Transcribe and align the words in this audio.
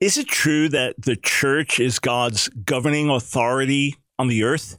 Is 0.00 0.16
it 0.16 0.28
true 0.28 0.68
that 0.68 0.94
the 0.96 1.16
church 1.16 1.80
is 1.80 1.98
God's 1.98 2.48
governing 2.64 3.10
authority 3.10 3.96
on 4.16 4.28
the 4.28 4.44
earth? 4.44 4.78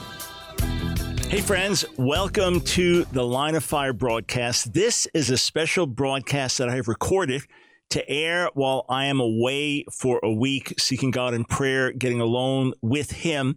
Hey, 1.31 1.39
friends, 1.39 1.85
welcome 1.95 2.59
to 2.59 3.05
the 3.05 3.23
Line 3.23 3.55
of 3.55 3.63
Fire 3.63 3.93
broadcast. 3.93 4.73
This 4.73 5.07
is 5.13 5.29
a 5.29 5.37
special 5.37 5.87
broadcast 5.87 6.57
that 6.57 6.67
I 6.67 6.75
have 6.75 6.89
recorded 6.89 7.43
to 7.91 8.09
air 8.09 8.49
while 8.53 8.85
I 8.89 9.05
am 9.05 9.21
away 9.21 9.85
for 9.93 10.19
a 10.23 10.29
week, 10.29 10.73
seeking 10.77 11.09
God 11.09 11.33
in 11.33 11.45
prayer, 11.45 11.93
getting 11.93 12.19
alone 12.19 12.73
with 12.81 13.11
Him. 13.11 13.55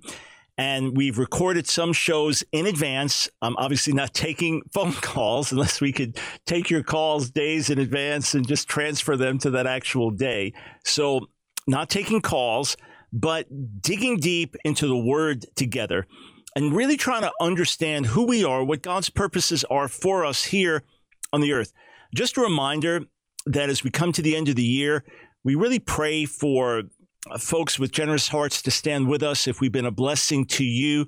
And 0.56 0.96
we've 0.96 1.18
recorded 1.18 1.66
some 1.66 1.92
shows 1.92 2.44
in 2.52 2.66
advance. 2.66 3.28
I'm 3.42 3.56
obviously 3.56 3.92
not 3.92 4.14
taking 4.14 4.62
phone 4.72 4.92
calls 4.92 5.50
unless 5.50 5.80
we 5.80 5.90
could 5.90 6.16
take 6.46 6.70
your 6.70 6.84
calls 6.84 7.28
days 7.28 7.70
in 7.70 7.80
advance 7.80 8.36
and 8.36 8.46
just 8.46 8.68
transfer 8.68 9.16
them 9.16 9.36
to 9.38 9.50
that 9.50 9.66
actual 9.66 10.12
day. 10.12 10.52
So, 10.84 11.26
not 11.66 11.90
taking 11.90 12.20
calls, 12.20 12.76
but 13.12 13.48
digging 13.82 14.18
deep 14.18 14.54
into 14.64 14.86
the 14.86 14.96
Word 14.96 15.44
together 15.56 16.06
and 16.54 16.74
really 16.74 16.96
trying 16.96 17.22
to 17.22 17.32
understand 17.40 18.06
who 18.06 18.26
we 18.26 18.44
are, 18.44 18.62
what 18.62 18.82
God's 18.82 19.10
purposes 19.10 19.64
are 19.70 19.88
for 19.88 20.24
us 20.24 20.44
here 20.44 20.84
on 21.32 21.40
the 21.40 21.52
earth. 21.52 21.72
Just 22.14 22.36
a 22.36 22.40
reminder 22.40 23.00
that 23.46 23.68
as 23.68 23.82
we 23.82 23.90
come 23.90 24.12
to 24.12 24.22
the 24.22 24.36
end 24.36 24.48
of 24.48 24.56
the 24.56 24.62
year, 24.62 25.04
we 25.42 25.54
really 25.54 25.80
pray 25.80 26.24
for 26.24 26.84
uh, 27.30 27.38
folks 27.38 27.78
with 27.78 27.92
generous 27.92 28.28
hearts 28.28 28.62
to 28.62 28.70
stand 28.70 29.08
with 29.08 29.22
us. 29.22 29.46
If 29.46 29.60
we've 29.60 29.72
been 29.72 29.84
a 29.84 29.90
blessing 29.90 30.46
to 30.46 30.64
you, 30.64 31.06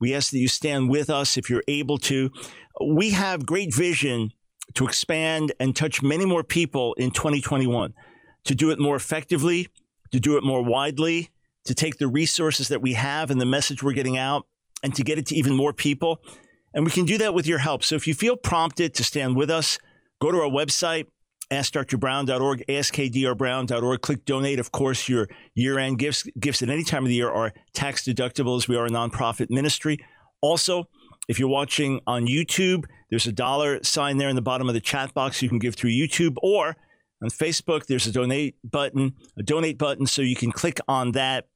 we 0.00 0.14
ask 0.14 0.30
that 0.32 0.38
you 0.38 0.48
stand 0.48 0.90
with 0.90 1.10
us 1.10 1.36
if 1.36 1.48
you're 1.48 1.64
able 1.68 1.98
to. 1.98 2.30
We 2.84 3.10
have 3.10 3.46
great 3.46 3.74
vision 3.74 4.32
to 4.74 4.86
expand 4.86 5.52
and 5.58 5.74
touch 5.74 6.02
many 6.02 6.24
more 6.24 6.44
people 6.44 6.94
in 6.94 7.10
2021, 7.10 7.94
to 8.44 8.54
do 8.54 8.70
it 8.70 8.78
more 8.78 8.96
effectively, 8.96 9.68
to 10.12 10.20
do 10.20 10.36
it 10.36 10.44
more 10.44 10.62
widely, 10.62 11.30
to 11.64 11.74
take 11.74 11.98
the 11.98 12.08
resources 12.08 12.68
that 12.68 12.82
we 12.82 12.94
have 12.94 13.30
and 13.30 13.40
the 13.40 13.46
message 13.46 13.82
we're 13.82 13.92
getting 13.92 14.18
out 14.18 14.46
and 14.82 14.94
to 14.94 15.02
get 15.02 15.18
it 15.18 15.26
to 15.26 15.34
even 15.34 15.54
more 15.54 15.72
people. 15.72 16.22
And 16.74 16.84
we 16.84 16.90
can 16.90 17.04
do 17.04 17.18
that 17.18 17.34
with 17.34 17.46
your 17.46 17.58
help. 17.58 17.82
So 17.82 17.94
if 17.96 18.06
you 18.06 18.14
feel 18.14 18.36
prompted 18.36 18.94
to 18.94 19.04
stand 19.04 19.36
with 19.36 19.50
us, 19.50 19.78
go 20.20 20.30
to 20.30 20.38
our 20.38 20.50
website, 20.50 21.06
askdrbrown.org, 21.50 22.64
askdrbrown.org, 22.68 24.00
click 24.02 24.24
donate. 24.24 24.58
Of 24.58 24.70
course, 24.70 25.08
your 25.08 25.28
year 25.54 25.78
end 25.78 25.98
gifts, 25.98 26.24
gifts 26.38 26.62
at 26.62 26.70
any 26.70 26.84
time 26.84 27.04
of 27.04 27.08
the 27.08 27.14
year 27.14 27.30
are 27.30 27.52
tax 27.72 28.04
deductible 28.04 28.56
as 28.56 28.68
we 28.68 28.76
are 28.76 28.86
a 28.86 28.90
nonprofit 28.90 29.50
ministry. 29.50 29.98
Also, 30.40 30.84
if 31.28 31.38
you're 31.38 31.48
watching 31.48 32.00
on 32.06 32.26
YouTube, 32.26 32.84
there's 33.10 33.26
a 33.26 33.32
dollar 33.32 33.82
sign 33.82 34.18
there 34.18 34.28
in 34.28 34.36
the 34.36 34.42
bottom 34.42 34.68
of 34.68 34.74
the 34.74 34.80
chat 34.80 35.14
box 35.14 35.42
you 35.42 35.48
can 35.48 35.58
give 35.58 35.74
through 35.74 35.90
YouTube 35.90 36.36
or 36.42 36.76
on 37.22 37.30
Facebook, 37.30 37.86
there's 37.86 38.06
a 38.06 38.12
donate 38.12 38.56
button, 38.62 39.14
a 39.36 39.42
donate 39.42 39.78
button, 39.78 40.06
so 40.06 40.22
you 40.22 40.36
can 40.36 40.52
click 40.52 40.78
on 40.86 41.12
that 41.12 41.48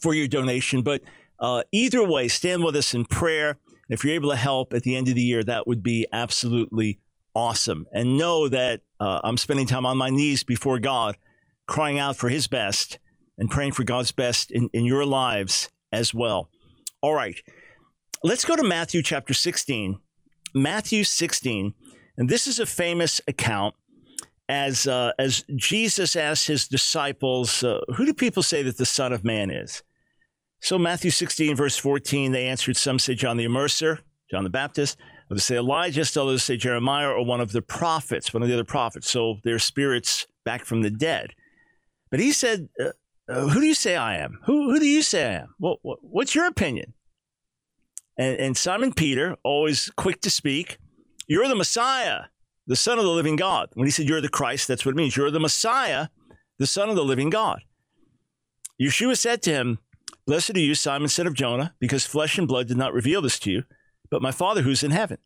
for 0.00 0.14
your 0.14 0.26
donation. 0.26 0.82
But 0.82 1.02
uh, 1.38 1.62
either 1.72 2.06
way, 2.06 2.28
stand 2.28 2.64
with 2.64 2.76
us 2.76 2.94
in 2.94 3.04
prayer. 3.04 3.58
If 3.88 4.04
you're 4.04 4.14
able 4.14 4.30
to 4.30 4.36
help 4.36 4.72
at 4.72 4.82
the 4.82 4.96
end 4.96 5.08
of 5.08 5.14
the 5.14 5.22
year, 5.22 5.44
that 5.44 5.66
would 5.66 5.82
be 5.82 6.06
absolutely 6.12 6.98
awesome. 7.34 7.86
And 7.92 8.18
know 8.18 8.48
that 8.48 8.80
uh, 8.98 9.20
I'm 9.22 9.36
spending 9.36 9.66
time 9.66 9.86
on 9.86 9.96
my 9.96 10.10
knees 10.10 10.42
before 10.42 10.78
God, 10.78 11.16
crying 11.66 11.98
out 11.98 12.16
for 12.16 12.28
His 12.28 12.46
best 12.46 12.98
and 13.38 13.50
praying 13.50 13.72
for 13.72 13.84
God's 13.84 14.12
best 14.12 14.50
in, 14.50 14.70
in 14.72 14.84
your 14.84 15.04
lives 15.04 15.68
as 15.92 16.14
well. 16.14 16.50
All 17.02 17.14
right, 17.14 17.36
let's 18.24 18.44
go 18.44 18.56
to 18.56 18.64
Matthew 18.64 19.02
chapter 19.02 19.34
16. 19.34 19.98
Matthew 20.54 21.04
16, 21.04 21.74
and 22.16 22.28
this 22.30 22.46
is 22.46 22.58
a 22.58 22.64
famous 22.64 23.20
account 23.28 23.74
as 24.48 24.86
uh, 24.86 25.12
as 25.18 25.44
Jesus 25.54 26.16
asked 26.16 26.46
his 26.46 26.66
disciples, 26.68 27.62
uh, 27.62 27.80
"Who 27.96 28.06
do 28.06 28.14
people 28.14 28.42
say 28.42 28.62
that 28.62 28.78
the 28.78 28.86
Son 28.86 29.12
of 29.12 29.24
Man 29.24 29.50
is?" 29.50 29.82
So, 30.66 30.80
Matthew 30.80 31.12
16, 31.12 31.54
verse 31.54 31.76
14, 31.76 32.32
they 32.32 32.48
answered, 32.48 32.76
Some 32.76 32.98
say 32.98 33.14
John 33.14 33.36
the 33.36 33.44
Immerser, 33.44 34.00
John 34.28 34.42
the 34.42 34.50
Baptist. 34.50 34.98
Others 35.30 35.44
say 35.44 35.58
Elijah, 35.58 36.04
still 36.04 36.26
others 36.26 36.42
say 36.42 36.56
Jeremiah 36.56 37.08
or 37.08 37.24
one 37.24 37.40
of 37.40 37.52
the 37.52 37.62
prophets, 37.62 38.34
one 38.34 38.42
of 38.42 38.48
the 38.48 38.54
other 38.54 38.64
prophets. 38.64 39.08
So, 39.08 39.36
their 39.44 39.60
spirits 39.60 40.26
back 40.44 40.64
from 40.64 40.82
the 40.82 40.90
dead. 40.90 41.34
But 42.10 42.18
he 42.18 42.32
said, 42.32 42.68
uh, 42.80 42.88
uh, 43.28 43.46
Who 43.46 43.60
do 43.60 43.66
you 43.66 43.74
say 43.74 43.94
I 43.94 44.16
am? 44.16 44.40
Who, 44.46 44.72
who 44.72 44.80
do 44.80 44.86
you 44.86 45.02
say 45.02 45.26
I 45.28 45.32
am? 45.42 45.54
Well, 45.60 45.78
what's 45.82 46.34
your 46.34 46.48
opinion? 46.48 46.94
And, 48.18 48.36
and 48.36 48.56
Simon 48.56 48.92
Peter, 48.92 49.36
always 49.44 49.92
quick 49.96 50.20
to 50.22 50.30
speak, 50.30 50.78
You're 51.28 51.46
the 51.46 51.54
Messiah, 51.54 52.22
the 52.66 52.74
Son 52.74 52.98
of 52.98 53.04
the 53.04 53.10
living 53.12 53.36
God. 53.36 53.68
When 53.74 53.86
he 53.86 53.92
said, 53.92 54.08
You're 54.08 54.20
the 54.20 54.28
Christ, 54.28 54.66
that's 54.66 54.84
what 54.84 54.96
it 54.96 54.98
means. 54.98 55.16
You're 55.16 55.30
the 55.30 55.38
Messiah, 55.38 56.08
the 56.58 56.66
Son 56.66 56.88
of 56.88 56.96
the 56.96 57.04
living 57.04 57.30
God. 57.30 57.60
Yeshua 58.82 59.16
said 59.16 59.42
to 59.42 59.52
him, 59.52 59.78
Blessed 60.26 60.56
are 60.56 60.60
you, 60.60 60.74
Simon, 60.74 61.08
son 61.08 61.28
of 61.28 61.34
Jonah, 61.34 61.74
because 61.78 62.04
flesh 62.04 62.36
and 62.36 62.48
blood 62.48 62.66
did 62.66 62.76
not 62.76 62.92
reveal 62.92 63.22
this 63.22 63.38
to 63.40 63.50
you, 63.50 63.62
but 64.10 64.20
my 64.20 64.32
Father 64.32 64.62
who's 64.62 64.82
in 64.82 64.90
heaven. 64.90 65.18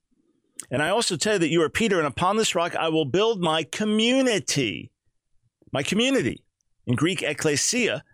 And 0.71 0.83
I 0.83 0.91
also 0.91 1.17
tell 1.17 1.35
you 1.35 1.39
that 1.39 1.49
you 1.49 1.63
are 1.63 1.71
Peter, 1.71 1.97
and 1.97 2.07
upon 2.07 2.37
this 2.37 2.55
rock 2.55 2.77
I 2.77 2.91
will 2.91 3.07
build 3.07 3.41
my 3.41 3.63
community. 3.63 4.91
My 5.73 5.83
community. 5.83 6.45
In 6.87 6.97
Greek, 6.97 7.23
ecclesia. 7.23 8.05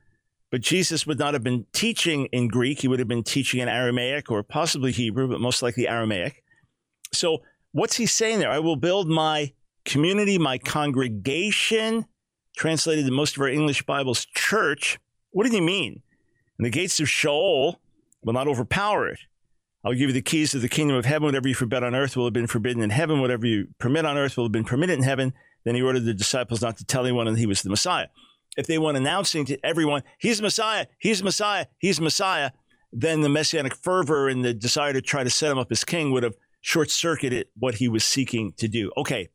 But 0.52 0.60
Jesus 0.60 1.08
would 1.08 1.18
not 1.18 1.34
have 1.34 1.42
been 1.42 1.66
teaching 1.72 2.26
in 2.26 2.46
Greek. 2.46 2.82
He 2.82 2.88
would 2.88 3.00
have 3.00 3.08
been 3.08 3.24
teaching 3.24 3.58
in 3.58 3.68
Aramaic 3.68 4.30
or 4.30 4.44
possibly 4.44 4.92
Hebrew, 4.92 5.26
but 5.26 5.40
most 5.40 5.62
likely 5.62 5.88
Aramaic. 5.88 6.44
So, 7.12 7.38
what's 7.72 7.96
he 7.96 8.06
saying 8.06 8.38
there? 8.38 8.50
I 8.50 8.60
will 8.60 8.76
build 8.76 9.08
my 9.08 9.52
community, 9.84 10.38
my 10.38 10.58
congregation, 10.58 12.06
translated 12.56 13.08
in 13.08 13.12
most 13.12 13.34
of 13.36 13.42
our 13.42 13.48
English 13.48 13.82
Bibles, 13.82 14.24
church. 14.24 15.00
What 15.32 15.44
did 15.44 15.52
he 15.52 15.60
mean? 15.60 16.02
And 16.58 16.66
the 16.66 16.70
gates 16.70 17.00
of 17.00 17.08
Sheol 17.08 17.80
will 18.22 18.32
not 18.32 18.48
overpower 18.48 19.08
it. 19.08 19.20
I'll 19.84 19.92
give 19.92 20.08
you 20.08 20.12
the 20.12 20.22
keys 20.22 20.50
to 20.50 20.58
the 20.58 20.68
kingdom 20.68 20.96
of 20.96 21.04
heaven. 21.04 21.26
Whatever 21.26 21.48
you 21.48 21.54
forbid 21.54 21.84
on 21.84 21.94
earth 21.94 22.16
will 22.16 22.24
have 22.24 22.32
been 22.32 22.48
forbidden 22.48 22.82
in 22.82 22.90
heaven. 22.90 23.20
Whatever 23.20 23.46
you 23.46 23.68
permit 23.78 24.04
on 24.04 24.16
earth 24.16 24.36
will 24.36 24.44
have 24.44 24.52
been 24.52 24.64
permitted 24.64 24.98
in 24.98 25.04
heaven. 25.04 25.32
Then 25.64 25.76
he 25.76 25.82
ordered 25.82 26.04
the 26.04 26.14
disciples 26.14 26.60
not 26.60 26.76
to 26.78 26.84
tell 26.84 27.04
anyone 27.04 27.26
that 27.26 27.38
he 27.38 27.46
was 27.46 27.62
the 27.62 27.70
Messiah. 27.70 28.08
If 28.56 28.66
they 28.66 28.78
went 28.78 28.96
announcing 28.96 29.44
to 29.46 29.58
everyone, 29.64 30.02
he's 30.18 30.40
Messiah, 30.40 30.86
he's 30.98 31.22
Messiah, 31.22 31.66
he's 31.78 32.00
Messiah, 32.00 32.50
then 32.92 33.20
the 33.20 33.28
messianic 33.28 33.74
fervor 33.74 34.28
and 34.28 34.44
the 34.44 34.54
desire 34.54 34.92
to 34.92 35.02
try 35.02 35.22
to 35.22 35.30
set 35.30 35.52
him 35.52 35.58
up 35.58 35.70
as 35.70 35.84
king 35.84 36.10
would 36.12 36.22
have 36.22 36.36
short 36.62 36.90
circuited 36.90 37.48
what 37.58 37.76
he 37.76 37.88
was 37.88 38.04
seeking 38.04 38.52
to 38.56 38.66
do. 38.66 38.90
Okay, 38.96 39.28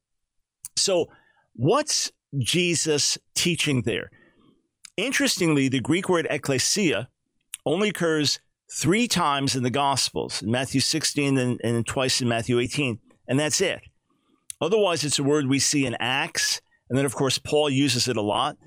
so 0.76 1.10
what's 1.54 2.12
Jesus 2.40 3.18
teaching 3.36 3.84
there? 3.84 4.10
Interestingly, 5.02 5.68
the 5.68 5.80
Greek 5.80 6.10
word 6.10 6.28
ecclesia 6.30 7.10
only 7.66 7.90
occurs 7.90 8.40
three 8.72 9.08
times 9.08 9.56
in 9.56 9.64
the 9.64 9.72
Gospels, 9.72 10.44
in 10.44 10.52
Matthew 10.52 10.80
16 10.80 11.40
and, 11.40 11.60
and 11.64 11.88
twice 11.88 12.22
in 12.22 12.28
Matthew 12.28 12.60
18, 12.60 13.00
and 13.28 13.40
that's 13.40 13.62
it. 13.62 13.82
Otherwise, 14.62 15.04
it's 15.04 15.18
a 15.18 15.24
word 15.24 15.48
we 15.48 15.58
see 15.58 15.88
in 15.88 15.98
Acts, 16.00 16.62
and 16.88 16.96
then, 16.96 17.06
of 17.06 17.16
course, 17.16 17.40
Paul 17.40 17.72
uses 17.72 18.08
it 18.08 18.16
a 18.16 18.22
lot. 18.22 18.58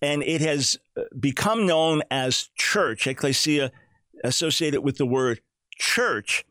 And 0.00 0.22
it 0.22 0.40
has 0.42 0.78
uh, 0.96 1.02
become 1.18 1.66
known 1.66 2.02
as 2.08 2.50
church, 2.54 3.08
ecclesia, 3.08 3.72
associated 4.22 4.82
with 4.82 4.98
the 4.98 5.06
word 5.06 5.40
church. 5.76 6.44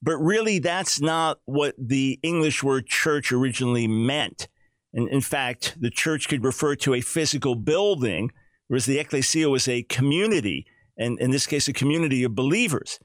But 0.00 0.16
really, 0.16 0.58
that's 0.58 1.02
not 1.02 1.38
what 1.44 1.74
the 1.76 2.18
English 2.22 2.62
word 2.62 2.86
church 2.86 3.30
originally 3.30 3.86
meant. 3.86 4.48
And 4.94 5.06
in 5.10 5.20
fact, 5.20 5.76
the 5.78 5.90
church 5.90 6.28
could 6.30 6.44
refer 6.44 6.76
to 6.76 6.94
a 6.94 7.02
physical 7.02 7.56
building, 7.56 8.30
whereas 8.70 8.86
the 8.86 9.00
ecclesia 9.00 9.50
was 9.50 9.66
a 9.66 9.82
community 9.82 10.64
and 10.96 11.18
in 11.18 11.32
this 11.32 11.46
case, 11.46 11.66
a 11.66 11.72
community 11.72 12.22
of 12.22 12.36
believers. 12.36 13.00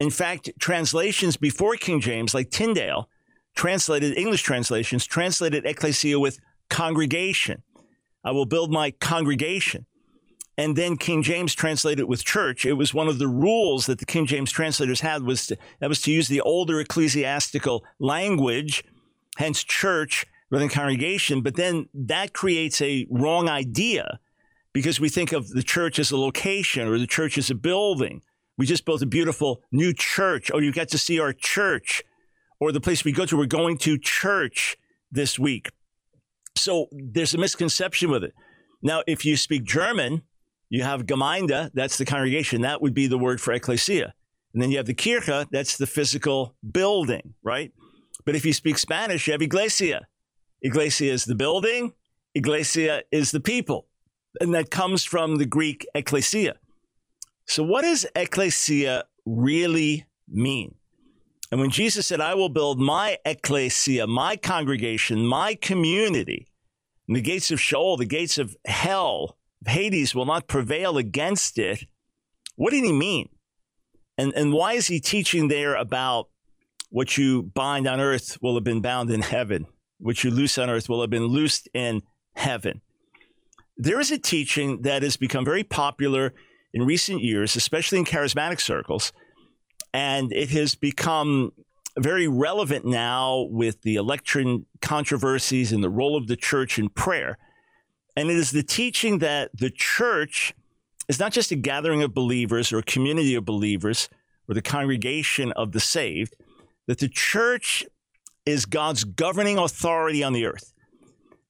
In 0.00 0.10
fact, 0.10 0.50
translations 0.58 1.36
before 1.36 1.76
King 1.76 2.00
James, 2.00 2.34
like 2.34 2.50
Tyndale, 2.50 3.08
translated 3.54 4.16
English 4.18 4.42
translations, 4.42 5.06
translated 5.06 5.64
ecclesia 5.64 6.18
with 6.18 6.40
congregation. 6.68 7.62
I 8.24 8.32
will 8.32 8.46
build 8.46 8.72
my 8.72 8.90
congregation. 8.90 9.86
And 10.56 10.74
then 10.74 10.96
King 10.96 11.22
James 11.22 11.54
translated 11.54 12.06
with 12.06 12.24
church. 12.24 12.66
It 12.66 12.72
was 12.72 12.92
one 12.92 13.06
of 13.06 13.20
the 13.20 13.28
rules 13.28 13.86
that 13.86 14.00
the 14.00 14.06
King 14.06 14.26
James 14.26 14.50
translators 14.50 15.02
had 15.02 15.22
was 15.22 15.46
to, 15.46 15.58
that 15.78 15.88
was 15.88 16.00
to 16.02 16.10
use 16.10 16.26
the 16.26 16.40
older 16.40 16.80
ecclesiastical 16.80 17.84
language, 18.00 18.82
hence 19.36 19.62
church 19.62 20.26
rather 20.50 20.64
than 20.64 20.74
congregation. 20.74 21.42
But 21.42 21.54
then 21.54 21.88
that 21.94 22.32
creates 22.32 22.80
a 22.80 23.06
wrong 23.08 23.48
idea 23.48 24.18
because 24.72 25.00
we 25.00 25.08
think 25.08 25.32
of 25.32 25.48
the 25.48 25.62
church 25.62 25.98
as 25.98 26.10
a 26.10 26.16
location 26.16 26.86
or 26.86 26.98
the 26.98 27.06
church 27.06 27.38
as 27.38 27.50
a 27.50 27.54
building. 27.54 28.22
We 28.56 28.66
just 28.66 28.84
built 28.84 29.02
a 29.02 29.06
beautiful 29.06 29.62
new 29.70 29.92
church. 29.92 30.50
Oh, 30.52 30.58
you 30.58 30.72
got 30.72 30.88
to 30.88 30.98
see 30.98 31.20
our 31.20 31.32
church 31.32 32.02
or 32.60 32.72
the 32.72 32.80
place 32.80 33.04
we 33.04 33.12
go 33.12 33.24
to. 33.26 33.36
We're 33.36 33.46
going 33.46 33.78
to 33.78 33.98
church 33.98 34.76
this 35.10 35.38
week. 35.38 35.70
So 36.56 36.88
there's 36.92 37.34
a 37.34 37.38
misconception 37.38 38.10
with 38.10 38.24
it. 38.24 38.34
Now, 38.82 39.02
if 39.06 39.24
you 39.24 39.36
speak 39.36 39.64
German, 39.64 40.22
you 40.68 40.82
have 40.82 41.06
Gemeinde, 41.06 41.70
that's 41.72 41.98
the 41.98 42.04
congregation. 42.04 42.62
That 42.62 42.82
would 42.82 42.94
be 42.94 43.06
the 43.06 43.18
word 43.18 43.40
for 43.40 43.52
ecclesia. 43.52 44.12
And 44.52 44.62
then 44.62 44.70
you 44.70 44.76
have 44.76 44.86
the 44.86 44.94
Kirche, 44.94 45.46
that's 45.50 45.76
the 45.76 45.86
physical 45.86 46.54
building, 46.70 47.34
right? 47.42 47.72
But 48.24 48.34
if 48.34 48.44
you 48.44 48.52
speak 48.52 48.78
Spanish, 48.78 49.26
you 49.26 49.32
have 49.32 49.42
Iglesia. 49.42 50.06
Iglesia 50.62 51.12
is 51.12 51.24
the 51.24 51.34
building, 51.34 51.92
Iglesia 52.34 53.02
is 53.10 53.30
the 53.30 53.40
people. 53.40 53.87
And 54.40 54.54
that 54.54 54.70
comes 54.70 55.04
from 55.04 55.36
the 55.36 55.46
Greek 55.46 55.86
ecclesia. 55.94 56.54
So, 57.46 57.62
what 57.62 57.82
does 57.82 58.06
ecclesia 58.14 59.04
really 59.24 60.06
mean? 60.28 60.74
And 61.50 61.60
when 61.60 61.70
Jesus 61.70 62.06
said, 62.06 62.20
I 62.20 62.34
will 62.34 62.50
build 62.50 62.78
my 62.78 63.16
ecclesia, 63.24 64.06
my 64.06 64.36
congregation, 64.36 65.26
my 65.26 65.54
community, 65.54 66.48
and 67.06 67.16
the 67.16 67.22
gates 67.22 67.50
of 67.50 67.60
Sheol, 67.60 67.96
the 67.96 68.04
gates 68.04 68.36
of 68.36 68.54
hell, 68.66 69.38
Hades 69.66 70.14
will 70.14 70.26
not 70.26 70.46
prevail 70.46 70.98
against 70.98 71.58
it, 71.58 71.84
what 72.56 72.70
did 72.70 72.84
he 72.84 72.92
mean? 72.92 73.30
And, 74.18 74.32
and 74.34 74.52
why 74.52 74.74
is 74.74 74.88
he 74.88 75.00
teaching 75.00 75.48
there 75.48 75.74
about 75.74 76.28
what 76.90 77.16
you 77.16 77.44
bind 77.44 77.86
on 77.86 78.00
earth 78.00 78.36
will 78.42 78.54
have 78.54 78.64
been 78.64 78.82
bound 78.82 79.10
in 79.10 79.22
heaven? 79.22 79.66
What 79.98 80.22
you 80.22 80.30
loose 80.30 80.58
on 80.58 80.68
earth 80.68 80.88
will 80.88 81.00
have 81.00 81.10
been 81.10 81.26
loosed 81.26 81.68
in 81.72 82.02
heaven. 82.34 82.82
There 83.80 84.00
is 84.00 84.10
a 84.10 84.18
teaching 84.18 84.82
that 84.82 85.02
has 85.02 85.16
become 85.16 85.44
very 85.44 85.62
popular 85.62 86.34
in 86.74 86.84
recent 86.84 87.22
years, 87.22 87.54
especially 87.54 87.98
in 87.98 88.04
charismatic 88.04 88.60
circles, 88.60 89.12
and 89.94 90.32
it 90.32 90.50
has 90.50 90.74
become 90.74 91.52
very 91.96 92.26
relevant 92.26 92.84
now 92.84 93.46
with 93.50 93.82
the 93.82 93.94
election 93.94 94.66
controversies 94.82 95.72
and 95.72 95.82
the 95.82 95.88
role 95.90 96.16
of 96.16 96.26
the 96.26 96.36
church 96.36 96.78
in 96.78 96.88
prayer. 96.88 97.38
And 98.16 98.30
it 98.30 98.36
is 98.36 98.50
the 98.50 98.64
teaching 98.64 99.18
that 99.18 99.50
the 99.54 99.70
church 99.70 100.54
is 101.08 101.20
not 101.20 101.32
just 101.32 101.52
a 101.52 101.56
gathering 101.56 102.02
of 102.02 102.12
believers 102.12 102.72
or 102.72 102.78
a 102.78 102.82
community 102.82 103.36
of 103.36 103.44
believers 103.44 104.08
or 104.48 104.54
the 104.54 104.62
congregation 104.62 105.52
of 105.52 105.70
the 105.70 105.80
saved, 105.80 106.34
that 106.86 106.98
the 106.98 107.08
church 107.08 107.84
is 108.44 108.66
God's 108.66 109.04
governing 109.04 109.56
authority 109.56 110.24
on 110.24 110.32
the 110.32 110.46
earth. 110.46 110.72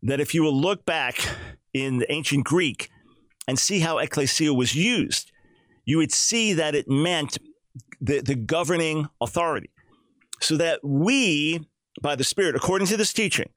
That 0.02 0.20
if 0.20 0.34
you 0.34 0.42
will 0.42 0.58
look 0.58 0.84
back 0.84 1.26
in 1.84 2.04
ancient 2.08 2.44
Greek 2.44 2.90
and 3.46 3.58
see 3.58 3.80
how 3.80 3.98
ecclesia 3.98 4.52
was 4.52 4.74
used, 4.74 5.32
you 5.84 5.96
would 5.98 6.12
see 6.12 6.52
that 6.52 6.74
it 6.74 6.88
meant 6.88 7.38
the, 8.00 8.20
the 8.20 8.34
governing 8.34 9.08
authority. 9.20 9.70
So 10.40 10.56
that 10.56 10.80
we, 10.84 11.66
by 12.00 12.14
the 12.14 12.24
Spirit, 12.24 12.54
according 12.54 12.86
to 12.88 12.96
this 12.96 13.12
teaching, 13.12 13.50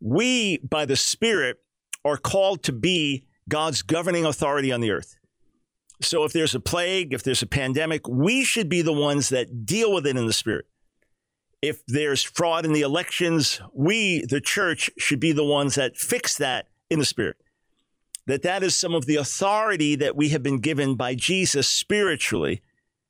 we, 0.00 0.58
by 0.58 0.84
the 0.84 0.96
Spirit, 0.96 1.58
are 2.04 2.16
called 2.16 2.62
to 2.64 2.72
be 2.72 3.24
God's 3.48 3.82
governing 3.82 4.24
authority 4.24 4.72
on 4.72 4.80
the 4.80 4.90
earth. 4.90 5.16
So 6.00 6.24
if 6.24 6.32
there's 6.32 6.54
a 6.54 6.60
plague, 6.60 7.12
if 7.12 7.22
there's 7.22 7.42
a 7.42 7.46
pandemic, 7.46 8.08
we 8.08 8.44
should 8.44 8.68
be 8.68 8.82
the 8.82 8.92
ones 8.92 9.28
that 9.28 9.66
deal 9.66 9.92
with 9.92 10.06
it 10.06 10.16
in 10.16 10.26
the 10.26 10.32
Spirit 10.32 10.66
if 11.62 11.84
there's 11.86 12.22
fraud 12.22 12.64
in 12.64 12.72
the 12.72 12.82
elections, 12.82 13.60
we, 13.72 14.24
the 14.28 14.40
church, 14.40 14.90
should 14.96 15.20
be 15.20 15.32
the 15.32 15.44
ones 15.44 15.74
that 15.74 15.96
fix 15.96 16.36
that 16.38 16.68
in 16.90 16.98
the 16.98 17.04
spirit. 17.04 17.36
That 18.28 18.42
that 18.42 18.62
is 18.62 18.76
some 18.76 18.94
of 18.94 19.06
the 19.06 19.16
authority 19.16 19.96
that 19.96 20.14
we 20.14 20.28
have 20.28 20.42
been 20.42 20.60
given 20.60 20.94
by 20.94 21.16
Jesus 21.16 21.66
spiritually. 21.66 22.62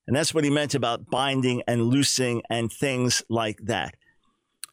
And 0.06 0.16
that's 0.16 0.32
what 0.32 0.44
he 0.44 0.50
meant 0.50 0.74
about 0.74 1.10
binding 1.10 1.62
and 1.68 1.82
loosing 1.82 2.42
and 2.48 2.72
things 2.72 3.22
like 3.28 3.58
that. 3.64 3.94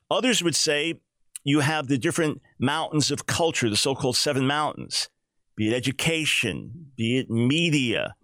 Others 0.09 0.41
would 0.41 0.55
say 0.55 1.01
you 1.43 1.59
have 1.59 1.87
the 1.87 1.97
different 1.97 2.41
mountains 2.57 3.11
of 3.11 3.25
culture, 3.25 3.69
the 3.69 3.75
so 3.75 3.93
called 3.95 4.15
seven 4.15 4.47
mountains, 4.47 5.09
be 5.57 5.67
it 5.67 5.75
education, 5.75 6.91
be 6.95 7.17
it 7.17 7.29
media, 7.29 8.15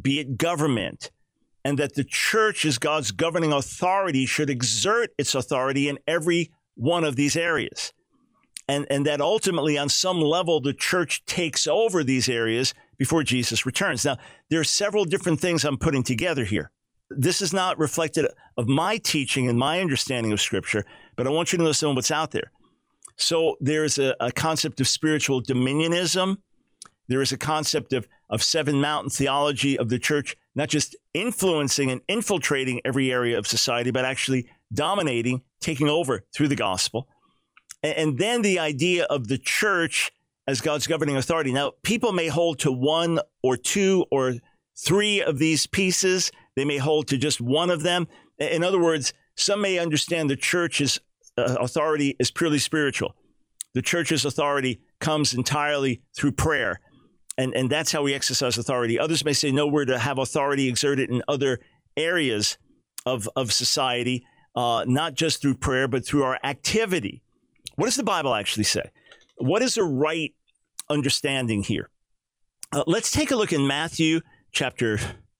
be 0.00 0.20
it 0.20 0.38
government 0.38 1.10
and 1.68 1.78
that 1.78 1.94
the 1.94 2.04
church 2.04 2.64
as 2.64 2.78
God's 2.78 3.10
governing 3.10 3.52
authority 3.52 4.24
should 4.24 4.48
exert 4.48 5.10
its 5.18 5.34
authority 5.34 5.88
in 5.88 5.98
every 6.06 6.50
one 6.76 7.04
of 7.04 7.14
these 7.14 7.36
areas. 7.36 7.92
And, 8.68 8.86
and 8.90 9.06
that 9.06 9.20
ultimately, 9.20 9.78
on 9.78 9.88
some 9.88 10.20
level, 10.20 10.60
the 10.60 10.74
church 10.74 11.24
takes 11.24 11.66
over 11.66 12.04
these 12.04 12.28
areas 12.28 12.74
before 12.98 13.22
Jesus 13.22 13.64
returns. 13.64 14.04
Now, 14.04 14.18
there 14.50 14.60
are 14.60 14.64
several 14.64 15.04
different 15.06 15.40
things 15.40 15.64
I'm 15.64 15.78
putting 15.78 16.02
together 16.02 16.44
here. 16.44 16.70
This 17.10 17.40
is 17.40 17.54
not 17.54 17.78
reflected 17.78 18.26
of 18.58 18.68
my 18.68 18.98
teaching 18.98 19.48
and 19.48 19.58
my 19.58 19.80
understanding 19.80 20.32
of 20.32 20.40
Scripture, 20.40 20.84
but 21.16 21.26
I 21.26 21.30
want 21.30 21.52
you 21.52 21.58
to 21.58 21.64
know 21.64 21.72
some 21.72 21.94
what's 21.94 22.10
out 22.10 22.32
there. 22.32 22.52
So 23.16 23.56
there's 23.60 23.98
a, 23.98 24.14
a 24.20 24.30
concept 24.30 24.80
of 24.80 24.88
spiritual 24.88 25.42
dominionism. 25.42 26.36
There 27.08 27.22
is 27.22 27.32
a 27.32 27.38
concept 27.38 27.94
of, 27.94 28.06
of 28.28 28.42
seven 28.42 28.80
mountain 28.82 29.08
theology 29.08 29.78
of 29.78 29.88
the 29.88 29.98
church 29.98 30.36
not 30.54 30.68
just 30.68 30.96
influencing 31.14 31.90
and 31.90 32.00
infiltrating 32.08 32.80
every 32.84 33.12
area 33.12 33.38
of 33.38 33.46
society, 33.46 33.92
but 33.92 34.04
actually 34.04 34.50
dominating, 34.74 35.40
taking 35.60 35.88
over 35.88 36.24
through 36.34 36.48
the 36.48 36.56
gospel. 36.56 37.08
And 37.82 38.18
then 38.18 38.42
the 38.42 38.58
idea 38.58 39.04
of 39.04 39.28
the 39.28 39.38
church 39.38 40.10
as 40.46 40.60
God's 40.60 40.86
governing 40.86 41.16
authority. 41.16 41.52
Now, 41.52 41.72
people 41.82 42.12
may 42.12 42.28
hold 42.28 42.58
to 42.60 42.72
one 42.72 43.20
or 43.42 43.56
two 43.56 44.06
or 44.10 44.34
three 44.76 45.22
of 45.22 45.38
these 45.38 45.66
pieces. 45.66 46.30
They 46.56 46.64
may 46.64 46.78
hold 46.78 47.08
to 47.08 47.18
just 47.18 47.40
one 47.40 47.70
of 47.70 47.82
them. 47.82 48.08
In 48.38 48.64
other 48.64 48.80
words, 48.80 49.12
some 49.36 49.60
may 49.60 49.78
understand 49.78 50.30
the 50.30 50.36
church's 50.36 50.98
uh, 51.36 51.56
authority 51.60 52.16
is 52.18 52.30
purely 52.30 52.58
spiritual. 52.58 53.14
The 53.74 53.82
church's 53.82 54.24
authority 54.24 54.80
comes 54.98 55.34
entirely 55.34 56.02
through 56.16 56.32
prayer 56.32 56.80
and, 57.38 57.54
and 57.54 57.70
that's 57.70 57.92
how 57.92 58.02
we 58.02 58.12
exercise 58.12 58.58
authority. 58.58 58.98
Others 58.98 59.24
may 59.24 59.32
say, 59.32 59.52
no, 59.52 59.68
we're 59.68 59.84
to 59.84 59.98
have 59.98 60.18
authority 60.18 60.68
exerted 60.68 61.08
in 61.08 61.22
other 61.28 61.60
areas 61.96 62.58
of, 63.06 63.28
of 63.36 63.52
society, 63.52 64.26
uh, 64.56 64.84
not 64.86 65.14
just 65.14 65.40
through 65.40 65.54
prayer, 65.54 65.86
but 65.86 66.04
through 66.04 66.24
our 66.24 66.40
activity. 66.42 67.22
What 67.78 67.86
does 67.86 67.94
the 67.94 68.02
Bible 68.02 68.34
actually 68.34 68.64
say? 68.64 68.90
What 69.36 69.62
is 69.62 69.76
the 69.76 69.84
right 69.84 70.34
understanding 70.90 71.62
here? 71.62 71.90
Uh, 72.72 72.82
let's 72.88 73.12
take 73.12 73.30
a 73.30 73.36
look 73.36 73.52
in 73.52 73.68
Matthew 73.68 74.20
chapter 74.50 74.98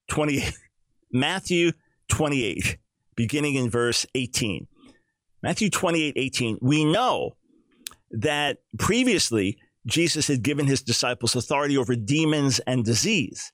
28. 0.09 0.57
Matthew 1.11 1.73
28, 2.07 2.77
beginning 3.17 3.55
in 3.55 3.69
verse 3.69 4.05
18. 4.15 4.67
Matthew 5.43 5.69
28, 5.69 6.13
18. 6.15 6.59
We 6.61 6.85
know 6.85 7.35
that 8.09 8.59
previously 8.77 9.57
Jesus 9.85 10.29
had 10.29 10.41
given 10.41 10.65
his 10.65 10.81
disciples 10.81 11.35
authority 11.35 11.77
over 11.77 11.93
demons 11.93 12.59
and 12.59 12.85
disease. 12.85 13.51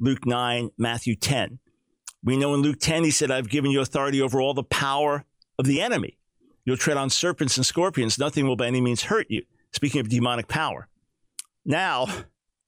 Luke 0.00 0.26
9, 0.26 0.70
Matthew 0.76 1.14
10. 1.14 1.60
We 2.24 2.36
know 2.36 2.52
in 2.54 2.62
Luke 2.62 2.80
10, 2.80 3.04
he 3.04 3.12
said, 3.12 3.30
I've 3.30 3.48
given 3.48 3.70
you 3.70 3.80
authority 3.80 4.20
over 4.20 4.40
all 4.40 4.54
the 4.54 4.64
power 4.64 5.24
of 5.56 5.66
the 5.66 5.80
enemy. 5.80 6.18
You'll 6.64 6.76
tread 6.76 6.96
on 6.96 7.10
serpents 7.10 7.56
and 7.56 7.66
scorpions. 7.66 8.18
Nothing 8.18 8.46
will 8.46 8.56
by 8.56 8.66
any 8.66 8.80
means 8.80 9.04
hurt 9.04 9.26
you. 9.28 9.42
Speaking 9.72 10.00
of 10.00 10.08
demonic 10.08 10.48
power. 10.48 10.88
Now, 11.64 12.06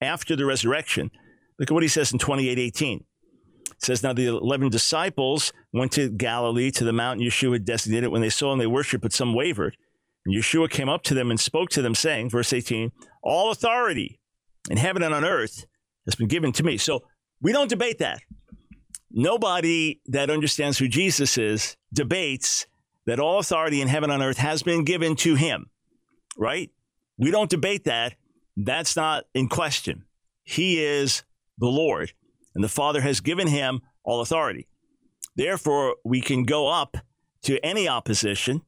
after 0.01 0.37
the 0.37 0.45
resurrection, 0.45 1.11
look 1.59 1.71
at 1.71 1.75
what 1.75 1.83
he 1.83 1.89
says 1.89 2.13
in 2.13 2.19
28 2.19 2.59
18. 2.59 3.05
It 3.71 3.85
says, 3.85 4.03
Now 4.03 4.13
the 4.13 4.27
11 4.27 4.71
disciples 4.71 5.53
went 5.73 5.93
to 5.93 6.09
Galilee 6.09 6.71
to 6.73 6.85
the 6.85 6.93
mountain 6.93 7.27
Yeshua 7.27 7.55
had 7.55 7.65
designated. 7.65 8.11
When 8.11 8.23
they 8.23 8.31
saw 8.31 8.53
him, 8.53 8.59
they 8.59 8.67
worshiped, 8.67 9.03
but 9.03 9.13
some 9.13 9.35
wavered. 9.35 9.77
And 10.25 10.35
Yeshua 10.35 10.69
came 10.71 10.89
up 10.89 11.03
to 11.05 11.15
them 11.15 11.31
and 11.31 11.39
spoke 11.39 11.71
to 11.71 11.83
them, 11.83 11.95
saying, 11.95 12.31
verse 12.31 12.53
18, 12.53 12.91
All 13.23 13.51
authority 13.51 14.19
in 14.71 14.77
heaven 14.77 15.03
and 15.03 15.15
on 15.15 15.25
earth 15.25 15.67
has 16.07 16.15
been 16.15 16.29
given 16.29 16.53
to 16.53 16.63
me. 16.63 16.79
So 16.79 17.05
we 17.41 17.53
don't 17.53 17.69
debate 17.69 17.99
that. 17.99 18.21
Nobody 19.11 20.01
that 20.07 20.31
understands 20.31 20.79
who 20.79 20.89
Jesus 20.89 21.39
is 21.39 21.77
debates 21.93 22.67
that 23.07 23.21
all 23.21 23.39
authority 23.39 23.81
in 23.81 23.89
heaven 23.89 24.11
and 24.11 24.23
on 24.23 24.29
earth 24.29 24.39
has 24.39 24.63
been 24.63 24.85
given 24.85 25.17
to 25.17 25.35
him, 25.35 25.71
right? 26.37 26.71
We 27.19 27.31
don't 27.31 27.51
debate 27.51 27.85
that. 27.85 28.15
That's 28.57 28.97
not 28.97 29.25
in 29.35 29.49
question. 29.49 30.05
He 30.45 30.83
is 30.83 31.23
the 31.59 31.67
Lord, 31.67 32.13
and 32.55 32.63
the 32.63 32.69
Father 32.69 33.01
has 33.01 33.21
given 33.21 33.49
him 33.49 33.81
all 34.05 34.21
authority. 34.21 34.69
Therefore, 35.35 35.97
we 36.05 36.21
can 36.21 36.45
go 36.45 36.69
up 36.69 36.97
to 37.43 37.65
any 37.65 37.89
opposition 37.89 38.63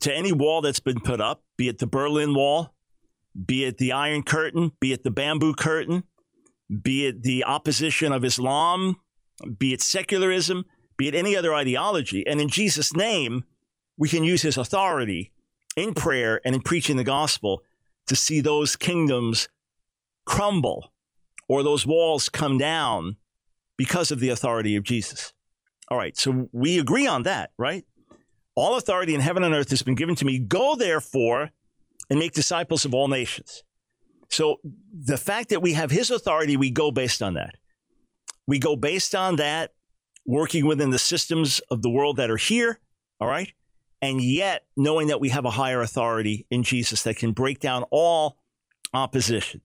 to 0.00 0.12
any 0.12 0.32
wall 0.32 0.60
that's 0.60 0.80
been 0.80 1.00
put 1.00 1.20
up, 1.20 1.42
be 1.56 1.68
it 1.68 1.78
the 1.78 1.86
Berlin 1.86 2.34
Wall, 2.34 2.74
be 3.46 3.64
it 3.64 3.78
the 3.78 3.92
Iron 3.92 4.22
Curtain, 4.22 4.72
be 4.80 4.92
it 4.92 5.02
the 5.02 5.10
Bamboo 5.10 5.54
Curtain, 5.54 6.04
be 6.82 7.06
it 7.06 7.22
the 7.22 7.44
opposition 7.44 8.12
of 8.12 8.24
Islam, 8.24 8.96
be 9.58 9.72
it 9.72 9.82
secularism, 9.82 10.64
be 10.96 11.08
it 11.08 11.14
any 11.14 11.36
other 11.36 11.54
ideology. 11.54 12.26
And 12.26 12.40
in 12.40 12.48
Jesus' 12.48 12.94
name, 12.94 13.44
we 13.96 14.08
can 14.08 14.24
use 14.24 14.42
his 14.42 14.56
authority 14.56 15.32
in 15.76 15.94
prayer 15.94 16.40
and 16.44 16.54
in 16.54 16.60
preaching 16.60 16.96
the 16.96 17.04
gospel 17.04 17.62
to 18.06 18.16
see 18.16 18.40
those 18.40 18.76
kingdoms 18.76 19.48
crumble 20.24 20.92
or 21.48 21.62
those 21.62 21.86
walls 21.86 22.28
come 22.28 22.58
down 22.58 23.16
because 23.76 24.10
of 24.10 24.20
the 24.20 24.28
authority 24.28 24.76
of 24.76 24.84
Jesus. 24.84 25.32
All 25.88 25.98
right, 25.98 26.16
so 26.16 26.48
we 26.52 26.78
agree 26.78 27.06
on 27.06 27.24
that, 27.24 27.50
right? 27.58 27.84
All 28.54 28.76
authority 28.76 29.14
in 29.14 29.20
heaven 29.20 29.42
and 29.42 29.54
earth 29.54 29.70
has 29.70 29.82
been 29.82 29.96
given 29.96 30.14
to 30.16 30.24
me. 30.24 30.38
Go 30.38 30.76
therefore 30.76 31.50
and 32.08 32.18
make 32.18 32.32
disciples 32.32 32.84
of 32.84 32.94
all 32.94 33.08
nations. 33.08 33.64
So 34.30 34.60
the 34.92 35.18
fact 35.18 35.50
that 35.50 35.60
we 35.60 35.74
have 35.74 35.90
his 35.90 36.10
authority, 36.10 36.56
we 36.56 36.70
go 36.70 36.90
based 36.90 37.22
on 37.22 37.34
that. 37.34 37.56
We 38.46 38.58
go 38.58 38.76
based 38.76 39.14
on 39.14 39.36
that, 39.36 39.72
working 40.26 40.66
within 40.66 40.90
the 40.90 40.98
systems 40.98 41.60
of 41.70 41.82
the 41.82 41.90
world 41.90 42.16
that 42.16 42.30
are 42.30 42.36
here, 42.36 42.78
all 43.20 43.28
right? 43.28 43.52
And 44.04 44.20
yet 44.20 44.66
knowing 44.76 45.06
that 45.06 45.18
we 45.18 45.30
have 45.30 45.46
a 45.46 45.50
higher 45.50 45.80
authority 45.80 46.46
in 46.50 46.62
Jesus 46.62 47.04
that 47.04 47.16
can 47.16 47.32
break 47.32 47.58
down 47.58 47.84
all 47.90 48.36
opposition. 48.92 49.62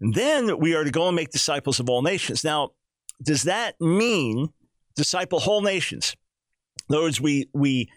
And 0.00 0.12
then 0.12 0.58
we 0.58 0.74
are 0.74 0.82
to 0.82 0.90
go 0.90 1.06
and 1.06 1.14
make 1.14 1.30
disciples 1.30 1.78
of 1.78 1.88
all 1.88 2.02
nations. 2.02 2.42
Now, 2.42 2.70
does 3.22 3.44
that 3.44 3.80
mean 3.80 4.48
disciple 4.96 5.38
whole 5.38 5.62
nations? 5.62 6.16
In 6.88 6.96
other 6.96 7.04
words, 7.04 7.20
we 7.20 7.48
we 7.52 7.88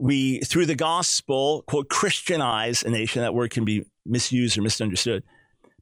we 0.00 0.38
through 0.42 0.66
the 0.66 0.76
gospel 0.76 1.64
quote 1.66 1.88
Christianize 1.88 2.84
a 2.84 2.90
nation. 2.90 3.22
That 3.22 3.34
word 3.34 3.50
can 3.50 3.64
be 3.64 3.84
misused 4.06 4.56
or 4.56 4.62
misunderstood. 4.62 5.24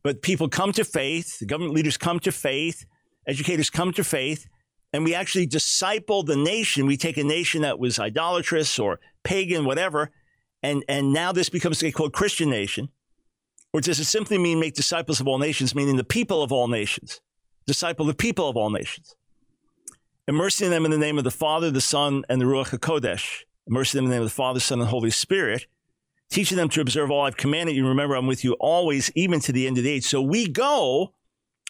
But 0.02 0.22
people 0.22 0.48
come 0.48 0.72
to 0.72 0.84
faith. 0.84 1.38
The 1.38 1.46
government 1.46 1.74
leaders 1.74 1.98
come 1.98 2.18
to 2.20 2.32
faith. 2.32 2.86
Educators 3.26 3.68
come 3.68 3.92
to 3.92 4.04
faith, 4.04 4.46
and 4.92 5.04
we 5.04 5.14
actually 5.14 5.46
disciple 5.46 6.22
the 6.22 6.36
nation. 6.36 6.86
We 6.86 6.96
take 6.96 7.16
a 7.16 7.24
nation 7.24 7.62
that 7.62 7.78
was 7.78 7.98
idolatrous 7.98 8.78
or 8.78 9.00
pagan, 9.22 9.64
whatever, 9.64 10.10
and 10.62 10.84
and 10.88 11.12
now 11.12 11.32
this 11.32 11.48
becomes 11.48 11.82
a 11.82 11.92
quote 11.92 12.12
Christian 12.12 12.50
nation. 12.50 12.88
Or 13.72 13.80
does 13.80 13.98
it 13.98 14.04
simply 14.04 14.36
mean 14.36 14.60
make 14.60 14.74
disciples 14.74 15.20
of 15.20 15.26
all 15.26 15.38
nations, 15.38 15.74
meaning 15.74 15.96
the 15.96 16.04
people 16.04 16.42
of 16.42 16.52
all 16.52 16.68
nations? 16.68 17.20
Disciple 17.66 18.04
the 18.04 18.14
people 18.14 18.48
of 18.48 18.56
all 18.56 18.68
nations. 18.68 19.14
Immersing 20.28 20.70
them 20.70 20.84
in 20.84 20.90
the 20.90 20.98
name 20.98 21.16
of 21.18 21.24
the 21.24 21.30
Father, 21.30 21.70
the 21.70 21.80
Son, 21.80 22.22
and 22.28 22.40
the 22.40 22.44
Ruach 22.44 22.78
HaKodesh. 22.78 23.44
Immersing 23.66 23.98
them 23.98 24.04
in 24.04 24.10
the 24.10 24.16
name 24.16 24.22
of 24.22 24.28
the 24.28 24.34
Father, 24.34 24.60
Son, 24.60 24.80
and 24.80 24.88
Holy 24.88 25.10
Spirit. 25.10 25.66
Teaching 26.30 26.56
them 26.56 26.68
to 26.70 26.80
observe 26.80 27.10
all 27.10 27.24
I've 27.24 27.36
commanded 27.36 27.74
you. 27.74 27.86
Remember, 27.86 28.14
I'm 28.14 28.26
with 28.26 28.44
you 28.44 28.52
always, 28.54 29.10
even 29.14 29.40
to 29.40 29.52
the 29.52 29.66
end 29.66 29.78
of 29.78 29.84
the 29.84 29.90
age. 29.90 30.04
So 30.04 30.20
we 30.20 30.48
go 30.48 31.14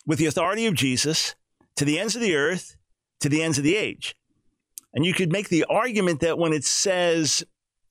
with 0.07 0.19
the 0.19 0.26
authority 0.26 0.67
of 0.67 0.75
Jesus 0.75 1.35
to 1.76 1.85
the 1.85 1.99
ends 1.99 2.14
of 2.14 2.21
the 2.21 2.35
earth, 2.35 2.76
to 3.23 3.29
the 3.29 3.43
ends 3.43 3.59
of 3.59 3.64
the 3.64 3.76
age. 3.76 4.14
And 4.95 5.05
you 5.05 5.14
could 5.14 5.33
make 5.33 5.49
the 5.49 5.64
argument 5.64 6.21
that 6.21 6.38
when 6.38 6.52
it 6.52 6.64
says 6.64 7.45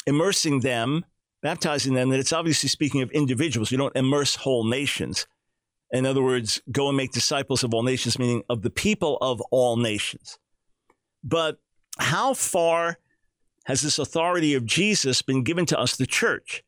immersing 0.06 0.60
them, 0.60 1.06
baptizing 1.42 1.94
them, 1.96 2.10
that 2.10 2.20
it's 2.20 2.34
obviously 2.34 2.70
speaking 2.70 3.02
of 3.02 3.12
individuals. 3.12 3.72
You 3.72 3.78
don't 3.78 3.96
immerse 3.96 4.36
whole 4.36 4.64
nations. 4.64 5.26
In 5.92 6.06
other 6.06 6.22
words, 6.22 6.62
go 6.72 6.88
and 6.88 6.96
make 6.96 7.12
disciples 7.12 7.64
of 7.64 7.74
all 7.74 7.84
nations, 7.84 8.20
meaning 8.20 8.44
of 8.50 8.62
the 8.62 8.70
people 8.70 9.18
of 9.20 9.42
all 9.52 9.76
nations. 9.78 10.38
But 11.24 11.58
how 12.00 12.34
far 12.34 13.00
has 13.66 13.82
this 13.82 14.00
authority 14.00 14.54
of 14.54 14.66
Jesus 14.66 15.22
been 15.22 15.44
given 15.44 15.66
to 15.68 15.80
us, 15.80 15.96
the 15.96 16.06
church? 16.06 16.64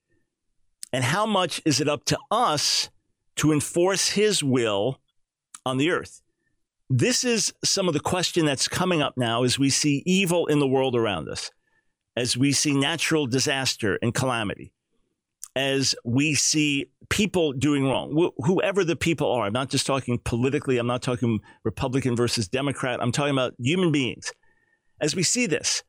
And 0.91 1.03
how 1.03 1.25
much 1.25 1.62
is 1.65 1.79
it 1.79 1.88
up 1.88 2.05
to 2.05 2.17
us 2.29 2.89
to 3.38 3.51
enforce 3.51 4.10
his 4.10 4.43
will 4.43 5.00
on 5.65 5.77
the 5.77 5.89
earth? 5.89 6.23
This 6.90 7.24
is 7.24 7.54
some 7.63 7.88
of 7.88 7.94
the 7.94 8.00
question 8.00 8.46
that's 8.46 8.68
coming 8.68 9.02
up 9.02 9.13
now 9.18 9.44
as 9.44 9.58
we 9.58 9.70
see 9.70 10.04
evil 10.06 10.48
in 10.48 10.60
the 10.60 10.68
world 10.68 10.96
around 10.96 11.30
us 11.30 11.50
as 12.16 12.38
we 12.38 12.52
see 12.52 12.74
natural 12.74 13.25
disaster 13.25 13.98
and 14.02 14.13
calamity, 14.13 14.72
as 15.56 15.96
we 16.06 16.34
see 16.34 16.86
people 17.10 17.54
doing 17.54 17.86
wrong, 17.86 18.16
wh- 18.16 18.46
whoever 18.46 18.84
the 18.84 18.96
people 18.96 19.32
are. 19.32 19.46
I'm 19.46 19.54
not 19.54 19.70
just 19.70 19.86
talking 19.86 20.20
politically, 20.20 20.78
I'm 20.78 20.88
not 20.88 21.02
talking 21.02 21.40
Republican 21.63 22.16
versus 22.16 22.48
Democrat, 22.48 23.02
I'm 23.02 23.12
talking 23.12 23.34
about 23.34 23.54
human 23.58 23.92
beings. 23.92 24.32
As 25.02 25.16
we 25.16 25.24
see 25.24 25.46
this, 25.48 25.84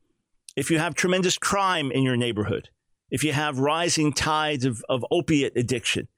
if 0.57 0.71
you 0.71 0.79
have 0.79 0.95
tremendous 0.95 1.39
crime 1.39 1.91
in 1.91 2.03
your 2.03 2.17
neighborhood, 2.17 2.71
if 3.11 3.23
you 3.23 3.33
have 3.33 3.59
rising 3.59 4.13
tides 4.13 4.65
of, 4.65 4.83
of 4.89 5.05
opiate 5.11 5.57
addiction, 5.57 6.09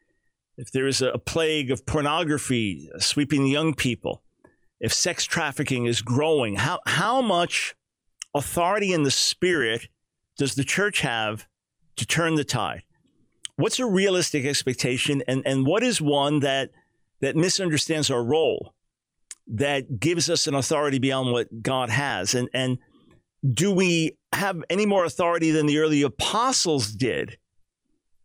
if 0.56 0.70
there 0.70 0.86
is 0.86 1.02
a 1.02 1.18
plague 1.18 1.70
of 1.70 1.84
pornography 1.84 2.88
sweeping 2.98 3.46
young 3.46 3.74
people, 3.74 4.22
if 4.80 4.92
sex 4.92 5.24
trafficking 5.24 5.86
is 5.86 6.02
growing, 6.02 6.56
how, 6.56 6.80
how 6.86 7.20
much 7.20 7.74
authority 8.34 8.92
in 8.92 9.02
the 9.02 9.10
spirit 9.10 9.88
does 10.36 10.54
the 10.54 10.64
church 10.64 11.00
have 11.00 11.46
to 11.96 12.06
turn 12.06 12.34
the 12.34 12.44
tide? 12.44 12.82
What's 13.56 13.78
a 13.78 13.86
realistic 13.86 14.44
expectation, 14.44 15.22
and, 15.26 15.42
and 15.46 15.66
what 15.66 15.82
is 15.82 16.00
one 16.00 16.40
that 16.40 16.70
that 17.20 17.34
misunderstands 17.34 18.10
our 18.10 18.22
role, 18.22 18.74
that 19.46 19.98
gives 19.98 20.28
us 20.28 20.46
an 20.46 20.54
authority 20.54 20.98
beyond 20.98 21.32
what 21.32 21.62
God 21.62 21.88
has? 21.88 22.34
And 22.34 22.50
and 22.52 22.76
do 23.48 23.72
we 23.72 24.18
have 24.34 24.62
any 24.68 24.84
more 24.84 25.06
authority 25.06 25.52
than 25.52 25.64
the 25.64 25.78
early 25.78 26.02
apostles 26.02 26.92
did? 26.92 27.38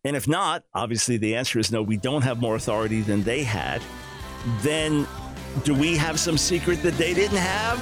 And 0.03 0.17
if 0.17 0.27
not, 0.27 0.63
obviously 0.73 1.15
the 1.15 1.35
answer 1.35 1.59
is 1.59 1.71
no, 1.71 1.81
we 1.81 1.95
don't 1.95 2.23
have 2.23 2.41
more 2.41 2.55
authority 2.55 3.01
than 3.01 3.23
they 3.23 3.43
had. 3.43 3.81
Then 4.61 5.07
do 5.63 5.75
we 5.75 5.95
have 5.97 6.19
some 6.19 6.37
secret 6.37 6.81
that 6.81 6.97
they 6.97 7.13
didn't 7.13 7.37
have? 7.37 7.79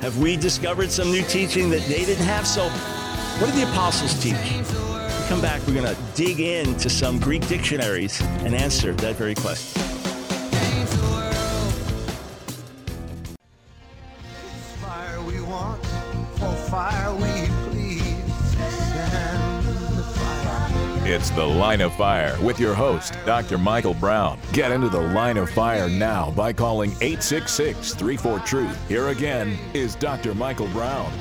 Have 0.00 0.18
we 0.18 0.36
discovered 0.36 0.90
some 0.90 1.10
new 1.10 1.22
teaching 1.22 1.70
that 1.70 1.82
they 1.82 2.04
didn't 2.04 2.24
have? 2.24 2.46
So 2.46 2.68
what 3.38 3.46
did 3.46 3.54
the 3.54 3.70
apostles 3.70 4.20
teach? 4.22 4.34
we 4.34 5.28
come 5.28 5.40
back, 5.40 5.66
we're 5.66 5.74
going 5.74 5.86
to 5.86 5.96
dig 6.14 6.40
into 6.40 6.90
some 6.90 7.18
Greek 7.18 7.46
dictionaries 7.46 8.20
and 8.20 8.54
answer 8.54 8.92
that 8.94 9.16
very 9.16 9.34
question. 9.34 9.82
Fire 14.80 15.22
we 15.22 15.40
want, 15.40 15.84
for 16.36 16.54
fire 16.68 17.14
we 17.14 17.23
It's 21.06 21.28
the 21.28 21.44
Line 21.44 21.82
of 21.82 21.94
Fire 21.96 22.34
with 22.40 22.58
your 22.58 22.72
host, 22.72 23.12
Dr. 23.26 23.58
Michael 23.58 23.92
Brown. 23.92 24.40
Get 24.54 24.72
into 24.72 24.88
the 24.88 25.02
Line 25.02 25.36
of 25.36 25.50
Fire 25.50 25.86
now 25.86 26.30
by 26.30 26.50
calling 26.50 26.92
866 26.92 27.94
34 27.94 28.38
Truth. 28.38 28.88
Here 28.88 29.08
again 29.08 29.58
is 29.74 29.96
Dr. 29.96 30.34
Michael 30.34 30.66
Brown. 30.68 31.12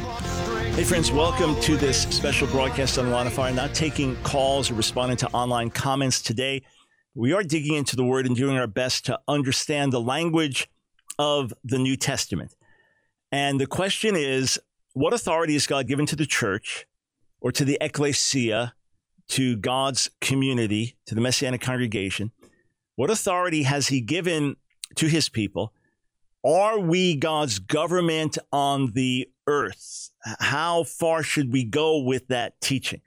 Hey, 0.71 0.85
friends, 0.85 1.11
welcome 1.11 1.59
to 1.59 1.75
this 1.75 2.03
special 2.03 2.47
broadcast 2.47 2.97
on 2.97 3.07
the 3.07 3.11
Line 3.11 3.27
of 3.27 3.33
Fire. 3.33 3.51
Not 3.51 3.75
taking 3.75 4.15
calls 4.23 4.71
or 4.71 4.75
responding 4.75 5.17
to 5.17 5.27
online 5.31 5.69
comments 5.69 6.21
today. 6.21 6.63
We 7.13 7.33
are 7.33 7.43
digging 7.43 7.73
into 7.73 7.97
the 7.97 8.05
Word 8.05 8.25
and 8.25 8.37
doing 8.37 8.57
our 8.57 8.67
best 8.67 9.05
to 9.07 9.19
understand 9.27 9.91
the 9.91 9.99
language 9.99 10.69
of 11.19 11.53
the 11.65 11.77
New 11.77 11.97
Testament. 11.97 12.55
And 13.33 13.59
the 13.59 13.67
question 13.67 14.15
is 14.15 14.57
what 14.93 15.11
authority 15.11 15.53
has 15.53 15.67
God 15.67 15.87
given 15.87 16.05
to 16.05 16.15
the 16.15 16.25
church 16.25 16.87
or 17.41 17.51
to 17.51 17.65
the 17.65 17.77
ecclesia, 17.81 18.75
to 19.33 19.55
God's 19.55 20.11
community, 20.21 20.95
to 21.07 21.15
the 21.15 21.21
Messianic 21.21 21.59
congregation? 21.59 22.31
What 22.95 23.09
authority 23.09 23.63
has 23.63 23.87
He 23.87 23.99
given 23.99 24.57
to 24.95 25.07
His 25.07 25.27
people? 25.27 25.73
Are 26.45 26.77
we 26.77 27.15
God's 27.15 27.57
government 27.57 28.37
on 28.51 28.91
the 28.91 29.27
earth? 29.47 30.11
How 30.39 30.83
far 30.83 31.23
should 31.23 31.51
we 31.51 31.63
go 31.63 31.97
with 31.97 32.27
that 32.27 32.61
teaching? 32.61 33.01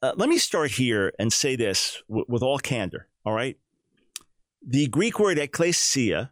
Uh, 0.00 0.12
let 0.16 0.28
me 0.28 0.38
start 0.38 0.70
here 0.70 1.12
and 1.18 1.32
say 1.32 1.56
this 1.56 2.00
w- 2.08 2.26
with 2.28 2.44
all 2.44 2.60
candor, 2.60 3.08
all 3.24 3.32
right? 3.32 3.56
The 4.64 4.86
Greek 4.86 5.18
word 5.18 5.38
ecclesia 5.38 6.30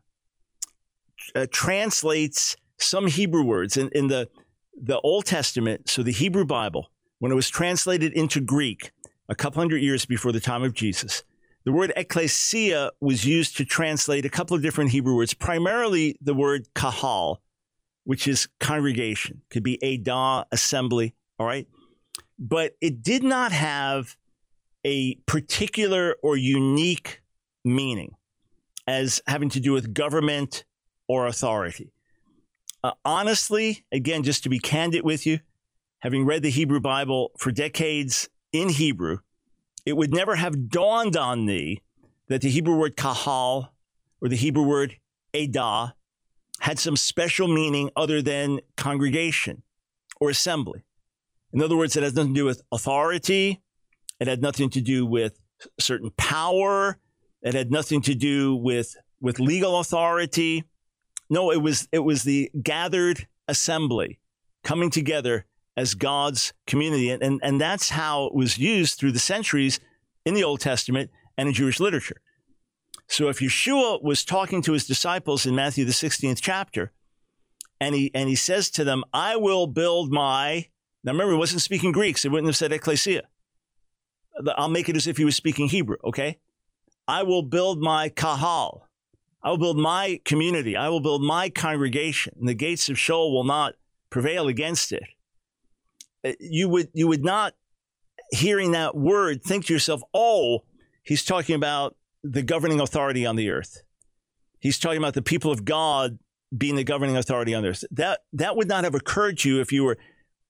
uh, 1.35 1.47
translates 1.51 2.57
some 2.79 3.09
Hebrew 3.09 3.43
words 3.43 3.77
in, 3.77 3.89
in 3.93 4.07
the, 4.07 4.29
the 4.81 5.01
Old 5.01 5.25
Testament, 5.25 5.89
so 5.89 6.05
the 6.05 6.13
Hebrew 6.13 6.45
Bible, 6.45 6.92
when 7.23 7.31
it 7.31 7.37
was 7.37 7.49
translated 7.49 8.12
into 8.14 8.41
Greek 8.41 8.91
a 9.29 9.35
couple 9.37 9.61
hundred 9.61 9.81
years 9.81 10.05
before 10.05 10.33
the 10.33 10.41
time 10.41 10.64
of 10.64 10.75
Jesus, 10.75 11.23
the 11.64 11.71
word 11.71 11.93
ecclesia 11.95 12.91
was 13.00 13.25
used 13.25 13.57
to 13.59 13.64
translate 13.64 14.25
a 14.25 14.29
couple 14.29 14.57
of 14.57 14.62
different 14.62 14.91
Hebrew 14.91 15.14
words, 15.14 15.33
primarily 15.33 16.17
the 16.21 16.35
word 16.35 16.67
kahal, 16.75 17.41
which 18.02 18.26
is 18.26 18.49
congregation, 18.59 19.41
could 19.50 19.62
be 19.62 19.79
edah, 19.85 20.47
assembly, 20.50 21.14
all 21.38 21.47
right? 21.47 21.69
But 22.41 22.75
it 22.81 23.05
did 23.05 23.23
not 23.23 23.52
have 23.52 24.17
a 24.85 25.14
particular 25.26 26.17
or 26.25 26.37
unique 26.37 27.23
meaning 27.64 28.17
as 28.88 29.23
having 29.29 29.50
to 29.50 29.61
do 29.61 29.71
with 29.71 29.95
government 29.95 30.64
or 31.07 31.29
authority. 31.29 31.93
Uh, 32.83 32.95
honestly, 33.05 33.85
again, 33.93 34.25
just 34.25 34.43
to 34.43 34.49
be 34.49 34.59
candid 34.59 35.05
with 35.05 35.25
you, 35.25 35.38
having 36.03 36.27
read 36.27 36.43
the 36.43 36.51
Hebrew 36.51 36.81
Bible 36.81 37.31
for 37.39 37.53
decades 37.53 38.29
in 38.53 38.69
Hebrew, 38.69 39.19
it 39.87 39.97
would 39.97 40.13
never 40.13 40.35
have 40.35 40.69
dawned 40.69 41.17
on 41.17 41.47
me 41.47 41.83
that 42.29 42.41
the 42.41 42.51
Hebrew 42.51 42.77
word 42.77 42.97
kahal 42.97 43.73
or 44.21 44.29
the 44.29 44.37
Hebrew 44.37 44.65
word 44.65 44.97
edah 45.33 45.93
had 46.61 46.79
some 46.81 46.97
special 46.97 47.47
meaning 47.47 47.91
other 47.97 48.21
than 48.21 48.61
congregation 48.77 49.63
or 50.21 50.29
assembly. 50.31 50.85
In 51.53 51.63
other 51.63 51.77
words, 51.77 51.97
it 51.97 52.03
has 52.03 52.15
nothing 52.15 52.35
to 52.35 52.41
do 52.41 52.45
with 52.45 52.63
authority. 52.73 53.61
It 54.19 54.27
had 54.27 54.43
nothing 54.43 54.71
to 54.71 54.81
do 54.81 55.07
with 55.07 55.39
certain 55.79 56.11
power. 56.17 56.99
It 57.43 57.55
had 57.55 57.71
nothing 57.71 58.03
to 58.03 58.15
do 58.15 58.57
with, 58.57 58.97
with 59.21 59.39
legal 59.39 59.79
authority. 59.79 60.65
No, 61.31 61.53
it 61.53 61.63
was, 61.63 61.89
it 61.93 62.01
was 62.01 62.25
the 62.25 62.51
gathered 62.61 63.29
assembly 63.47 64.19
coming 64.65 64.91
together 64.91 65.47
as 65.76 65.95
God's 65.95 66.52
community. 66.67 67.11
And, 67.11 67.23
and, 67.23 67.41
and 67.43 67.61
that's 67.61 67.91
how 67.91 68.26
it 68.26 68.35
was 68.35 68.59
used 68.59 68.99
through 68.99 69.12
the 69.12 69.19
centuries 69.19 69.81
in 70.25 70.35
the 70.35 70.45
Old 70.45 70.61
Testament 70.61 71.11
and 71.37 71.49
in 71.49 71.55
Jewish 71.55 71.81
literature. 71.81 72.21
So 73.09 73.29
if 73.29 73.41
Yeshua 73.41 74.02
was 74.02 74.25
talking 74.25 74.62
to 74.62 74.73
his 74.73 74.87
disciples 74.87 75.47
in 75.47 75.55
Matthew 75.55 75.85
the 75.85 75.93
16th 75.93 76.41
chapter, 76.41 76.93
and 77.81 77.95
he 77.95 78.12
and 78.14 78.29
he 78.29 78.37
says 78.37 78.71
to 78.71 78.85
them, 78.85 79.02
I 79.12 79.35
will 79.35 79.67
build 79.67 80.12
my 80.12 80.69
now 81.05 81.12
remember, 81.12 81.33
he 81.33 81.38
wasn't 81.38 81.62
speaking 81.62 81.93
Greek, 81.93 82.17
so 82.17 82.29
he 82.29 82.33
wouldn't 82.33 82.49
have 82.49 82.57
said 82.57 82.73
ecclesia. 82.73 83.23
I'll 84.57 84.69
make 84.69 84.88
it 84.88 84.97
as 84.97 85.07
if 85.07 85.17
he 85.17 85.25
was 85.25 85.37
speaking 85.37 85.69
Hebrew, 85.69 85.97
okay? 86.05 86.38
I 87.09 87.25
will 87.25 87.43
build 87.43 87.81
my 87.81 88.09
kahal. 88.09 88.88
I 89.43 89.50
will 89.50 89.59
build 89.59 89.79
my 89.79 90.21
community. 90.25 90.76
I 90.76 90.88
will 90.88 91.00
build 91.00 91.23
my 91.23 91.50
congregation. 91.50 92.35
And 92.38 92.49
the 92.49 92.55
gates 92.55 92.88
of 92.88 92.99
Sheol 92.99 93.35
will 93.35 93.45
not 93.45 93.75
prevail 94.11 94.47
against 94.47 94.93
it. 94.93 95.02
Uh, 96.25 96.33
you 96.41 96.69
would 96.69 96.88
you 96.95 97.09
would 97.09 97.25
not 97.25 97.55
hearing 98.31 98.73
that 98.73 98.97
word 98.97 99.43
think 99.43 99.67
to 99.67 99.73
yourself, 99.73 100.02
oh, 100.14 100.64
he's 101.02 101.25
talking 101.25 101.55
about 101.55 101.97
the 102.23 102.43
governing 102.43 102.81
authority 102.81 103.26
on 103.26 103.37
the 103.37 103.50
earth. 103.50 103.83
He's 104.61 104.79
talking 104.79 104.99
about 104.99 105.14
the 105.14 105.23
people 105.23 105.50
of 105.50 105.64
God 105.64 106.19
being 106.57 106.76
the 106.76 106.85
governing 106.85 107.17
authority 107.17 107.55
on 107.55 107.64
earth. 107.64 107.85
That 107.91 108.21
that 108.33 108.57
would 108.57 108.69
not 108.69 108.85
have 108.85 108.95
occurred 108.95 109.38
to 109.38 109.49
you 109.49 109.61
if 109.61 109.73
you 109.73 109.85
were 109.85 109.99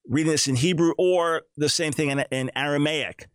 reading 0.07 0.31
this 0.31 0.47
in 0.47 0.55
Hebrew 0.55 0.93
or 0.97 1.43
the 1.55 1.69
same 1.69 1.93
thing 1.93 2.09
in, 2.09 2.19
in 2.31 2.51
Aramaic, 2.55 3.27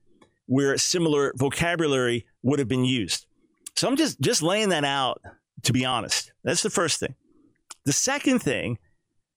where 0.46 0.72
a 0.72 0.78
similar 0.78 1.32
vocabulary 1.36 2.26
would 2.42 2.58
have 2.58 2.68
been 2.68 2.84
used. 2.84 3.26
So 3.74 3.88
I'm 3.88 3.96
just 3.96 4.20
just 4.20 4.42
laying 4.42 4.68
that 4.68 4.84
out 4.84 5.20
to 5.64 5.72
be 5.72 5.84
honest. 5.84 6.32
That's 6.44 6.62
the 6.62 6.70
first 6.70 7.00
thing. 7.00 7.14
The 7.84 7.92
second 7.92 8.40
thing, 8.40 8.78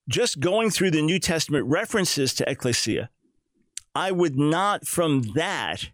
just 0.08 0.40
going 0.40 0.70
through 0.70 0.90
the 0.90 1.02
New 1.02 1.18
Testament 1.18 1.66
references 1.66 2.34
to 2.34 2.50
ecclesia, 2.50 3.10
I 3.94 4.10
would 4.10 4.36
not 4.36 4.86
from 4.86 5.22
that 5.34 5.90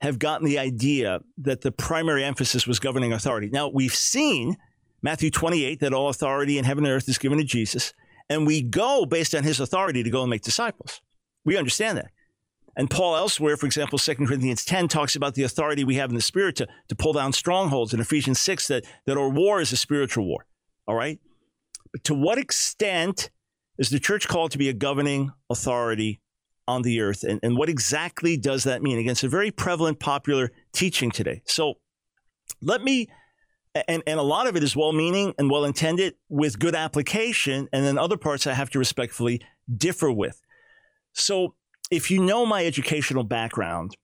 have 0.00 0.18
gotten 0.18 0.46
the 0.46 0.58
idea 0.58 1.20
that 1.36 1.60
the 1.60 1.72
primary 1.72 2.24
emphasis 2.24 2.66
was 2.66 2.78
governing 2.78 3.12
authority. 3.12 3.50
Now, 3.52 3.68
we've 3.68 3.94
seen 3.94 4.56
Matthew 5.02 5.30
28 5.30 5.80
that 5.80 5.92
all 5.92 6.08
authority 6.08 6.58
in 6.58 6.64
heaven 6.64 6.84
and 6.84 6.94
earth 6.94 7.08
is 7.08 7.18
given 7.18 7.38
to 7.38 7.44
Jesus, 7.44 7.92
and 8.28 8.46
we 8.46 8.62
go 8.62 9.04
based 9.04 9.34
on 9.34 9.42
his 9.42 9.60
authority 9.60 10.02
to 10.02 10.10
go 10.10 10.22
and 10.22 10.30
make 10.30 10.42
disciples. 10.42 11.02
We 11.44 11.56
understand 11.56 11.98
that. 11.98 12.10
And 12.76 12.88
Paul 12.88 13.16
elsewhere, 13.16 13.56
for 13.56 13.66
example, 13.66 13.98
2 13.98 14.14
Corinthians 14.14 14.64
10 14.64 14.88
talks 14.88 15.16
about 15.16 15.34
the 15.34 15.42
authority 15.42 15.84
we 15.84 15.96
have 15.96 16.10
in 16.10 16.16
the 16.16 16.22
spirit 16.22 16.56
to, 16.56 16.68
to 16.88 16.94
pull 16.94 17.12
down 17.12 17.32
strongholds. 17.32 17.92
In 17.92 18.00
Ephesians 18.00 18.38
6, 18.38 18.68
that, 18.68 18.84
that 19.06 19.18
our 19.18 19.28
war 19.28 19.60
is 19.60 19.72
a 19.72 19.76
spiritual 19.76 20.24
war. 20.24 20.46
All 20.86 20.94
right? 20.94 21.18
But 21.92 22.04
to 22.04 22.14
what 22.14 22.38
extent 22.38 23.30
is 23.80 23.88
the 23.88 23.98
church 23.98 24.28
called 24.28 24.52
to 24.52 24.58
be 24.58 24.68
a 24.68 24.74
governing 24.74 25.32
authority 25.48 26.20
on 26.68 26.82
the 26.82 27.00
earth? 27.00 27.24
And, 27.24 27.40
and 27.42 27.56
what 27.56 27.70
exactly 27.70 28.36
does 28.36 28.64
that 28.64 28.82
mean? 28.82 28.98
Again, 28.98 29.12
it's 29.12 29.24
a 29.24 29.28
very 29.28 29.50
prevalent, 29.50 29.98
popular 29.98 30.52
teaching 30.72 31.10
today. 31.10 31.40
So 31.46 31.74
let 32.60 32.82
me, 32.82 33.08
and, 33.88 34.02
and 34.06 34.20
a 34.20 34.22
lot 34.22 34.46
of 34.46 34.54
it 34.54 34.62
is 34.62 34.76
well 34.76 34.92
meaning 34.92 35.32
and 35.38 35.50
well 35.50 35.64
intended 35.64 36.14
with 36.28 36.58
good 36.58 36.74
application. 36.74 37.68
And 37.72 37.84
then 37.84 37.96
other 37.96 38.18
parts 38.18 38.46
I 38.46 38.52
have 38.52 38.68
to 38.70 38.78
respectfully 38.78 39.40
differ 39.74 40.12
with. 40.12 40.38
So 41.14 41.54
if 41.90 42.10
you 42.10 42.22
know 42.22 42.44
my 42.44 42.66
educational 42.66 43.24
background, 43.24 43.96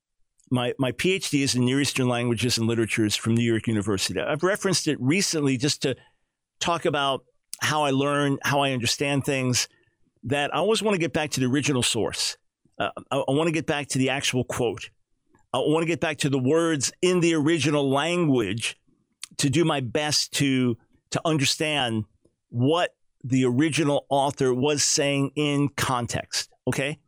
my, 0.51 0.73
my 0.79 0.93
PhD 0.93 1.43
is 1.43 1.55
in 1.55 1.67
Near 1.67 1.83
Eastern 1.83 2.09
languages 2.09 2.57
and 2.57 2.67
literatures 2.67 3.15
from 3.15 3.35
New 3.35 3.45
York 3.45 3.67
University. 3.67 4.21
I've 4.21 4.43
referenced 4.43 4.89
it 4.89 4.97
recently 5.01 5.59
just 5.59 5.83
to 5.83 5.97
talk 6.61 6.87
about 6.87 7.25
how 7.61 7.85
I 7.85 7.91
learn, 7.91 8.39
how 8.43 8.61
I 8.61 8.73
understand 8.73 9.25
things, 9.25 9.69
that 10.25 10.55
I 10.55 10.59
always 10.59 10.83
want 10.83 10.95
to 10.95 10.99
get 10.99 11.13
back 11.13 11.31
to 11.31 11.41
the 11.41 11.47
original 11.47 11.83
source. 11.83 12.37
Uh, 12.79 12.91
I, 13.11 13.19
I 13.19 13.33
want 13.33 13.49
to 13.49 13.53
get 13.53 13.67
back 13.67 13.89
to 13.89 13.99
the 13.99 14.11
actual 14.11 14.45
quote. 14.45 14.91
I 15.53 15.59
want 15.59 15.83
to 15.83 15.87
get 15.87 16.01
back 16.01 16.19
to 16.19 16.29
the 16.29 16.39
words 16.39 16.93
in 17.01 17.21
the 17.21 17.35
original 17.35 17.89
language 17.89 18.77
to 19.39 19.49
do 19.49 19.65
my 19.65 19.81
best 19.81 20.33
to 20.35 20.77
to 21.11 21.21
understand 21.25 22.05
what 22.51 22.95
the 23.23 23.45
original 23.45 24.07
author 24.09 24.53
was 24.53 24.85
saying 24.85 25.31
in 25.37 25.69
context. 25.71 26.51
Okay. 26.67 26.99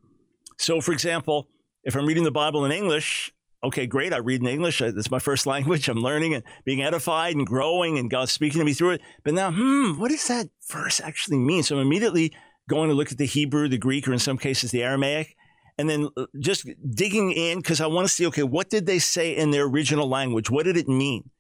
So, 0.56 0.80
for 0.80 0.92
example, 0.92 1.48
if 1.84 1.94
I'm 1.96 2.06
reading 2.06 2.24
the 2.24 2.30
Bible 2.30 2.64
in 2.64 2.72
English, 2.72 3.32
okay, 3.62 3.86
great. 3.86 4.12
I 4.12 4.18
read 4.18 4.40
in 4.40 4.46
English. 4.46 4.80
It's 4.80 5.10
my 5.10 5.18
first 5.18 5.46
language. 5.54 5.88
I'm 5.88 5.98
learning 5.98 6.34
and 6.34 6.44
being 6.64 6.82
edified 6.82 7.36
and 7.36 7.46
growing, 7.46 7.98
and 7.98 8.10
God's 8.10 8.32
speaking 8.32 8.58
to 8.60 8.64
me 8.64 8.72
through 8.72 8.90
it. 8.90 9.00
But 9.24 9.34
now, 9.34 9.50
hmm, 9.52 9.98
what 9.98 10.10
does 10.10 10.26
that 10.28 10.48
verse 10.70 11.00
actually 11.00 11.38
mean? 11.38 11.62
So 11.62 11.76
I'm 11.76 11.86
immediately 11.86 12.32
going 12.68 12.88
to 12.88 12.94
look 12.94 13.10
at 13.10 13.18
the 13.18 13.26
Hebrew, 13.26 13.68
the 13.68 13.78
Greek, 13.78 14.06
or 14.06 14.12
in 14.12 14.18
some 14.18 14.38
cases 14.38 14.70
the 14.70 14.82
Aramaic, 14.82 15.34
and 15.78 15.88
then 15.88 16.08
uh, 16.16 16.26
just 16.38 16.68
digging 16.90 17.32
in 17.32 17.58
because 17.58 17.80
I 17.80 17.86
want 17.86 18.06
to 18.06 18.12
see, 18.12 18.26
okay, 18.26 18.42
what 18.42 18.68
did 18.68 18.86
they 18.86 18.98
say 18.98 19.34
in 19.34 19.50
their 19.50 19.64
original 19.64 20.08
language? 20.08 20.50
What 20.50 20.64
did 20.64 20.76
it 20.76 20.88
mean? 20.88 21.30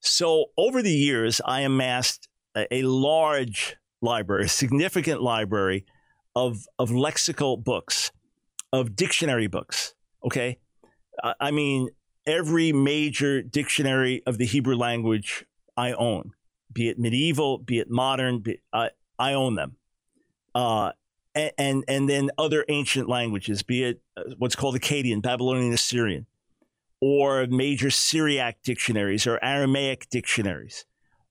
So 0.00 0.46
over 0.56 0.80
the 0.80 0.92
years, 0.92 1.40
I 1.44 1.60
amassed 1.60 2.28
a 2.56 2.82
large 2.82 3.76
library, 4.00 4.46
a 4.46 4.48
significant 4.48 5.22
library 5.22 5.84
of, 6.34 6.66
of 6.78 6.90
lexical 6.90 7.62
books, 7.62 8.10
of 8.72 8.96
dictionary 8.96 9.46
books. 9.46 9.94
Okay. 10.24 10.58
I 11.22 11.50
mean, 11.50 11.90
every 12.26 12.72
major 12.72 13.42
dictionary 13.42 14.22
of 14.26 14.38
the 14.38 14.46
Hebrew 14.46 14.76
language 14.76 15.44
I 15.76 15.92
own, 15.92 16.32
be 16.72 16.88
it 16.88 16.98
medieval, 16.98 17.58
be 17.58 17.78
it 17.78 17.90
modern, 17.90 18.40
be, 18.40 18.60
I, 18.72 18.90
I 19.18 19.34
own 19.34 19.54
them. 19.54 19.76
Uh, 20.54 20.92
and, 21.34 21.84
and, 21.86 22.08
then 22.08 22.30
other 22.38 22.64
ancient 22.68 23.08
languages, 23.08 23.62
be 23.62 23.84
it 23.84 24.00
uh, 24.16 24.22
what's 24.38 24.56
called 24.56 24.74
Akkadian, 24.74 25.22
Babylonian, 25.22 25.72
Assyrian, 25.72 26.26
or 27.00 27.46
major 27.46 27.88
Syriac 27.88 28.62
dictionaries 28.62 29.26
or 29.26 29.42
Aramaic 29.42 30.08
dictionaries 30.10 30.84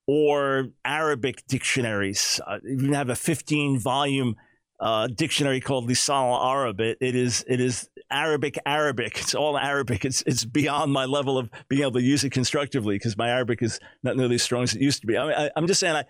or 0.07 0.69
Arabic 0.85 1.45
dictionaries. 1.47 2.39
I 2.47 2.57
even 2.67 2.93
have 2.93 3.09
a 3.09 3.15
15 3.15 3.77
volume 3.77 4.35
uh, 4.79 5.07
dictionary 5.07 5.59
called 5.59 5.89
Lisan 5.89 6.09
al-Arab. 6.09 6.79
It, 6.79 6.97
it 7.01 7.15
is 7.15 7.43
it 7.47 7.59
is 7.59 7.89
Arabic 8.09 8.57
Arabic. 8.65 9.17
It's 9.19 9.35
all 9.35 9.57
Arabic. 9.57 10.05
It's 10.05 10.21
it's 10.25 10.45
beyond 10.45 10.91
my 10.91 11.05
level 11.05 11.37
of 11.37 11.49
being 11.67 11.81
able 11.81 11.93
to 11.93 12.01
use 12.01 12.23
it 12.23 12.31
constructively 12.31 12.95
because 12.95 13.17
my 13.17 13.29
Arabic 13.29 13.61
is 13.61 13.79
not 14.03 14.15
nearly 14.15 14.35
as 14.35 14.43
strong 14.43 14.63
as 14.63 14.75
it 14.75 14.81
used 14.81 15.01
to 15.01 15.07
be. 15.07 15.17
I 15.17 15.25
mean, 15.25 15.35
I, 15.35 15.51
am 15.55 15.67
just 15.67 15.79
saying 15.79 15.95
I, 15.95 16.05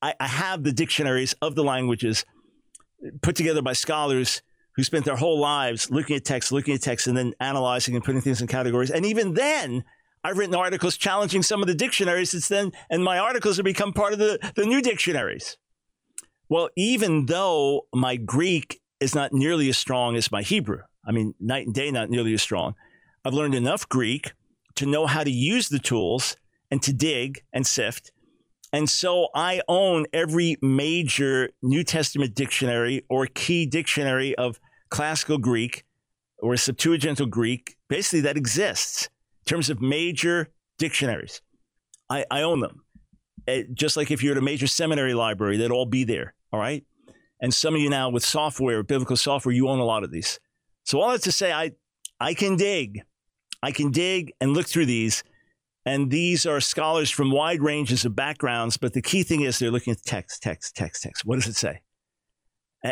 I 0.00 0.14
I 0.20 0.28
have 0.28 0.62
the 0.62 0.72
dictionaries 0.72 1.34
of 1.42 1.54
the 1.54 1.64
languages 1.64 2.24
put 3.22 3.36
together 3.36 3.62
by 3.62 3.72
scholars 3.72 4.42
who 4.76 4.82
spent 4.82 5.04
their 5.04 5.16
whole 5.16 5.38
lives 5.38 5.90
looking 5.90 6.16
at 6.16 6.24
text, 6.24 6.50
looking 6.52 6.74
at 6.74 6.82
text, 6.82 7.06
and 7.06 7.16
then 7.16 7.32
analyzing 7.40 7.94
and 7.94 8.04
putting 8.04 8.20
things 8.20 8.40
in 8.40 8.46
categories. 8.46 8.90
And 8.90 9.06
even 9.06 9.34
then, 9.34 9.84
I've 10.24 10.38
written 10.38 10.54
articles 10.54 10.96
challenging 10.96 11.42
some 11.42 11.60
of 11.60 11.68
the 11.68 11.74
dictionaries 11.74 12.30
since 12.30 12.48
then, 12.48 12.72
and 12.90 13.04
my 13.04 13.18
articles 13.18 13.56
have 13.56 13.64
become 13.64 13.92
part 13.92 14.12
of 14.12 14.18
the, 14.18 14.38
the 14.56 14.64
new 14.64 14.82
dictionaries. 14.82 15.58
Well, 16.48 16.68
even 16.76 17.26
though 17.26 17.86
my 17.92 18.16
Greek 18.16 18.80
is 19.00 19.14
not 19.14 19.32
nearly 19.32 19.68
as 19.68 19.78
strong 19.78 20.16
as 20.16 20.30
my 20.30 20.42
Hebrew, 20.42 20.80
I 21.06 21.12
mean, 21.12 21.34
night 21.40 21.66
and 21.66 21.74
day, 21.74 21.90
not 21.90 22.10
nearly 22.10 22.34
as 22.34 22.42
strong, 22.42 22.74
I've 23.24 23.34
learned 23.34 23.54
enough 23.54 23.88
Greek 23.88 24.32
to 24.76 24.86
know 24.86 25.06
how 25.06 25.24
to 25.24 25.30
use 25.30 25.68
the 25.68 25.78
tools 25.78 26.36
and 26.70 26.82
to 26.82 26.92
dig 26.92 27.42
and 27.52 27.66
sift 27.66 28.12
and 28.74 28.90
so 28.90 29.28
I 29.36 29.60
own 29.68 30.06
every 30.12 30.56
major 30.60 31.50
New 31.62 31.84
Testament 31.84 32.34
dictionary 32.34 33.04
or 33.08 33.28
key 33.28 33.66
dictionary 33.66 34.34
of 34.34 34.58
classical 34.88 35.38
Greek 35.38 35.84
or 36.38 36.54
Septuagintal 36.54 37.30
Greek, 37.30 37.76
basically 37.88 38.22
that 38.22 38.36
exists 38.36 39.04
in 39.04 39.50
terms 39.50 39.70
of 39.70 39.80
major 39.80 40.48
dictionaries. 40.76 41.40
I, 42.10 42.24
I 42.32 42.42
own 42.42 42.58
them. 42.58 42.82
It, 43.46 43.72
just 43.74 43.96
like 43.96 44.10
if 44.10 44.24
you're 44.24 44.32
at 44.32 44.38
a 44.38 44.44
major 44.44 44.66
seminary 44.66 45.14
library, 45.14 45.56
they'd 45.56 45.70
all 45.70 45.86
be 45.86 46.02
there. 46.02 46.33
All 46.54 46.60
right. 46.60 46.84
And 47.40 47.52
some 47.52 47.74
of 47.74 47.80
you 47.80 47.90
now 47.90 48.10
with 48.10 48.24
software, 48.24 48.84
biblical 48.84 49.16
software, 49.16 49.52
you 49.52 49.68
own 49.68 49.80
a 49.80 49.84
lot 49.84 50.04
of 50.04 50.12
these. 50.12 50.38
So 50.84 51.00
all 51.00 51.10
that 51.10 51.22
to 51.22 51.32
say, 51.32 51.52
I, 51.52 51.72
I 52.20 52.34
can 52.34 52.54
dig. 52.54 53.02
I 53.60 53.72
can 53.72 53.90
dig 53.90 54.32
and 54.40 54.52
look 54.52 54.68
through 54.68 54.86
these 54.86 55.24
and 55.86 56.10
these 56.10 56.46
are 56.46 56.60
scholars 56.60 57.10
from 57.10 57.30
wide 57.30 57.60
ranges 57.60 58.04
of 58.04 58.16
backgrounds, 58.16 58.76
but 58.76 58.94
the 58.94 59.02
key 59.02 59.24
thing 59.24 59.42
is 59.42 59.58
they're 59.58 59.70
looking 59.70 59.92
at 59.92 60.02
text, 60.02 60.42
text, 60.42 60.76
text, 60.76 61.02
text. 61.02 61.24
What 61.24 61.36
does 61.36 61.46
it 61.48 61.56
say? 61.56 61.82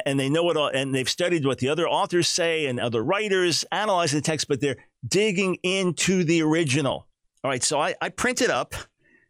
And 0.05 0.19
they 0.19 0.29
know 0.29 0.51
it 0.51 0.57
all, 0.57 0.69
and 0.69 0.95
they've 0.95 1.09
studied 1.09 1.47
what 1.47 1.59
the 1.59 1.69
other 1.69 1.87
authors 1.87 2.29
say 2.29 2.67
and 2.67 2.81
other 2.81 3.03
writers 3.03 3.65
analyzing 3.71 4.19
the 4.19 4.25
text, 4.25 4.49
but 4.49 4.61
they're 4.61 4.77
digging 5.07 5.57
into 5.63 6.25
the 6.25 6.43
original. 6.43 7.07
All 7.45 7.51
right, 7.51 7.63
so 7.63 7.81
I, 7.81 7.95
I 8.01 8.09
printed 8.09 8.51
up, 8.51 8.75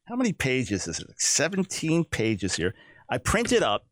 how 0.06 0.16
many 0.16 0.32
pages 0.32 0.88
is 0.88 1.00
it? 1.00 1.20
17 1.20 2.04
pages 2.04 2.56
here. 2.56 2.74
I 3.08 3.18
printed 3.18 3.62
up 3.62 3.86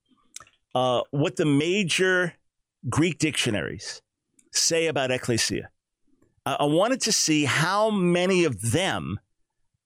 uh, 0.75 1.03
what 1.11 1.37
the 1.37 1.45
major 1.45 2.35
Greek 2.89 3.19
dictionaries 3.19 4.03
say 4.53 4.87
about 4.87 5.11
ecclesia. 5.11 5.71
I 6.47 6.65
wanted 6.65 7.03
to 7.03 7.13
see 7.13 7.45
how 7.45 7.91
many 7.91 8.45
of 8.45 8.73
them 8.73 9.21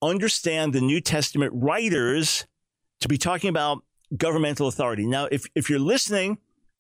understand 0.01 0.73
the 0.73 0.81
New 0.81 1.01
Testament 1.01 1.53
writers 1.55 2.47
to 3.01 3.09
be 3.09 3.19
talking 3.19 3.51
about 3.51 3.83
governmental 4.17 4.69
authority. 4.69 5.07
Now, 5.07 5.27
if, 5.31 5.47
if 5.55 5.69
you're 5.69 5.81
listening 5.81 6.39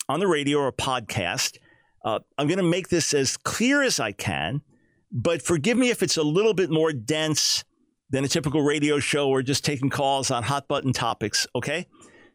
on 0.08 0.20
the 0.20 0.28
radio 0.28 0.58
or 0.58 0.68
a 0.68 0.72
podcast, 0.72 1.58
uh, 2.04 2.20
I'm 2.38 2.46
going 2.46 2.58
to 2.58 2.62
make 2.62 2.88
this 2.88 3.12
as 3.14 3.36
clear 3.36 3.82
as 3.82 3.98
I 3.98 4.12
can, 4.12 4.62
but 5.10 5.42
forgive 5.42 5.76
me 5.76 5.90
if 5.90 6.02
it's 6.02 6.16
a 6.16 6.22
little 6.22 6.54
bit 6.54 6.70
more 6.70 6.92
dense 6.92 7.64
than 8.10 8.24
a 8.24 8.28
typical 8.28 8.62
radio 8.62 9.00
show 9.00 9.28
or 9.28 9.42
just 9.42 9.64
taking 9.64 9.90
calls 9.90 10.30
on 10.30 10.44
hot 10.44 10.68
button 10.68 10.92
topics, 10.92 11.46
okay? 11.56 11.86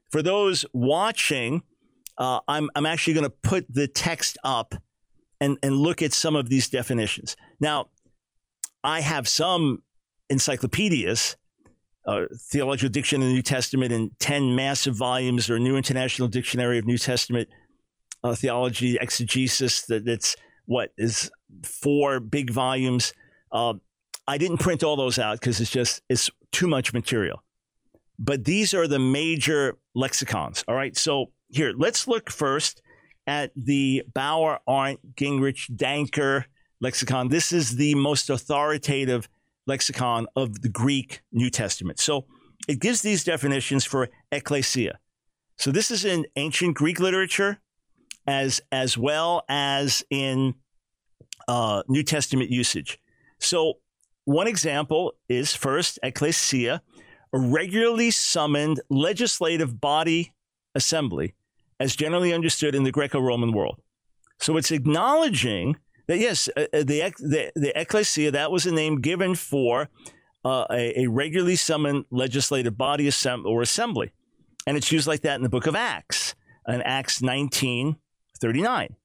For 0.09 0.21
those 0.21 0.65
watching, 0.73 1.63
uh, 2.17 2.39
I'm, 2.47 2.69
I'm 2.75 2.85
actually 2.85 3.13
going 3.13 3.25
to 3.25 3.29
put 3.29 3.65
the 3.69 3.87
text 3.87 4.37
up 4.43 4.75
and, 5.39 5.57
and 5.63 5.75
look 5.75 6.01
at 6.01 6.13
some 6.13 6.35
of 6.35 6.49
these 6.49 6.69
definitions. 6.69 7.35
Now, 7.59 7.89
I 8.83 9.01
have 9.01 9.27
some 9.27 9.83
encyclopedias, 10.29 11.37
uh, 12.05 12.25
Theological 12.35 12.89
dictionary 12.89 13.27
of 13.27 13.29
the 13.29 13.35
New 13.35 13.41
Testament 13.41 13.91
in 13.91 14.11
10 14.19 14.55
massive 14.55 14.95
volumes, 14.95 15.49
or 15.49 15.59
New 15.59 15.77
International 15.77 16.27
Dictionary 16.27 16.79
of 16.79 16.85
New 16.85 16.97
Testament 16.97 17.49
uh, 18.23 18.35
Theology, 18.35 18.97
Exegesis, 18.99 19.85
that, 19.85 20.05
that's 20.05 20.35
what 20.65 20.91
is 20.97 21.29
four 21.63 22.19
big 22.19 22.49
volumes. 22.49 23.13
Uh, 23.51 23.75
I 24.27 24.37
didn't 24.37 24.57
print 24.57 24.83
all 24.83 24.95
those 24.95 25.19
out 25.19 25.39
because 25.39 25.59
it's 25.59 25.71
just, 25.71 26.01
it's 26.09 26.29
too 26.51 26.67
much 26.67 26.93
material. 26.93 27.43
But 28.19 28.43
these 28.43 28.73
are 28.73 28.87
the 28.87 28.99
major 28.99 29.77
lexicons. 29.95 30.63
All 30.67 30.75
right. 30.75 30.95
So 30.97 31.31
here, 31.47 31.73
let's 31.75 32.07
look 32.07 32.29
first 32.29 32.81
at 33.25 33.51
the 33.55 34.03
Bauer, 34.13 34.59
Arndt, 34.67 35.15
Gingrich, 35.15 35.71
Danker 35.73 36.43
lexicon. 36.81 37.29
This 37.29 37.51
is 37.51 37.77
the 37.77 37.95
most 37.95 38.29
authoritative 38.29 39.29
lexicon 39.65 40.27
of 40.35 40.61
the 40.61 40.69
Greek 40.69 41.21
New 41.31 41.49
Testament. 41.49 41.99
So 41.99 42.25
it 42.67 42.79
gives 42.79 43.01
these 43.01 43.23
definitions 43.23 43.85
for 43.85 44.09
ecclesia. 44.31 44.99
So 45.57 45.71
this 45.71 45.91
is 45.91 46.05
in 46.05 46.25
ancient 46.35 46.75
Greek 46.75 46.99
literature 46.99 47.59
as 48.27 48.61
as 48.71 48.97
well 48.97 49.43
as 49.49 50.03
in 50.09 50.55
uh, 51.47 51.83
New 51.87 52.03
Testament 52.03 52.49
usage. 52.49 52.99
So 53.39 53.79
one 54.25 54.47
example 54.47 55.13
is 55.27 55.55
first 55.55 55.99
ecclesia, 56.03 56.81
a 57.33 57.39
regularly 57.39 58.11
summoned 58.11 58.81
legislative 58.89 59.79
body 59.79 60.33
assembly, 60.75 61.33
as 61.79 61.95
generally 61.95 62.33
understood 62.33 62.75
in 62.75 62.83
the 62.83 62.91
Greco-Roman 62.91 63.53
world. 63.53 63.79
So 64.39 64.57
it's 64.57 64.71
acknowledging 64.71 65.77
that 66.07 66.17
yes, 66.17 66.49
uh, 66.57 66.61
uh, 66.73 66.79
the, 66.79 67.13
the, 67.19 67.51
the 67.55 67.79
ecclesia, 67.79 68.31
that 68.31 68.51
was 68.51 68.65
a 68.65 68.71
name 68.71 68.99
given 68.99 69.35
for 69.35 69.89
uh, 70.43 70.65
a, 70.71 71.01
a, 71.01 71.07
regularly 71.07 71.55
summoned 71.55 72.05
legislative 72.09 72.77
body 72.77 73.07
assemb- 73.07 73.45
or 73.45 73.61
assembly. 73.61 74.11
And 74.65 74.75
it's 74.75 74.91
used 74.91 75.07
like 75.07 75.21
that 75.21 75.35
in 75.35 75.43
the 75.43 75.49
book 75.49 75.67
of 75.67 75.75
Acts, 75.75 76.33
in 76.67 76.81
Acts 76.81 77.21
19 77.21 77.97
39. 78.39 78.95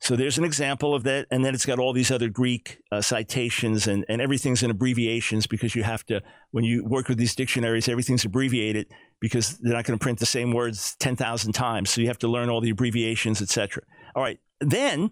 So 0.00 0.14
there's 0.14 0.38
an 0.38 0.44
example 0.44 0.94
of 0.94 1.02
that. 1.04 1.26
And 1.30 1.44
then 1.44 1.54
it's 1.54 1.66
got 1.66 1.78
all 1.78 1.92
these 1.92 2.10
other 2.10 2.28
Greek 2.28 2.78
uh, 2.92 3.00
citations 3.00 3.86
and, 3.86 4.04
and 4.08 4.22
everything's 4.22 4.62
in 4.62 4.70
abbreviations 4.70 5.46
because 5.46 5.74
you 5.74 5.82
have 5.82 6.04
to, 6.06 6.22
when 6.52 6.64
you 6.64 6.84
work 6.84 7.08
with 7.08 7.18
these 7.18 7.34
dictionaries, 7.34 7.88
everything's 7.88 8.24
abbreviated 8.24 8.86
because 9.20 9.58
they're 9.58 9.72
not 9.74 9.84
going 9.84 9.98
to 9.98 10.02
print 10.02 10.20
the 10.20 10.26
same 10.26 10.52
words 10.52 10.94
10,000 11.00 11.52
times. 11.52 11.90
So 11.90 12.00
you 12.00 12.06
have 12.06 12.18
to 12.18 12.28
learn 12.28 12.48
all 12.48 12.60
the 12.60 12.70
abbreviations, 12.70 13.42
etc. 13.42 13.82
All 14.14 14.22
right. 14.22 14.38
Then 14.60 15.10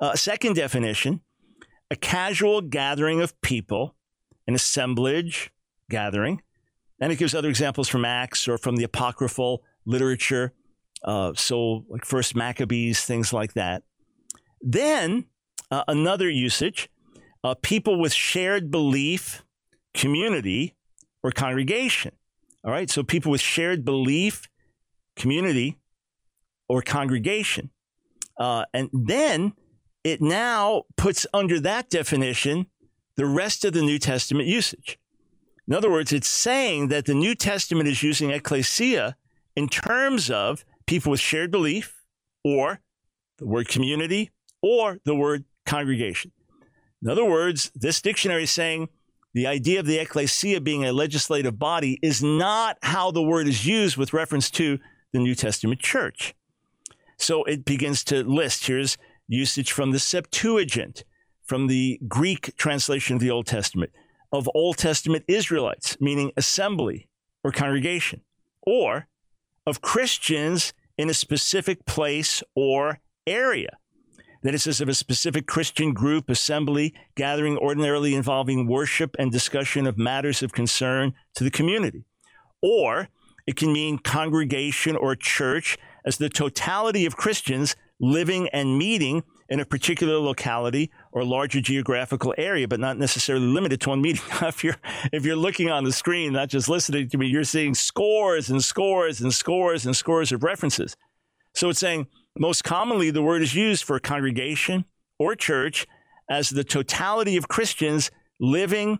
uh, 0.00 0.16
second 0.16 0.56
definition 0.56 1.20
a 1.90 1.96
casual 1.96 2.62
gathering 2.62 3.20
of 3.20 3.38
people, 3.42 3.94
an 4.48 4.54
assemblage 4.54 5.50
gathering. 5.90 6.40
And 6.98 7.12
it 7.12 7.16
gives 7.16 7.34
other 7.34 7.50
examples 7.50 7.86
from 7.86 8.06
Acts 8.06 8.48
or 8.48 8.56
from 8.56 8.76
the 8.76 8.84
apocryphal 8.84 9.62
literature. 9.84 10.54
Uh, 11.04 11.32
so, 11.34 11.84
like 11.90 12.06
First 12.06 12.34
Maccabees, 12.34 13.04
things 13.04 13.32
like 13.32 13.52
that. 13.54 13.82
Then 14.62 15.26
uh, 15.70 15.84
another 15.88 16.30
usage 16.30 16.88
uh, 17.44 17.54
people 17.60 17.98
with 17.98 18.12
shared 18.12 18.70
belief, 18.70 19.44
community, 19.94 20.76
or 21.22 21.32
congregation. 21.32 22.12
All 22.64 22.70
right, 22.70 22.88
so 22.88 23.02
people 23.02 23.32
with 23.32 23.40
shared 23.40 23.84
belief, 23.84 24.48
community, 25.16 25.78
or 26.68 26.82
congregation. 26.82 27.70
Uh, 28.38 28.64
and 28.72 28.88
then 28.92 29.54
it 30.04 30.22
now 30.22 30.84
puts 30.96 31.26
under 31.34 31.58
that 31.60 31.90
definition 31.90 32.66
the 33.16 33.26
rest 33.26 33.64
of 33.64 33.72
the 33.72 33.82
New 33.82 33.98
Testament 33.98 34.48
usage. 34.48 34.98
In 35.66 35.74
other 35.74 35.90
words, 35.90 36.12
it's 36.12 36.28
saying 36.28 36.88
that 36.88 37.06
the 37.06 37.14
New 37.14 37.34
Testament 37.34 37.88
is 37.88 38.02
using 38.02 38.30
ecclesia 38.30 39.16
in 39.54 39.68
terms 39.68 40.30
of 40.30 40.64
people 40.86 41.10
with 41.10 41.20
shared 41.20 41.50
belief 41.50 42.02
or 42.44 42.80
the 43.38 43.46
word 43.46 43.68
community 43.68 44.30
or 44.62 44.98
the 45.04 45.14
word 45.14 45.44
congregation. 45.66 46.32
In 47.02 47.10
other 47.10 47.24
words, 47.24 47.70
this 47.74 48.00
dictionary 48.00 48.44
is 48.44 48.50
saying 48.50 48.88
the 49.34 49.46
idea 49.46 49.80
of 49.80 49.86
the 49.86 49.98
ecclesia 49.98 50.60
being 50.60 50.84
a 50.84 50.92
legislative 50.92 51.58
body 51.58 51.98
is 52.02 52.22
not 52.22 52.78
how 52.82 53.10
the 53.10 53.22
word 53.22 53.48
is 53.48 53.66
used 53.66 53.96
with 53.96 54.12
reference 54.12 54.50
to 54.50 54.78
the 55.12 55.18
New 55.18 55.34
Testament 55.34 55.80
church. 55.80 56.34
So 57.16 57.44
it 57.44 57.64
begins 57.64 58.04
to 58.04 58.22
list 58.24 58.66
here's 58.66 58.98
usage 59.28 59.72
from 59.72 59.90
the 59.90 59.98
Septuagint, 59.98 61.04
from 61.44 61.66
the 61.66 61.98
Greek 62.06 62.56
translation 62.56 63.16
of 63.16 63.20
the 63.20 63.30
Old 63.30 63.46
Testament, 63.46 63.92
of 64.32 64.48
Old 64.54 64.78
Testament 64.78 65.24
Israelites, 65.28 65.96
meaning 66.00 66.32
assembly 66.36 67.08
or 67.42 67.52
congregation, 67.52 68.20
or 68.62 69.08
of 69.66 69.80
Christians 69.80 70.72
in 70.98 71.08
a 71.08 71.14
specific 71.14 71.84
place 71.86 72.42
or 72.54 73.00
area. 73.26 73.78
That 74.42 74.54
it 74.54 74.60
says 74.60 74.80
of 74.80 74.88
a 74.88 74.94
specific 74.94 75.46
Christian 75.46 75.92
group, 75.92 76.28
assembly, 76.28 76.94
gathering 77.14 77.56
ordinarily 77.58 78.14
involving 78.14 78.66
worship 78.66 79.14
and 79.18 79.30
discussion 79.30 79.86
of 79.86 79.98
matters 79.98 80.42
of 80.42 80.52
concern 80.52 81.14
to 81.34 81.44
the 81.44 81.50
community. 81.50 82.04
Or 82.60 83.08
it 83.46 83.56
can 83.56 83.72
mean 83.72 83.98
congregation 83.98 84.96
or 84.96 85.14
church 85.16 85.78
as 86.04 86.16
the 86.16 86.28
totality 86.28 87.06
of 87.06 87.16
Christians 87.16 87.76
living 88.00 88.48
and 88.52 88.76
meeting 88.78 89.22
in 89.48 89.60
a 89.60 89.64
particular 89.64 90.16
locality 90.18 90.90
or 91.12 91.24
larger 91.24 91.60
geographical 91.60 92.34
area, 92.38 92.66
but 92.66 92.80
not 92.80 92.96
necessarily 92.96 93.46
limited 93.46 93.80
to 93.82 93.90
one 93.90 94.00
meeting. 94.00 94.22
if 94.42 94.64
you're 94.64 94.76
if 95.12 95.26
you're 95.26 95.36
looking 95.36 95.70
on 95.70 95.84
the 95.84 95.92
screen, 95.92 96.32
not 96.32 96.48
just 96.48 96.68
listening 96.68 97.08
to 97.08 97.18
me, 97.18 97.26
you're 97.26 97.44
seeing 97.44 97.74
scores 97.74 98.48
and 98.48 98.64
scores 98.64 99.20
and 99.20 99.34
scores 99.34 99.84
and 99.84 99.94
scores 99.94 100.32
of 100.32 100.42
references. 100.42 100.96
So 101.54 101.68
it's 101.68 101.78
saying 101.78 102.06
most 102.38 102.64
commonly 102.64 103.10
the 103.10 103.22
word 103.22 103.42
is 103.42 103.54
used 103.54 103.84
for 103.84 103.98
congregation 103.98 104.84
or 105.18 105.34
church 105.34 105.86
as 106.30 106.50
the 106.50 106.64
totality 106.64 107.36
of 107.36 107.48
Christians 107.48 108.10
living 108.40 108.98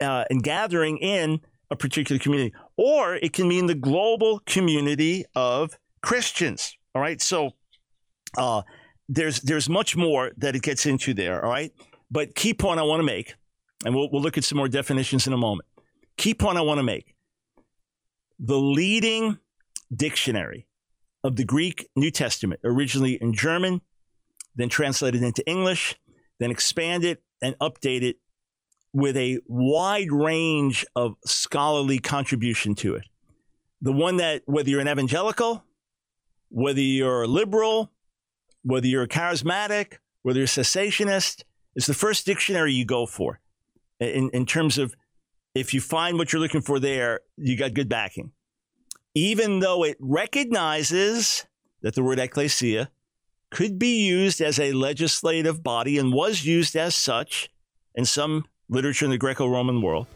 uh, 0.00 0.24
and 0.30 0.42
gathering 0.42 0.98
in 0.98 1.40
a 1.70 1.76
particular 1.76 2.18
community, 2.18 2.54
or 2.76 3.14
it 3.16 3.32
can 3.32 3.48
mean 3.48 3.66
the 3.66 3.74
global 3.74 4.40
community 4.40 5.24
of 5.34 5.78
Christians. 6.02 6.76
All 6.94 7.00
right, 7.00 7.20
so 7.20 7.52
uh, 8.36 8.62
there's 9.08 9.40
there's 9.40 9.68
much 9.68 9.96
more 9.96 10.32
that 10.38 10.54
it 10.56 10.62
gets 10.62 10.86
into 10.86 11.14
there. 11.14 11.44
All 11.44 11.50
right, 11.50 11.72
but 12.10 12.34
key 12.34 12.54
point 12.54 12.80
I 12.80 12.82
want 12.82 13.00
to 13.00 13.06
make, 13.06 13.34
and 13.84 13.94
we'll 13.94 14.10
we'll 14.10 14.22
look 14.22 14.36
at 14.36 14.44
some 14.44 14.58
more 14.58 14.68
definitions 14.68 15.26
in 15.26 15.32
a 15.32 15.38
moment. 15.38 15.68
Key 16.16 16.34
point 16.34 16.58
I 16.58 16.62
want 16.62 16.78
to 16.78 16.82
make: 16.84 17.14
the 18.38 18.58
leading 18.58 19.38
dictionary 19.94 20.66
of 21.24 21.36
the 21.36 21.44
Greek 21.44 21.88
New 21.96 22.10
Testament, 22.10 22.60
originally 22.64 23.14
in 23.14 23.32
German, 23.32 23.80
then 24.56 24.68
translated 24.68 25.22
into 25.22 25.46
English, 25.48 25.96
then 26.38 26.50
expanded 26.50 27.18
and 27.40 27.56
updated 27.58 28.14
with 28.92 29.16
a 29.16 29.38
wide 29.46 30.12
range 30.12 30.84
of 30.94 31.14
scholarly 31.24 31.98
contribution 31.98 32.74
to 32.74 32.94
it. 32.94 33.06
The 33.80 33.92
one 33.92 34.18
that, 34.18 34.42
whether 34.46 34.68
you're 34.68 34.80
an 34.80 34.88
evangelical, 34.88 35.64
whether 36.50 36.80
you're 36.80 37.22
a 37.22 37.26
liberal, 37.26 37.90
whether 38.62 38.86
you're 38.86 39.02
a 39.02 39.08
charismatic, 39.08 39.98
whether 40.22 40.38
you're 40.38 40.44
a 40.44 40.48
cessationist, 40.48 41.44
it's 41.74 41.86
the 41.86 41.94
first 41.94 42.26
dictionary 42.26 42.72
you 42.72 42.84
go 42.84 43.06
for 43.06 43.40
in, 43.98 44.30
in 44.30 44.46
terms 44.46 44.78
of 44.78 44.94
if 45.54 45.74
you 45.74 45.80
find 45.80 46.18
what 46.18 46.32
you're 46.32 46.40
looking 46.40 46.60
for 46.60 46.78
there, 46.78 47.20
you 47.36 47.56
got 47.56 47.74
good 47.74 47.88
backing. 47.88 48.32
Even 49.14 49.58
though 49.58 49.84
it 49.84 49.98
recognizes 50.00 51.44
that 51.82 51.94
the 51.94 52.02
word 52.02 52.18
ecclesia 52.18 52.90
could 53.50 53.78
be 53.78 54.06
used 54.06 54.40
as 54.40 54.58
a 54.58 54.72
legislative 54.72 55.62
body 55.62 55.98
and 55.98 56.14
was 56.14 56.46
used 56.46 56.74
as 56.74 56.94
such 56.94 57.50
in 57.94 58.06
some 58.06 58.46
literature 58.70 59.04
in 59.04 59.10
the 59.10 59.18
Greco 59.18 59.46
Roman 59.46 59.82
world, 59.82 60.06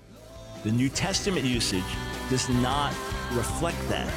the 0.64 0.72
New 0.72 0.88
Testament 0.88 1.44
usage 1.44 1.84
does 2.30 2.48
not 2.48 2.94
reflect 3.32 3.76
that 3.90 4.08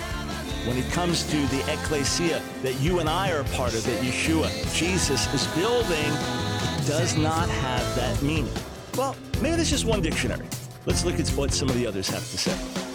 when 0.66 0.78
it 0.78 0.90
comes 0.92 1.30
to 1.30 1.38
the 1.48 1.62
ecclesia 1.74 2.42
that 2.64 2.80
you 2.80 3.00
and 3.00 3.10
I 3.10 3.34
are 3.34 3.44
part 3.56 3.74
of, 3.74 3.84
that 3.84 4.02
Yeshua, 4.02 4.50
Jesus, 4.74 5.34
is 5.34 5.46
building, 5.58 6.10
does 6.88 7.18
not 7.18 7.50
have 7.50 7.96
that 7.98 8.22
meaning. 8.22 8.54
Well, 8.96 9.18
maybe 9.42 9.58
there's 9.58 9.70
just 9.70 9.84
one 9.84 10.02
dictionary. 10.02 10.48
Let's 10.86 11.04
look 11.04 11.20
at 11.20 11.28
what 11.30 11.52
some 11.52 11.68
of 11.68 11.76
the 11.76 11.86
others 11.86 12.08
have 12.08 12.22
to 12.22 12.38
say. 12.38 12.89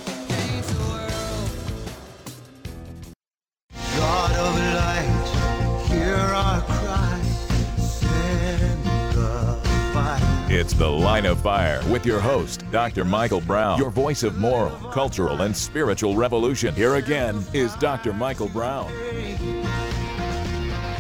It's 10.65 10.73
The 10.73 10.89
Line 10.89 11.27
of 11.27 11.43
Fire 11.43 11.83
with 11.91 12.07
your 12.07 12.21
host, 12.21 12.65
Dr. 12.71 13.05
Michael 13.05 13.43
Brown, 13.43 13.79
your 13.79 13.91
voice 13.91 14.23
of 14.23 14.39
moral, 14.39 14.75
cultural, 14.91 15.43
and 15.43 15.55
spiritual 15.55 16.17
revolution. 16.17 16.75
Here 16.75 16.95
again 16.95 17.45
is 17.53 17.75
Dr. 17.75 18.15
Michael 18.15 18.49
Brown. 18.49 18.91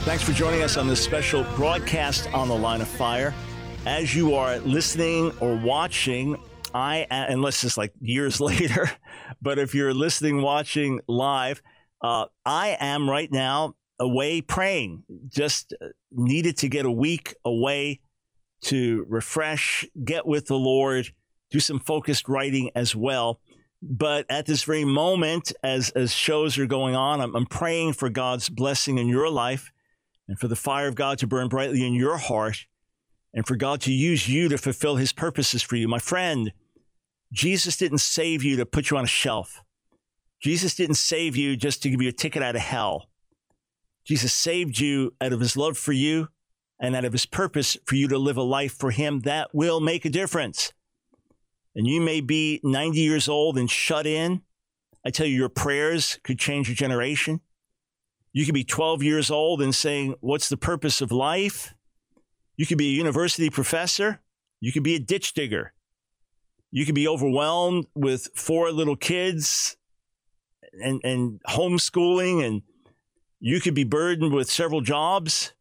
Thanks 0.00 0.22
for 0.22 0.32
joining 0.32 0.60
us 0.60 0.76
on 0.76 0.86
this 0.86 1.02
special 1.02 1.44
broadcast 1.56 2.30
on 2.34 2.48
the 2.48 2.54
line 2.54 2.82
of 2.82 2.88
fire. 2.88 3.32
As 3.86 4.14
you 4.14 4.34
are 4.34 4.58
listening 4.58 5.32
or 5.40 5.56
watching, 5.56 6.36
I 6.74 7.06
unless 7.10 7.64
it's 7.64 7.78
like 7.78 7.94
years 8.02 8.40
later, 8.42 8.90
but 9.40 9.58
if 9.58 9.74
you're 9.74 9.94
listening, 9.94 10.42
watching 10.42 11.00
live, 11.08 11.62
uh, 12.02 12.26
I 12.44 12.76
am 12.80 13.08
right 13.08 13.32
now 13.32 13.76
away 13.98 14.42
praying. 14.42 15.04
Just 15.26 15.72
uh, 15.80 15.86
needed 16.12 16.58
to 16.58 16.68
get 16.68 16.84
a 16.84 16.90
week 16.90 17.34
away 17.46 18.00
to 18.64 19.06
refresh, 19.08 19.86
get 20.04 20.26
with 20.26 20.46
the 20.46 20.58
Lord, 20.58 21.10
do 21.50 21.60
some 21.60 21.78
focused 21.78 22.28
writing 22.28 22.70
as 22.74 22.96
well. 22.96 23.40
But 23.82 24.26
at 24.30 24.46
this 24.46 24.64
very 24.64 24.84
moment, 24.84 25.52
as 25.62 25.90
as 25.90 26.12
shows 26.12 26.58
are 26.58 26.66
going 26.66 26.96
on, 26.96 27.20
I'm, 27.20 27.36
I'm 27.36 27.46
praying 27.46 27.92
for 27.92 28.08
God's 28.08 28.48
blessing 28.48 28.98
in 28.98 29.08
your 29.08 29.28
life 29.28 29.72
and 30.26 30.38
for 30.38 30.48
the 30.48 30.56
fire 30.56 30.88
of 30.88 30.94
God 30.94 31.18
to 31.18 31.26
burn 31.26 31.48
brightly 31.48 31.86
in 31.86 31.94
your 31.94 32.16
heart 32.16 32.66
and 33.34 33.46
for 33.46 33.56
God 33.56 33.80
to 33.82 33.92
use 33.92 34.28
you 34.28 34.48
to 34.48 34.56
fulfill 34.56 34.96
his 34.96 35.12
purposes 35.12 35.62
for 35.62 35.76
you. 35.76 35.86
My 35.86 35.98
friend, 35.98 36.52
Jesus 37.32 37.76
didn't 37.76 37.98
save 37.98 38.42
you 38.42 38.56
to 38.56 38.64
put 38.64 38.90
you 38.90 38.96
on 38.96 39.04
a 39.04 39.08
shelf. 39.08 39.62
Jesus 40.40 40.74
didn't 40.74 40.96
save 40.96 41.36
you 41.36 41.56
just 41.56 41.82
to 41.82 41.90
give 41.90 42.00
you 42.00 42.08
a 42.08 42.12
ticket 42.12 42.42
out 42.42 42.54
of 42.54 42.62
hell. 42.62 43.08
Jesus 44.04 44.32
saved 44.32 44.78
you 44.78 45.14
out 45.20 45.32
of 45.32 45.40
his 45.40 45.56
love 45.56 45.76
for 45.76 45.92
you 45.92 46.28
and 46.80 46.96
out 46.96 47.04
of 47.04 47.12
his 47.12 47.26
purpose 47.26 47.76
for 47.84 47.94
you 47.94 48.08
to 48.08 48.18
live 48.18 48.36
a 48.36 48.42
life 48.42 48.72
for 48.72 48.90
him 48.90 49.20
that 49.20 49.54
will 49.54 49.80
make 49.80 50.04
a 50.04 50.10
difference. 50.10 50.72
And 51.74 51.86
you 51.86 52.00
may 52.00 52.20
be 52.20 52.60
90 52.62 53.00
years 53.00 53.28
old 53.28 53.58
and 53.58 53.70
shut 53.70 54.06
in. 54.06 54.42
I 55.04 55.10
tell 55.10 55.26
you, 55.26 55.36
your 55.36 55.48
prayers 55.48 56.18
could 56.22 56.38
change 56.38 56.70
a 56.70 56.74
generation. 56.74 57.40
You 58.32 58.44
could 58.44 58.54
be 58.54 58.64
12 58.64 59.02
years 59.02 59.30
old 59.30 59.62
and 59.62 59.74
saying, 59.74 60.14
What's 60.20 60.48
the 60.48 60.56
purpose 60.56 61.00
of 61.00 61.12
life? 61.12 61.74
You 62.56 62.66
could 62.66 62.78
be 62.78 62.88
a 62.88 62.96
university 62.96 63.50
professor. 63.50 64.20
You 64.60 64.72
could 64.72 64.82
be 64.82 64.94
a 64.94 65.00
ditch 65.00 65.34
digger. 65.34 65.72
You 66.70 66.84
could 66.84 66.94
be 66.94 67.06
overwhelmed 67.06 67.86
with 67.94 68.28
four 68.34 68.72
little 68.72 68.96
kids 68.96 69.76
and, 70.72 71.00
and 71.04 71.40
homeschooling, 71.48 72.44
and 72.44 72.62
you 73.38 73.60
could 73.60 73.74
be 73.74 73.84
burdened 73.84 74.32
with 74.32 74.50
several 74.50 74.80
jobs. 74.80 75.52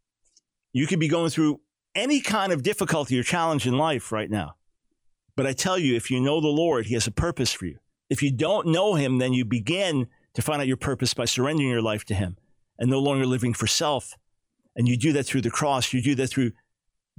You 0.73 0.87
could 0.87 0.99
be 0.99 1.07
going 1.07 1.29
through 1.29 1.61
any 1.95 2.19
kind 2.19 2.51
of 2.51 2.63
difficulty 2.63 3.17
or 3.17 3.23
challenge 3.23 3.65
in 3.65 3.77
life 3.77 4.11
right 4.11 4.29
now. 4.29 4.55
But 5.35 5.47
I 5.47 5.53
tell 5.53 5.77
you, 5.77 5.95
if 5.95 6.11
you 6.11 6.19
know 6.19 6.41
the 6.41 6.47
Lord, 6.47 6.87
He 6.87 6.95
has 6.95 7.07
a 7.07 7.11
purpose 7.11 7.53
for 7.53 7.65
you. 7.65 7.77
If 8.09 8.21
you 8.21 8.31
don't 8.31 8.67
know 8.67 8.95
Him, 8.95 9.19
then 9.19 9.33
you 9.33 9.45
begin 9.45 10.07
to 10.33 10.41
find 10.41 10.61
out 10.61 10.67
your 10.67 10.77
purpose 10.77 11.13
by 11.13 11.25
surrendering 11.25 11.69
your 11.69 11.81
life 11.81 12.03
to 12.05 12.15
Him 12.15 12.37
and 12.77 12.89
no 12.89 12.99
longer 12.99 13.25
living 13.25 13.53
for 13.53 13.67
self. 13.67 14.17
And 14.75 14.87
you 14.87 14.97
do 14.97 15.13
that 15.13 15.23
through 15.23 15.41
the 15.41 15.51
cross. 15.51 15.93
You 15.93 16.01
do 16.01 16.15
that 16.15 16.27
through 16.27 16.51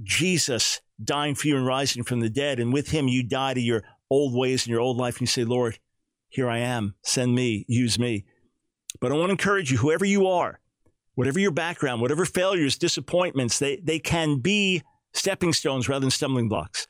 Jesus 0.03 0.81
dying 1.03 1.35
for 1.35 1.47
you 1.47 1.57
and 1.57 1.65
rising 1.65 2.03
from 2.03 2.19
the 2.19 2.29
dead. 2.29 2.59
And 2.59 2.73
with 2.73 2.89
him, 2.89 3.07
you 3.07 3.23
die 3.23 3.53
to 3.53 3.61
your 3.61 3.83
old 4.09 4.33
ways 4.35 4.63
and 4.63 4.71
your 4.71 4.81
old 4.81 4.97
life. 4.97 5.15
And 5.15 5.21
you 5.21 5.27
say, 5.27 5.43
Lord, 5.43 5.79
here 6.27 6.49
I 6.49 6.59
am. 6.59 6.95
Send 7.03 7.33
me, 7.33 7.65
use 7.67 7.97
me. 7.97 8.25
But 8.99 9.11
I 9.11 9.15
want 9.15 9.27
to 9.27 9.31
encourage 9.31 9.71
you, 9.71 9.77
whoever 9.77 10.05
you 10.05 10.27
are, 10.27 10.59
whatever 11.15 11.39
your 11.39 11.51
background, 11.51 12.01
whatever 12.01 12.25
failures, 12.25 12.77
disappointments, 12.77 13.59
they, 13.59 13.77
they 13.77 13.99
can 13.99 14.39
be 14.39 14.81
stepping 15.13 15.53
stones 15.53 15.89
rather 15.89 16.01
than 16.01 16.11
stumbling 16.11 16.47
blocks. 16.47 16.87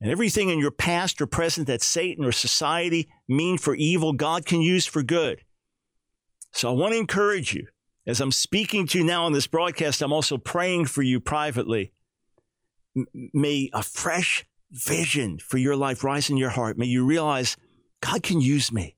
And 0.00 0.10
everything 0.10 0.48
in 0.48 0.60
your 0.60 0.70
past 0.70 1.20
or 1.20 1.26
present 1.26 1.66
that 1.66 1.82
Satan 1.82 2.24
or 2.24 2.32
society 2.32 3.08
mean 3.28 3.58
for 3.58 3.74
evil, 3.74 4.12
God 4.12 4.46
can 4.46 4.60
use 4.60 4.86
for 4.86 5.02
good. 5.02 5.42
So 6.52 6.70
I 6.70 6.72
want 6.72 6.92
to 6.92 6.98
encourage 6.98 7.52
you 7.52 7.66
as 8.08 8.22
I'm 8.22 8.32
speaking 8.32 8.86
to 8.86 8.98
you 8.98 9.04
now 9.04 9.26
on 9.26 9.32
this 9.32 9.46
broadcast, 9.46 10.00
I'm 10.00 10.14
also 10.14 10.38
praying 10.38 10.86
for 10.86 11.02
you 11.02 11.20
privately. 11.20 11.92
May 13.34 13.68
a 13.74 13.82
fresh 13.82 14.46
vision 14.70 15.38
for 15.38 15.58
your 15.58 15.76
life 15.76 16.02
rise 16.02 16.30
in 16.30 16.38
your 16.38 16.48
heart. 16.48 16.78
May 16.78 16.86
you 16.86 17.04
realize 17.04 17.58
God 18.00 18.22
can 18.22 18.40
use 18.40 18.72
me. 18.72 18.96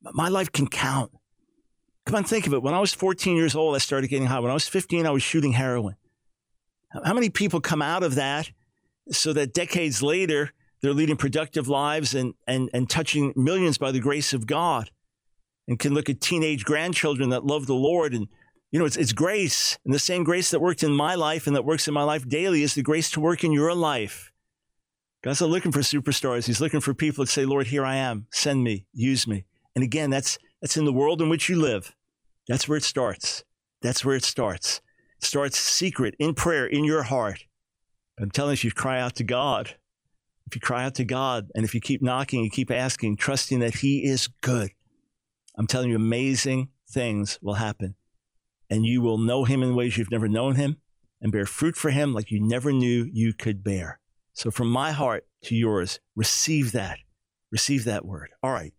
My 0.00 0.28
life 0.28 0.52
can 0.52 0.68
count. 0.68 1.10
Come 2.08 2.16
on, 2.16 2.24
think 2.24 2.46
of 2.46 2.54
it. 2.54 2.62
When 2.62 2.74
I 2.74 2.80
was 2.80 2.92
14 2.92 3.36
years 3.36 3.54
old, 3.54 3.76
I 3.76 3.78
started 3.78 4.08
getting 4.08 4.26
high. 4.26 4.40
When 4.40 4.50
I 4.50 4.54
was 4.54 4.66
15, 4.66 5.06
I 5.06 5.10
was 5.10 5.22
shooting 5.22 5.52
heroin. 5.52 5.94
How 7.04 7.14
many 7.14 7.30
people 7.30 7.60
come 7.60 7.82
out 7.82 8.02
of 8.02 8.16
that 8.16 8.50
so 9.10 9.32
that 9.34 9.54
decades 9.54 10.02
later, 10.02 10.50
they're 10.80 10.92
leading 10.92 11.16
productive 11.16 11.68
lives 11.68 12.14
and, 12.14 12.34
and, 12.46 12.70
and 12.72 12.90
touching 12.90 13.32
millions 13.36 13.78
by 13.78 13.92
the 13.92 14.00
grace 14.00 14.32
of 14.32 14.46
God? 14.46 14.90
and 15.68 15.78
can 15.78 15.92
look 15.94 16.08
at 16.08 16.20
teenage 16.20 16.64
grandchildren 16.64 17.28
that 17.28 17.44
love 17.44 17.66
the 17.66 17.74
Lord. 17.74 18.14
And, 18.14 18.26
you 18.72 18.78
know, 18.78 18.86
it's, 18.86 18.96
it's 18.96 19.12
grace. 19.12 19.78
And 19.84 19.94
the 19.94 19.98
same 19.98 20.24
grace 20.24 20.50
that 20.50 20.60
worked 20.60 20.82
in 20.82 20.92
my 20.92 21.14
life 21.14 21.46
and 21.46 21.54
that 21.54 21.64
works 21.64 21.86
in 21.86 21.94
my 21.94 22.02
life 22.02 22.26
daily 22.26 22.62
is 22.62 22.74
the 22.74 22.82
grace 22.82 23.10
to 23.12 23.20
work 23.20 23.44
in 23.44 23.52
your 23.52 23.74
life. 23.74 24.32
God's 25.22 25.40
not 25.40 25.50
looking 25.50 25.72
for 25.72 25.80
superstars. 25.80 26.46
He's 26.46 26.60
looking 26.60 26.80
for 26.80 26.94
people 26.94 27.24
that 27.24 27.30
say, 27.30 27.44
Lord, 27.44 27.66
here 27.66 27.84
I 27.84 27.96
am. 27.96 28.26
Send 28.32 28.64
me, 28.64 28.86
use 28.94 29.26
me. 29.26 29.44
And 29.74 29.84
again, 29.84 30.10
that's, 30.10 30.38
that's 30.62 30.76
in 30.76 30.86
the 30.86 30.92
world 30.92 31.20
in 31.20 31.28
which 31.28 31.48
you 31.48 31.56
live. 31.56 31.94
That's 32.48 32.68
where 32.68 32.78
it 32.78 32.84
starts. 32.84 33.44
That's 33.82 34.04
where 34.04 34.16
it 34.16 34.24
starts. 34.24 34.80
It 35.18 35.24
starts 35.24 35.58
secret, 35.58 36.14
in 36.18 36.34
prayer, 36.34 36.66
in 36.66 36.84
your 36.84 37.02
heart. 37.04 37.44
I'm 38.20 38.30
telling 38.30 38.50
you, 38.50 38.54
if 38.54 38.64
you 38.64 38.72
cry 38.72 39.00
out 39.00 39.14
to 39.16 39.24
God, 39.24 39.76
if 40.46 40.54
you 40.54 40.60
cry 40.60 40.84
out 40.84 40.94
to 40.96 41.04
God, 41.04 41.48
and 41.54 41.64
if 41.64 41.74
you 41.74 41.80
keep 41.80 42.02
knocking 42.02 42.40
and 42.40 42.52
keep 42.52 42.70
asking, 42.70 43.16
trusting 43.16 43.60
that 43.60 43.76
He 43.76 44.04
is 44.04 44.28
good, 44.40 44.70
I'm 45.56 45.66
telling 45.66 45.90
you, 45.90 45.96
amazing 45.96 46.68
things 46.88 47.38
will 47.42 47.54
happen. 47.54 47.96
And 48.70 48.84
you 48.84 49.02
will 49.02 49.18
know 49.18 49.44
him 49.44 49.62
in 49.62 49.74
ways 49.74 49.98
you've 49.98 50.10
never 50.10 50.28
known 50.28 50.54
him 50.54 50.76
and 51.20 51.32
bear 51.32 51.46
fruit 51.46 51.76
for 51.76 51.90
him 51.90 52.14
like 52.14 52.30
you 52.30 52.40
never 52.40 52.72
knew 52.72 53.08
you 53.12 53.32
could 53.32 53.64
bear. 53.64 53.98
So, 54.32 54.50
from 54.50 54.68
my 54.68 54.92
heart 54.92 55.26
to 55.44 55.56
yours, 55.56 55.98
receive 56.14 56.72
that. 56.72 56.98
Receive 57.50 57.84
that 57.84 58.04
word. 58.04 58.30
All 58.42 58.52
right. 58.52 58.72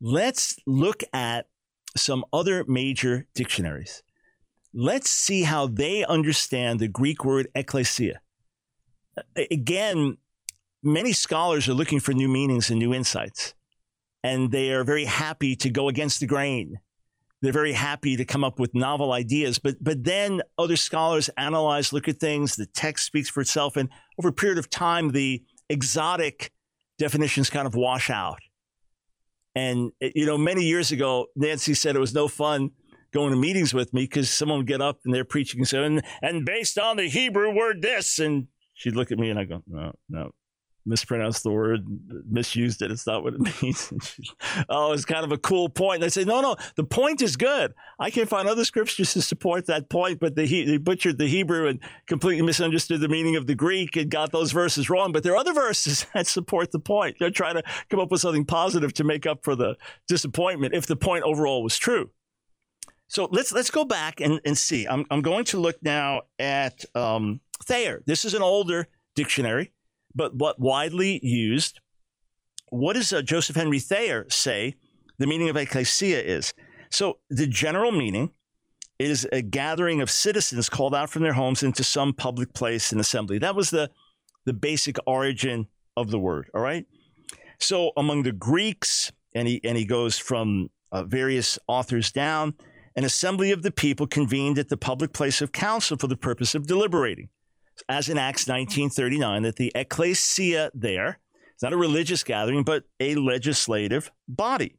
Let's 0.00 0.56
look 0.66 1.02
at 1.12 1.46
some 1.96 2.24
other 2.32 2.64
major 2.66 3.26
dictionaries. 3.34 4.02
Let's 4.72 5.10
see 5.10 5.42
how 5.42 5.66
they 5.66 6.04
understand 6.04 6.78
the 6.78 6.88
Greek 6.88 7.24
word 7.24 7.48
ecclesia. 7.54 8.20
Again, 9.50 10.18
many 10.82 11.12
scholars 11.12 11.68
are 11.68 11.74
looking 11.74 12.00
for 12.00 12.12
new 12.12 12.28
meanings 12.28 12.70
and 12.70 12.78
new 12.78 12.94
insights 12.94 13.54
and 14.22 14.50
they 14.50 14.72
are 14.72 14.84
very 14.84 15.04
happy 15.04 15.56
to 15.56 15.70
go 15.70 15.88
against 15.88 16.20
the 16.20 16.26
grain. 16.26 16.78
They're 17.42 17.52
very 17.52 17.72
happy 17.72 18.16
to 18.16 18.24
come 18.24 18.44
up 18.44 18.58
with 18.58 18.74
novel 18.74 19.12
ideas, 19.12 19.58
but 19.58 19.76
but 19.82 20.04
then 20.04 20.42
other 20.58 20.76
scholars 20.76 21.30
analyze, 21.38 21.92
look 21.92 22.06
at 22.06 22.20
things. 22.20 22.56
The 22.56 22.66
text 22.66 23.06
speaks 23.06 23.30
for 23.30 23.40
itself, 23.40 23.76
and 23.76 23.88
over 24.18 24.28
a 24.28 24.32
period 24.32 24.58
of 24.58 24.68
time, 24.68 25.12
the 25.12 25.42
exotic 25.70 26.52
definitions 26.98 27.48
kind 27.48 27.66
of 27.66 27.74
wash 27.74 28.10
out. 28.10 28.40
And 29.54 29.92
eh, 30.00 30.10
you 30.14 30.26
know, 30.26 30.38
many 30.38 30.64
years 30.64 30.92
ago, 30.92 31.26
Nancy 31.36 31.74
said 31.74 31.96
it 31.96 32.00
was 32.00 32.14
no 32.14 32.28
fun 32.28 32.70
going 33.12 33.30
to 33.30 33.36
meetings 33.36 33.74
with 33.74 33.92
me 33.92 34.02
because 34.02 34.30
someone 34.30 34.58
would 34.58 34.66
get 34.66 34.80
up 34.80 35.00
and 35.04 35.12
they're 35.12 35.24
preaching 35.24 35.64
and, 35.72 36.02
and 36.22 36.44
based 36.44 36.78
on 36.78 36.96
the 36.96 37.08
Hebrew 37.08 37.54
word 37.54 37.82
this, 37.82 38.18
and 38.18 38.46
she'd 38.74 38.94
look 38.94 39.10
at 39.10 39.18
me 39.18 39.30
and 39.30 39.38
I 39.38 39.44
go, 39.44 39.62
no, 39.66 39.92
no, 40.08 40.30
mispronounced 40.86 41.42
the 41.42 41.50
word, 41.50 41.84
misused 42.28 42.82
it. 42.82 42.90
It's 42.90 43.06
not 43.06 43.22
what 43.22 43.34
it 43.34 43.40
means. 43.62 43.92
oh, 44.68 44.92
it's 44.92 45.04
kind 45.04 45.24
of 45.24 45.32
a 45.32 45.38
cool 45.38 45.68
point. 45.68 46.00
They 46.00 46.08
say, 46.08 46.24
no, 46.24 46.40
no, 46.40 46.56
the 46.76 46.84
point 46.84 47.22
is 47.22 47.36
good. 47.36 47.74
I 47.98 48.10
can 48.10 48.26
find 48.26 48.48
other 48.48 48.64
scriptures 48.64 49.12
to 49.12 49.22
support 49.22 49.66
that 49.66 49.88
point, 49.88 50.20
but 50.20 50.36
the, 50.36 50.46
he 50.46 50.78
butchered 50.78 51.18
the 51.18 51.26
Hebrew 51.26 51.68
and 51.68 51.80
completely 52.06 52.44
misunderstood 52.44 53.00
the 53.00 53.08
meaning 53.08 53.36
of 53.36 53.46
the 53.46 53.54
Greek 53.54 53.96
and 53.96 54.10
got 54.10 54.32
those 54.32 54.52
verses 54.52 54.90
wrong. 54.90 55.12
But 55.12 55.22
there 55.22 55.32
are 55.34 55.38
other 55.38 55.54
verses 55.54 56.06
that 56.14 56.26
support 56.26 56.72
the 56.72 56.80
point. 56.80 57.16
They're 57.18 57.30
trying 57.30 57.56
to 57.56 57.62
come 57.88 58.00
up 58.00 58.10
with 58.10 58.20
something 58.20 58.44
positive 58.44 58.92
to 58.94 59.04
make 59.04 59.26
up 59.26 59.44
for 59.44 59.54
the 59.54 59.76
disappointment 60.08 60.74
if 60.74 60.86
the 60.86 60.96
point 60.96 61.24
overall 61.24 61.62
was 61.62 61.76
true. 61.76 62.10
So 63.08 63.28
let's 63.32 63.50
let's 63.50 63.72
go 63.72 63.84
back 63.84 64.20
and, 64.20 64.40
and 64.44 64.56
see. 64.56 64.86
I'm, 64.86 65.04
I'm 65.10 65.20
going 65.20 65.44
to 65.46 65.58
look 65.58 65.82
now 65.82 66.22
at 66.38 66.84
um, 66.94 67.40
Thayer. 67.64 68.02
This 68.06 68.24
is 68.24 68.34
an 68.34 68.42
older 68.42 68.86
dictionary 69.16 69.72
but 70.14 70.34
what 70.34 70.58
widely 70.58 71.20
used. 71.24 71.80
What 72.70 72.94
does 72.94 73.12
uh, 73.12 73.22
Joseph 73.22 73.56
Henry 73.56 73.80
Thayer 73.80 74.26
say 74.28 74.76
the 75.18 75.26
meaning 75.26 75.48
of 75.48 75.56
ecclesia 75.56 76.20
is? 76.20 76.54
So 76.90 77.18
the 77.28 77.46
general 77.46 77.92
meaning 77.92 78.30
is 78.98 79.26
a 79.32 79.42
gathering 79.42 80.00
of 80.00 80.10
citizens 80.10 80.68
called 80.68 80.94
out 80.94 81.08
from 81.10 81.22
their 81.22 81.32
homes 81.32 81.62
into 81.62 81.82
some 81.82 82.12
public 82.12 82.52
place 82.52 82.92
and 82.92 83.00
assembly. 83.00 83.38
That 83.38 83.54
was 83.54 83.70
the, 83.70 83.90
the 84.44 84.52
basic 84.52 84.98
origin 85.06 85.68
of 85.96 86.10
the 86.10 86.18
word, 86.18 86.50
all 86.54 86.60
right? 86.60 86.86
So 87.58 87.92
among 87.96 88.24
the 88.24 88.32
Greeks, 88.32 89.10
and 89.34 89.48
he, 89.48 89.60
and 89.64 89.76
he 89.78 89.84
goes 89.84 90.18
from 90.18 90.70
uh, 90.92 91.04
various 91.04 91.58
authors 91.66 92.12
down, 92.12 92.54
an 92.96 93.04
assembly 93.04 93.52
of 93.52 93.62
the 93.62 93.70
people 93.70 94.06
convened 94.06 94.58
at 94.58 94.68
the 94.68 94.76
public 94.76 95.12
place 95.12 95.40
of 95.40 95.52
council 95.52 95.96
for 95.96 96.06
the 96.06 96.16
purpose 96.16 96.54
of 96.54 96.66
deliberating. 96.66 97.28
As 97.88 98.08
in 98.08 98.18
Acts 98.18 98.46
1939, 98.46 99.42
that 99.42 99.56
the 99.56 99.72
ecclesia 99.74 100.70
there, 100.74 101.18
it's 101.54 101.62
not 101.62 101.72
a 101.72 101.76
religious 101.76 102.22
gathering, 102.22 102.62
but 102.62 102.84
a 102.98 103.14
legislative 103.14 104.10
body. 104.28 104.76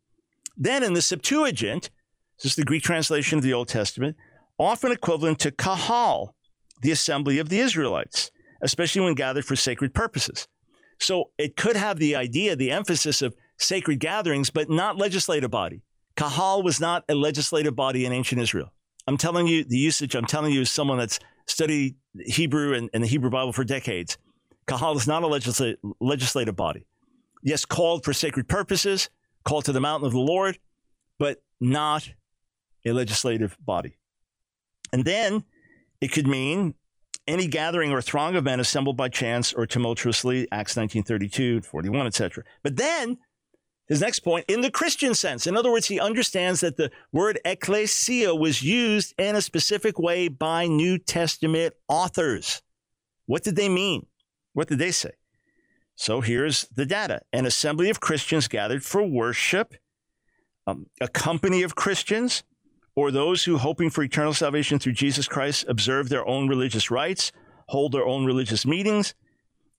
Then 0.57 0.83
in 0.83 0.93
the 0.93 1.01
Septuagint, 1.01 1.89
this 2.37 2.51
is 2.51 2.55
the 2.55 2.65
Greek 2.65 2.83
translation 2.83 3.37
of 3.37 3.43
the 3.43 3.53
Old 3.53 3.67
Testament, 3.67 4.17
often 4.57 4.91
equivalent 4.91 5.39
to 5.39 5.51
kahal, 5.51 6.35
the 6.81 6.91
assembly 6.91 7.39
of 7.39 7.49
the 7.49 7.59
Israelites, 7.59 8.31
especially 8.61 9.01
when 9.01 9.13
gathered 9.13 9.45
for 9.45 9.55
sacred 9.55 9.93
purposes. 9.93 10.47
So 10.99 11.31
it 11.37 11.55
could 11.55 11.75
have 11.75 11.97
the 11.97 12.15
idea, 12.15 12.55
the 12.55 12.71
emphasis 12.71 13.21
of 13.21 13.35
sacred 13.57 13.99
gatherings, 13.99 14.49
but 14.49 14.69
not 14.69 14.97
legislative 14.97 15.51
body. 15.51 15.81
Kahal 16.15 16.63
was 16.63 16.79
not 16.79 17.03
a 17.09 17.15
legislative 17.15 17.75
body 17.75 18.05
in 18.05 18.11
ancient 18.11 18.41
Israel. 18.41 18.71
I'm 19.07 19.17
telling 19.17 19.47
you, 19.47 19.63
the 19.63 19.77
usage 19.77 20.15
I'm 20.15 20.25
telling 20.25 20.53
you 20.53 20.61
is 20.61 20.69
someone 20.69 20.99
that's 20.99 21.19
studied 21.47 21.95
Hebrew 22.19 22.73
and, 22.73 22.89
and 22.93 23.03
the 23.03 23.07
Hebrew 23.07 23.29
Bible 23.29 23.53
for 23.53 23.63
decades. 23.63 24.17
Kahal 24.67 24.95
is 24.95 25.07
not 25.07 25.23
a 25.23 25.27
legislative, 25.27 25.79
legislative 25.99 26.55
body. 26.55 26.85
Yes, 27.43 27.65
called 27.65 28.03
for 28.03 28.13
sacred 28.13 28.47
purposes, 28.47 29.09
called 29.43 29.65
to 29.65 29.71
the 29.71 29.81
mountain 29.81 30.07
of 30.07 30.13
the 30.13 30.19
Lord, 30.19 30.59
but 31.17 31.41
not 31.59 32.09
a 32.85 32.91
legislative 32.91 33.57
body. 33.59 33.97
And 34.93 35.05
then 35.05 35.43
it 35.99 36.11
could 36.11 36.27
mean 36.27 36.75
any 37.27 37.47
gathering 37.47 37.91
or 37.91 38.01
throng 38.01 38.35
of 38.35 38.43
men 38.43 38.59
assembled 38.59 38.97
by 38.97 39.09
chance 39.09 39.53
or 39.53 39.65
tumultuously, 39.65 40.47
Acts 40.51 40.75
1932, 40.75 41.61
41, 41.61 42.07
etc. 42.07 42.43
But 42.63 42.77
then 42.77 43.17
his 43.91 43.99
next 43.99 44.19
point, 44.19 44.45
in 44.47 44.61
the 44.61 44.71
Christian 44.71 45.13
sense. 45.13 45.45
In 45.45 45.57
other 45.57 45.69
words, 45.69 45.85
he 45.85 45.99
understands 45.99 46.61
that 46.61 46.77
the 46.77 46.91
word 47.11 47.41
ecclesia 47.43 48.33
was 48.33 48.63
used 48.63 49.13
in 49.17 49.35
a 49.35 49.41
specific 49.41 49.99
way 49.99 50.29
by 50.29 50.65
New 50.65 50.97
Testament 50.97 51.73
authors. 51.89 52.61
What 53.25 53.43
did 53.43 53.57
they 53.57 53.67
mean? 53.67 54.05
What 54.53 54.69
did 54.69 54.79
they 54.79 54.91
say? 54.91 55.11
So 55.95 56.21
here's 56.21 56.69
the 56.73 56.85
data 56.85 57.23
an 57.33 57.45
assembly 57.45 57.89
of 57.89 57.99
Christians 57.99 58.47
gathered 58.47 58.81
for 58.81 59.03
worship, 59.03 59.75
um, 60.65 60.85
a 61.01 61.09
company 61.09 61.61
of 61.61 61.75
Christians, 61.75 62.43
or 62.95 63.11
those 63.11 63.43
who, 63.43 63.57
hoping 63.57 63.89
for 63.89 64.05
eternal 64.05 64.33
salvation 64.33 64.79
through 64.79 64.93
Jesus 64.93 65.27
Christ, 65.27 65.65
observe 65.67 66.07
their 66.07 66.25
own 66.25 66.47
religious 66.47 66.91
rites, 66.91 67.33
hold 67.67 67.91
their 67.91 68.05
own 68.05 68.23
religious 68.23 68.65
meetings, 68.65 69.15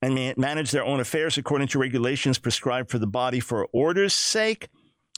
and 0.02 0.36
manage 0.36 0.72
their 0.72 0.84
own 0.84 0.98
affairs 0.98 1.38
according 1.38 1.68
to 1.68 1.78
regulations 1.78 2.38
prescribed 2.38 2.90
for 2.90 2.98
the 2.98 3.06
body 3.06 3.38
for 3.38 3.66
order's 3.72 4.12
sake. 4.12 4.68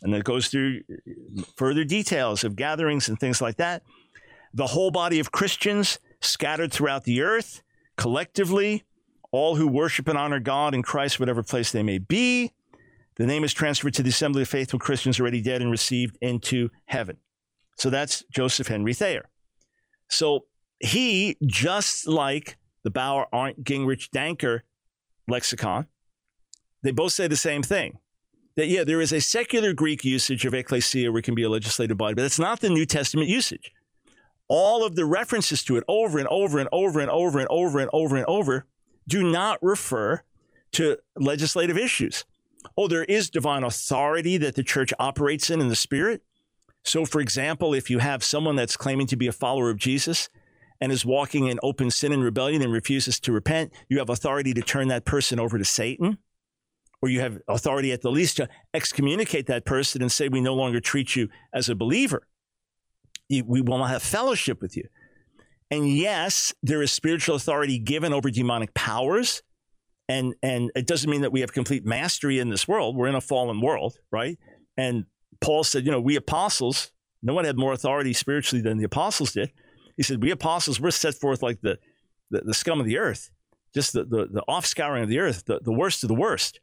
And 0.03 0.14
it 0.14 0.25
goes 0.25 0.49
through 0.49 0.83
uh, 0.90 1.42
further 1.57 1.85
details 1.85 2.44
of 2.44 2.55
gatherings 2.55 3.09
and 3.09 3.18
things 3.18 3.40
like 3.40 3.57
that. 3.57 3.83
The 4.53 4.66
whole 4.68 4.90
body 4.90 5.18
of 5.18 5.33
Christians 5.33 5.99
scattered 6.20 6.73
throughout 6.73 7.05
the 7.05 7.23
earth, 7.23 7.62
collectively, 7.97 8.85
all 9.33 9.57
who 9.57 9.66
worship 9.66 10.07
and 10.07 10.18
honor 10.18 10.38
God 10.38 10.75
in 10.75 10.83
Christ, 10.83 11.18
whatever 11.18 11.42
place 11.42 11.73
they 11.73 11.83
may 11.83 11.99
be. 11.99 12.53
The 13.16 13.27
name 13.27 13.42
is 13.42 13.55
transferred 13.55 13.94
to 13.94 14.03
the 14.03 14.11
assembly 14.11 14.42
of 14.42 14.49
faithful 14.49 14.79
Christians 14.79 15.18
already 15.18 15.40
dead 15.40 15.62
and 15.62 15.70
received 15.70 16.18
into 16.20 16.70
heaven. 16.85 17.16
So 17.77 17.88
that's 17.88 18.23
Joseph 18.31 18.68
Henry 18.68 18.94
Thayer. 18.94 19.29
So 20.09 20.47
he, 20.79 21.37
just 21.47 22.07
like 22.07 22.57
the 22.83 22.90
Bauer, 22.90 23.27
Arndt, 23.33 23.64
Gingrich, 23.64 24.11
Danker 24.11 24.61
lexicon, 25.28 25.87
they 26.82 26.90
both 26.90 27.12
say 27.12 27.26
the 27.26 27.37
same 27.37 27.62
thing. 27.62 27.98
That, 28.56 28.68
yeah, 28.68 28.84
there 28.84 29.00
is 29.00 29.12
a 29.12 29.20
secular 29.20 29.72
Greek 29.72 30.04
usage 30.04 30.44
of 30.44 30.54
ecclesia 30.54 31.10
where 31.10 31.18
it 31.18 31.24
can 31.24 31.34
be 31.34 31.42
a 31.42 31.50
legislative 31.50 31.96
body, 31.96 32.14
but 32.14 32.22
that's 32.22 32.38
not 32.38 32.60
the 32.60 32.70
New 32.70 32.87
Testament 32.87 33.28
usage. 33.28 33.72
All 34.46 34.84
of 34.84 34.94
the 34.94 35.04
references 35.04 35.64
to 35.64 35.76
it 35.76 35.84
over 35.88 36.18
and 36.18 36.28
over 36.28 36.58
and 36.58 36.68
over 36.70 37.00
and 37.00 37.10
over 37.10 37.40
and 37.40 37.48
over 37.50 37.78
and 37.80 37.90
over 37.92 38.16
and 38.16 38.26
over 38.26 38.66
do 39.08 39.28
not 39.28 39.58
refer 39.62 40.22
to 40.72 40.98
legislative 41.16 41.78
issues. 41.78 42.24
Oh, 42.76 42.88
there 42.88 43.04
is 43.04 43.30
divine 43.30 43.64
authority 43.64 44.37
that 44.38 44.54
the 44.54 44.62
church 44.62 44.92
operates 44.98 45.50
in 45.50 45.60
in 45.60 45.68
the 45.68 45.76
spirit. 45.76 46.22
So, 46.82 47.04
for 47.04 47.20
example, 47.20 47.72
if 47.72 47.88
you 47.90 47.98
have 47.98 48.22
someone 48.22 48.56
that's 48.56 48.76
claiming 48.76 49.06
to 49.08 49.16
be 49.16 49.26
a 49.26 49.32
follower 49.32 49.70
of 49.70 49.78
Jesus 49.78 50.28
and 50.80 50.92
is 50.92 51.04
walking 51.04 51.46
in 51.46 51.58
open 51.62 51.90
sin 51.90 52.12
and 52.12 52.22
rebellion 52.22 52.62
and 52.62 52.72
refuses 52.72 53.20
to 53.20 53.32
repent, 53.32 53.72
you 53.88 53.98
have 53.98 54.10
authority 54.10 54.52
to 54.54 54.60
turn 54.60 54.88
that 54.88 55.04
person 55.04 55.38
over 55.38 55.58
to 55.58 55.64
Satan. 55.64 56.18
Or 57.02 57.08
you 57.08 57.20
have 57.20 57.38
authority 57.48 57.92
at 57.92 58.00
the 58.00 58.10
least 58.10 58.38
to 58.38 58.48
excommunicate 58.72 59.46
that 59.46 59.66
person 59.66 60.00
and 60.00 60.10
say, 60.10 60.28
We 60.28 60.40
no 60.40 60.54
longer 60.54 60.80
treat 60.80 61.14
you 61.14 61.28
as 61.52 61.68
a 61.68 61.74
believer. 61.74 62.26
We 63.28 63.60
will 63.60 63.78
not 63.78 63.90
have 63.90 64.02
fellowship 64.02 64.62
with 64.62 64.74
you. 64.76 64.88
And 65.70 65.88
yes, 65.88 66.54
there 66.62 66.82
is 66.82 66.92
spiritual 66.92 67.37
authority 67.37 67.78
given 67.78 68.12
over 68.12 68.30
demonic 68.30 68.72
powers. 68.74 69.42
And, 70.08 70.34
and 70.42 70.70
it 70.76 70.87
doesn't 70.87 71.10
mean 71.10 71.22
that 71.22 71.32
we 71.32 71.40
have 71.40 71.52
complete 71.52 71.84
mastery 71.84 72.38
in 72.38 72.48
this 72.50 72.68
world. 72.68 72.96
We're 72.96 73.08
in 73.08 73.14
a 73.14 73.20
fallen 73.20 73.60
world, 73.60 73.96
right? 74.10 74.38
And 74.76 75.04
Paul 75.40 75.64
said, 75.64 75.84
you 75.84 75.92
know, 75.92 76.00
we 76.00 76.16
apostles, 76.16 76.90
no 77.22 77.34
one 77.34 77.44
had 77.44 77.58
more 77.58 77.72
authority 77.72 78.12
spiritually 78.12 78.62
than 78.62 78.78
the 78.78 78.84
apostles 78.84 79.32
did. 79.32 79.50
He 79.96 80.02
said, 80.02 80.22
we 80.22 80.30
apostles, 80.30 80.80
we're 80.80 80.90
set 80.90 81.14
forth 81.14 81.42
like 81.42 81.61
the, 81.61 81.78
the, 82.30 82.40
the 82.40 82.54
scum 82.54 82.80
of 82.80 82.87
the 82.87 82.98
earth, 82.98 83.30
just 83.74 83.92
the, 83.92 84.04
the, 84.04 84.26
the 84.30 84.44
offscouring 84.48 85.02
of 85.02 85.09
the 85.09 85.18
earth, 85.18 85.44
the, 85.46 85.61
the 85.61 85.72
worst 85.72 86.02
of 86.02 86.09
the 86.09 86.14
worst. 86.14 86.61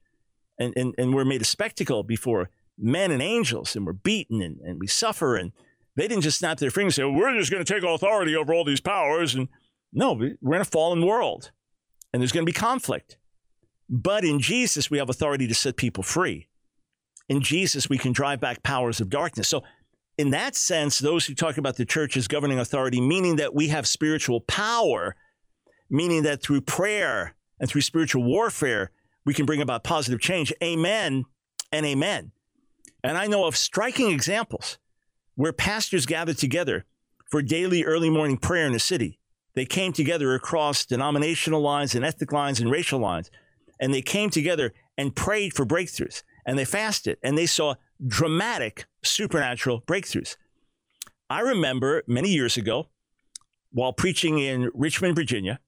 And, 0.60 0.74
and, 0.76 0.94
and 0.98 1.14
we're 1.14 1.26
made 1.26 1.42
a 1.42 1.46
spectacle 1.46 2.04
before 2.04 2.50
men 2.78 3.12
and 3.12 3.22
angels, 3.22 3.76
and 3.76 3.86
we're 3.86 3.94
beaten 3.94 4.42
and, 4.42 4.60
and 4.60 4.80
we 4.80 4.88
suffer. 4.88 5.36
And 5.36 5.52
they 5.96 6.08
didn't 6.08 6.24
just 6.24 6.40
snap 6.40 6.58
their 6.58 6.72
fingers 6.72 6.98
and 7.00 7.08
say, 7.08 7.18
we're 7.18 7.38
just 7.38 7.52
going 7.52 7.64
to 7.64 7.74
take 7.74 7.84
authority 7.84 8.36
over 8.36 8.54
all 8.54 8.66
these 8.66 8.82
powers. 8.82 9.34
And 9.36 9.48
no, 9.94 10.14
we're 10.14 10.56
in 10.56 10.62
a 10.62 10.66
fallen 10.66 11.06
world 11.06 11.52
and 12.14 12.22
there's 12.22 12.32
going 12.32 12.46
to 12.46 12.52
be 12.52 12.58
conflict. 12.58 13.18
But 13.90 14.24
in 14.24 14.40
Jesus, 14.40 14.90
we 14.90 14.98
have 15.00 15.10
authority 15.10 15.48
to 15.48 15.56
set 15.56 15.76
people 15.76 16.04
free 16.04 16.48
in 17.32 17.40
Jesus, 17.42 17.90
we 17.90 17.98
can 17.98 18.12
drive 18.12 18.42
back 18.42 18.62
powers 18.62 19.00
of 19.00 19.10
darkness. 19.10 19.48
So, 19.48 19.64
in 20.22 20.30
that 20.30 20.56
sense, 20.56 21.00
those 21.00 21.26
who 21.26 21.34
talk 21.34 21.58
about 21.58 21.78
the 21.78 21.86
church 21.86 22.16
as 22.16 22.28
governing 22.28 22.60
authority, 22.60 23.02
meaning 23.02 23.38
that 23.38 23.56
we 23.56 23.70
have 23.70 23.88
spiritual 23.88 24.42
power, 24.42 25.16
meaning 25.90 26.22
that 26.22 26.44
through 26.44 26.62
prayer 26.62 27.34
and 27.60 27.68
through 27.68 27.82
spiritual 27.82 28.24
warfare, 28.24 28.92
we 29.26 29.34
can 29.34 29.48
bring 29.48 29.64
about 29.64 29.84
positive 29.84 30.20
change. 30.20 30.54
Amen 30.64 31.26
and 31.72 31.88
amen. 31.88 32.34
And 33.04 33.18
I 33.18 33.26
know 33.26 33.46
of 33.46 33.58
striking 33.58 34.12
examples 34.12 34.78
where 35.34 35.52
pastors 35.52 36.06
gathered 36.06 36.38
together 36.38 36.86
for 37.32 37.42
daily 37.42 37.84
early 37.84 38.12
morning 38.12 38.38
prayer 38.38 38.68
in 38.68 38.74
the 38.74 38.80
city. 38.80 39.18
They 39.56 39.66
came 39.66 39.92
together 39.92 40.36
across 40.36 40.86
denominational 40.86 41.62
lines 41.62 41.96
and 41.96 42.06
ethnic 42.06 42.32
lines 42.32 42.60
and 42.60 42.70
racial 42.70 43.00
lines, 43.00 43.32
and 43.80 43.92
they 43.92 44.04
came 44.04 44.30
together 44.30 44.72
and 45.00 45.16
prayed 45.16 45.56
for 45.56 45.66
breakthroughs 45.66 46.22
and 46.46 46.60
they 46.60 46.66
fasted 46.66 47.18
and 47.24 47.36
they 47.36 47.48
saw 47.48 47.74
dramatic 48.06 48.86
supernatural 49.04 49.82
breakthroughs. 49.82 50.36
I 51.30 51.42
remember 51.42 52.04
many 52.08 52.30
years 52.30 52.58
ago 52.58 52.88
while 53.72 53.94
preaching 53.94 54.38
in 54.38 54.70
Richmond, 54.74 55.16
Virginia, 55.16 55.60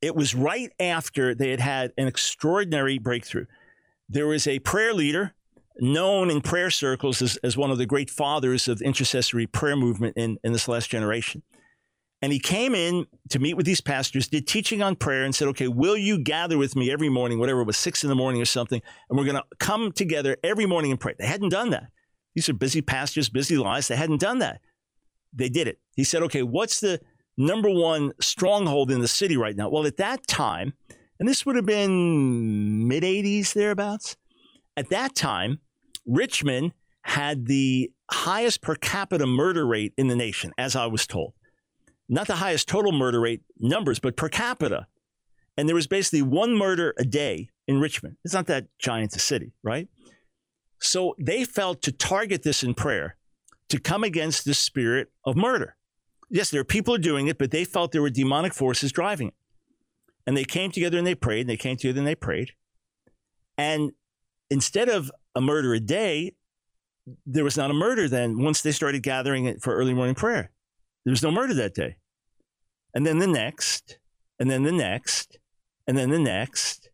it 0.00 0.14
was 0.14 0.34
right 0.34 0.70
after 0.78 1.34
they 1.34 1.50
had 1.50 1.60
had 1.60 1.92
an 1.96 2.06
extraordinary 2.06 2.98
breakthrough. 2.98 3.46
There 4.08 4.26
was 4.26 4.46
a 4.46 4.58
prayer 4.60 4.94
leader 4.94 5.34
known 5.80 6.30
in 6.30 6.40
prayer 6.40 6.70
circles 6.70 7.22
as, 7.22 7.36
as 7.38 7.56
one 7.56 7.70
of 7.70 7.78
the 7.78 7.86
great 7.86 8.10
fathers 8.10 8.68
of 8.68 8.78
the 8.78 8.84
intercessory 8.84 9.46
prayer 9.46 9.76
movement 9.76 10.16
in, 10.16 10.38
in 10.44 10.52
this 10.52 10.68
last 10.68 10.90
generation. 10.90 11.42
And 12.20 12.32
he 12.32 12.40
came 12.40 12.74
in 12.74 13.06
to 13.28 13.38
meet 13.38 13.54
with 13.54 13.64
these 13.64 13.80
pastors, 13.80 14.26
did 14.26 14.48
teaching 14.48 14.82
on 14.82 14.96
prayer, 14.96 15.22
and 15.22 15.32
said, 15.32 15.46
Okay, 15.48 15.68
will 15.68 15.96
you 15.96 16.18
gather 16.18 16.58
with 16.58 16.74
me 16.74 16.90
every 16.90 17.08
morning, 17.08 17.38
whatever 17.38 17.60
it 17.60 17.66
was, 17.66 17.76
six 17.76 18.02
in 18.02 18.08
the 18.08 18.16
morning 18.16 18.42
or 18.42 18.44
something, 18.44 18.82
and 19.08 19.16
we're 19.16 19.24
going 19.24 19.36
to 19.36 19.44
come 19.60 19.92
together 19.92 20.36
every 20.42 20.66
morning 20.66 20.90
and 20.90 20.98
pray. 20.98 21.14
They 21.16 21.26
hadn't 21.26 21.50
done 21.50 21.70
that. 21.70 21.90
These 22.34 22.48
are 22.48 22.54
busy 22.54 22.82
pastors, 22.82 23.28
busy 23.28 23.56
lives. 23.56 23.88
They 23.88 23.96
hadn't 23.96 24.20
done 24.20 24.38
that. 24.38 24.60
They 25.32 25.48
did 25.48 25.68
it. 25.68 25.78
He 25.96 26.04
said, 26.04 26.22
Okay, 26.22 26.42
what's 26.42 26.80
the 26.80 27.00
number 27.36 27.70
one 27.70 28.12
stronghold 28.20 28.90
in 28.90 29.00
the 29.00 29.08
city 29.08 29.36
right 29.36 29.56
now? 29.56 29.68
Well, 29.68 29.86
at 29.86 29.96
that 29.98 30.26
time, 30.26 30.74
and 31.18 31.28
this 31.28 31.44
would 31.44 31.56
have 31.56 31.66
been 31.66 32.86
mid 32.86 33.02
80s, 33.02 33.52
thereabouts, 33.52 34.16
at 34.76 34.90
that 34.90 35.14
time, 35.14 35.58
Richmond 36.06 36.72
had 37.02 37.46
the 37.46 37.90
highest 38.10 38.62
per 38.62 38.74
capita 38.74 39.26
murder 39.26 39.66
rate 39.66 39.92
in 39.96 40.08
the 40.08 40.16
nation, 40.16 40.52
as 40.56 40.76
I 40.76 40.86
was 40.86 41.06
told 41.06 41.34
not 42.08 42.26
the 42.26 42.36
highest 42.36 42.68
total 42.68 42.92
murder 42.92 43.20
rate 43.20 43.42
numbers, 43.58 43.98
but 43.98 44.16
per 44.16 44.28
capita. 44.28 44.86
And 45.56 45.68
there 45.68 45.74
was 45.74 45.86
basically 45.86 46.22
one 46.22 46.56
murder 46.56 46.94
a 46.98 47.04
day 47.04 47.50
in 47.66 47.80
Richmond. 47.80 48.16
It's 48.24 48.34
not 48.34 48.46
that 48.46 48.66
giant 48.78 49.14
a 49.16 49.18
city, 49.18 49.52
right? 49.62 49.88
So 50.80 51.14
they 51.18 51.44
felt 51.44 51.82
to 51.82 51.92
target 51.92 52.42
this 52.42 52.62
in 52.62 52.74
prayer 52.74 53.16
to 53.68 53.80
come 53.80 54.04
against 54.04 54.44
the 54.44 54.54
spirit 54.54 55.08
of 55.24 55.36
murder. 55.36 55.76
Yes, 56.30 56.50
there 56.50 56.60
are 56.60 56.64
people 56.64 56.98
doing 56.98 57.26
it, 57.26 57.38
but 57.38 57.50
they 57.50 57.64
felt 57.64 57.92
there 57.92 58.02
were 58.02 58.10
demonic 58.10 58.54
forces 58.54 58.92
driving 58.92 59.28
it. 59.28 59.34
And 60.26 60.36
they 60.36 60.44
came 60.44 60.70
together 60.70 60.98
and 60.98 61.06
they 61.06 61.14
prayed, 61.14 61.42
and 61.42 61.50
they 61.50 61.56
came 61.56 61.76
together 61.76 61.98
and 61.98 62.06
they 62.06 62.14
prayed. 62.14 62.52
And 63.56 63.92
instead 64.50 64.88
of 64.88 65.10
a 65.34 65.40
murder 65.40 65.72
a 65.74 65.80
day, 65.80 66.34
there 67.26 67.44
was 67.44 67.56
not 67.56 67.70
a 67.70 67.74
murder 67.74 68.08
then 68.08 68.38
once 68.38 68.60
they 68.60 68.72
started 68.72 69.02
gathering 69.02 69.46
it 69.46 69.62
for 69.62 69.74
early 69.74 69.94
morning 69.94 70.14
prayer. 70.14 70.50
There 71.04 71.12
was 71.12 71.22
no 71.22 71.30
murder 71.30 71.54
that 71.54 71.74
day. 71.74 71.96
And 72.94 73.06
then 73.06 73.18
the 73.18 73.26
next, 73.26 73.98
and 74.38 74.50
then 74.50 74.62
the 74.62 74.72
next, 74.72 75.38
and 75.86 75.96
then 75.96 76.10
the 76.10 76.18
next, 76.18 76.90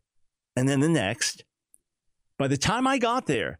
and 0.55 0.69
then 0.69 0.79
the 0.79 0.89
next. 0.89 1.43
By 2.37 2.47
the 2.47 2.57
time 2.57 2.87
I 2.87 2.97
got 2.97 3.27
there, 3.27 3.59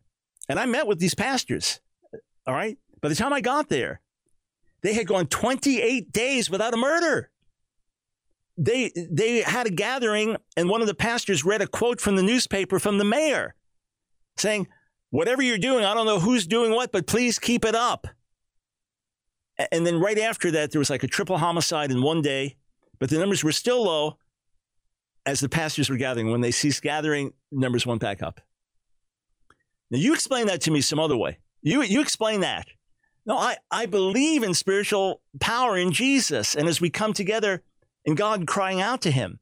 and 0.49 0.59
I 0.59 0.65
met 0.65 0.87
with 0.87 0.99
these 0.99 1.15
pastors, 1.15 1.79
all 2.47 2.53
right, 2.53 2.77
by 3.01 3.09
the 3.09 3.15
time 3.15 3.33
I 3.33 3.41
got 3.41 3.69
there, 3.69 4.01
they 4.81 4.93
had 4.93 5.07
gone 5.07 5.27
28 5.27 6.11
days 6.11 6.49
without 6.49 6.73
a 6.73 6.77
murder. 6.77 7.31
They, 8.57 8.91
they 8.95 9.41
had 9.41 9.67
a 9.67 9.71
gathering, 9.71 10.37
and 10.55 10.69
one 10.69 10.81
of 10.81 10.87
the 10.87 10.93
pastors 10.93 11.43
read 11.43 11.61
a 11.61 11.67
quote 11.67 11.99
from 11.99 12.15
the 12.15 12.23
newspaper 12.23 12.79
from 12.79 12.97
the 12.97 13.03
mayor 13.03 13.55
saying, 14.37 14.67
Whatever 15.09 15.41
you're 15.41 15.57
doing, 15.57 15.85
I 15.85 15.93
don't 15.93 16.05
know 16.05 16.19
who's 16.19 16.45
doing 16.45 16.71
what, 16.71 16.91
but 16.91 17.07
please 17.07 17.39
keep 17.39 17.63
it 17.63 17.73
up. 17.73 18.07
And 19.71 19.87
then 19.87 19.99
right 19.99 20.19
after 20.19 20.51
that, 20.51 20.71
there 20.71 20.79
was 20.79 20.89
like 20.89 21.03
a 21.03 21.07
triple 21.07 21.37
homicide 21.37 21.89
in 21.89 22.01
one 22.01 22.21
day, 22.21 22.57
but 22.99 23.09
the 23.09 23.17
numbers 23.17 23.43
were 23.43 23.53
still 23.53 23.85
low 23.85 24.17
as 25.25 25.39
the 25.39 25.47
pastors 25.47 25.89
were 25.89 25.95
gathering. 25.95 26.31
When 26.31 26.41
they 26.41 26.51
ceased 26.51 26.81
gathering, 26.81 27.31
numbers 27.51 27.85
went 27.85 28.01
back 28.01 28.21
up. 28.21 28.41
Now, 29.91 29.99
you 29.99 30.13
explain 30.13 30.47
that 30.47 30.61
to 30.61 30.71
me 30.71 30.81
some 30.81 30.99
other 30.99 31.17
way. 31.17 31.37
You, 31.61 31.81
you 31.83 32.01
explain 32.01 32.41
that. 32.41 32.67
No, 33.25 33.37
I, 33.37 33.57
I 33.71 33.85
believe 33.85 34.43
in 34.43 34.53
spiritual 34.53 35.21
power 35.39 35.77
in 35.77 35.91
Jesus. 35.91 36.55
And 36.55 36.67
as 36.67 36.79
we 36.79 36.89
come 36.89 37.13
together 37.13 37.63
in 38.03 38.15
God 38.15 38.45
crying 38.45 38.81
out 38.81 39.01
to 39.01 39.11
Him, 39.11 39.39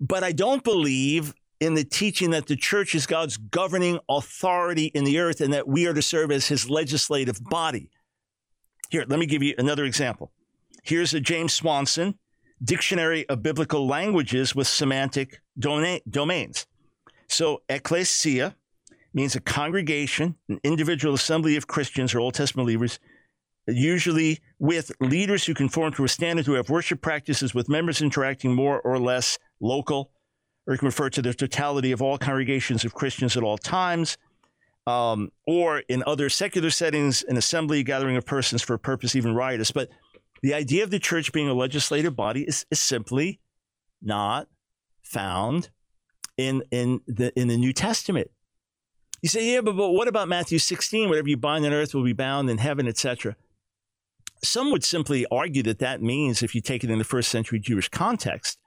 but 0.00 0.24
I 0.24 0.32
don't 0.32 0.64
believe 0.64 1.34
in 1.60 1.74
the 1.74 1.84
teaching 1.84 2.30
that 2.30 2.46
the 2.46 2.56
church 2.56 2.94
is 2.94 3.06
God's 3.06 3.36
governing 3.36 3.98
authority 4.08 4.86
in 4.86 5.04
the 5.04 5.18
earth 5.18 5.40
and 5.40 5.52
that 5.52 5.66
we 5.66 5.86
are 5.86 5.94
to 5.94 6.02
serve 6.02 6.30
as 6.30 6.46
his 6.46 6.70
legislative 6.70 7.42
body. 7.42 7.90
Here, 8.90 9.04
let 9.06 9.18
me 9.18 9.26
give 9.26 9.42
you 9.42 9.54
another 9.58 9.84
example. 9.84 10.30
Here's 10.82 11.14
a 11.14 11.20
James 11.20 11.52
Swanson 11.52 12.18
Dictionary 12.62 13.28
of 13.28 13.42
Biblical 13.42 13.86
Languages 13.86 14.54
with 14.54 14.66
semantic 14.66 15.40
domains. 15.58 16.66
So, 17.28 17.62
ecclesia 17.68 18.56
means 19.18 19.36
a 19.36 19.40
congregation, 19.40 20.36
an 20.48 20.60
individual 20.64 21.14
assembly 21.14 21.56
of 21.56 21.66
Christians 21.66 22.14
or 22.14 22.20
Old 22.20 22.34
Testament 22.34 22.66
believers, 22.66 22.98
usually 23.66 24.38
with 24.58 24.90
leaders 25.00 25.44
who 25.44 25.54
conform 25.54 25.92
to 25.94 26.04
a 26.04 26.08
standard 26.08 26.46
who 26.46 26.54
have 26.54 26.70
worship 26.70 27.00
practices 27.00 27.54
with 27.54 27.68
members 27.68 28.00
interacting 28.00 28.54
more 28.54 28.80
or 28.80 28.98
less 28.98 29.38
local 29.60 30.10
or 30.68 30.74
you 30.74 30.78
can 30.78 30.86
refer 30.86 31.08
to 31.08 31.22
the 31.22 31.32
totality 31.32 31.92
of 31.92 32.02
all 32.02 32.18
congregations 32.18 32.84
of 32.84 32.92
Christians 32.92 33.38
at 33.38 33.42
all 33.42 33.56
times, 33.56 34.18
um, 34.86 35.32
or 35.46 35.78
in 35.88 36.04
other 36.06 36.28
secular 36.28 36.68
settings, 36.68 37.22
an 37.22 37.38
assembly, 37.38 37.82
gathering 37.82 38.18
of 38.18 38.26
persons 38.26 38.60
for 38.60 38.74
a 38.74 38.78
purpose 38.78 39.16
even 39.16 39.34
riotous. 39.34 39.70
But 39.70 39.88
the 40.42 40.52
idea 40.52 40.84
of 40.84 40.90
the 40.90 40.98
church 40.98 41.32
being 41.32 41.48
a 41.48 41.54
legislative 41.54 42.14
body 42.14 42.42
is, 42.42 42.66
is 42.70 42.80
simply 42.80 43.40
not 44.02 44.46
found 45.02 45.70
in, 46.36 46.62
in, 46.70 47.00
the, 47.06 47.32
in 47.38 47.48
the 47.48 47.56
New 47.56 47.72
Testament. 47.72 48.30
You 49.22 49.28
say, 49.28 49.52
yeah, 49.52 49.60
but, 49.60 49.76
but 49.76 49.90
what 49.90 50.08
about 50.08 50.28
Matthew 50.28 50.58
16? 50.58 51.08
Whatever 51.08 51.28
you 51.28 51.36
bind 51.36 51.66
on 51.66 51.72
earth 51.72 51.94
will 51.94 52.04
be 52.04 52.12
bound 52.12 52.48
in 52.48 52.58
heaven, 52.58 52.86
etc. 52.86 53.36
Some 54.44 54.70
would 54.70 54.84
simply 54.84 55.26
argue 55.30 55.62
that 55.64 55.80
that 55.80 56.00
means, 56.00 56.42
if 56.42 56.54
you 56.54 56.60
take 56.60 56.84
it 56.84 56.90
in 56.90 56.98
the 56.98 57.04
first 57.04 57.28
century 57.28 57.58
Jewish 57.58 57.88
context, 57.88 58.58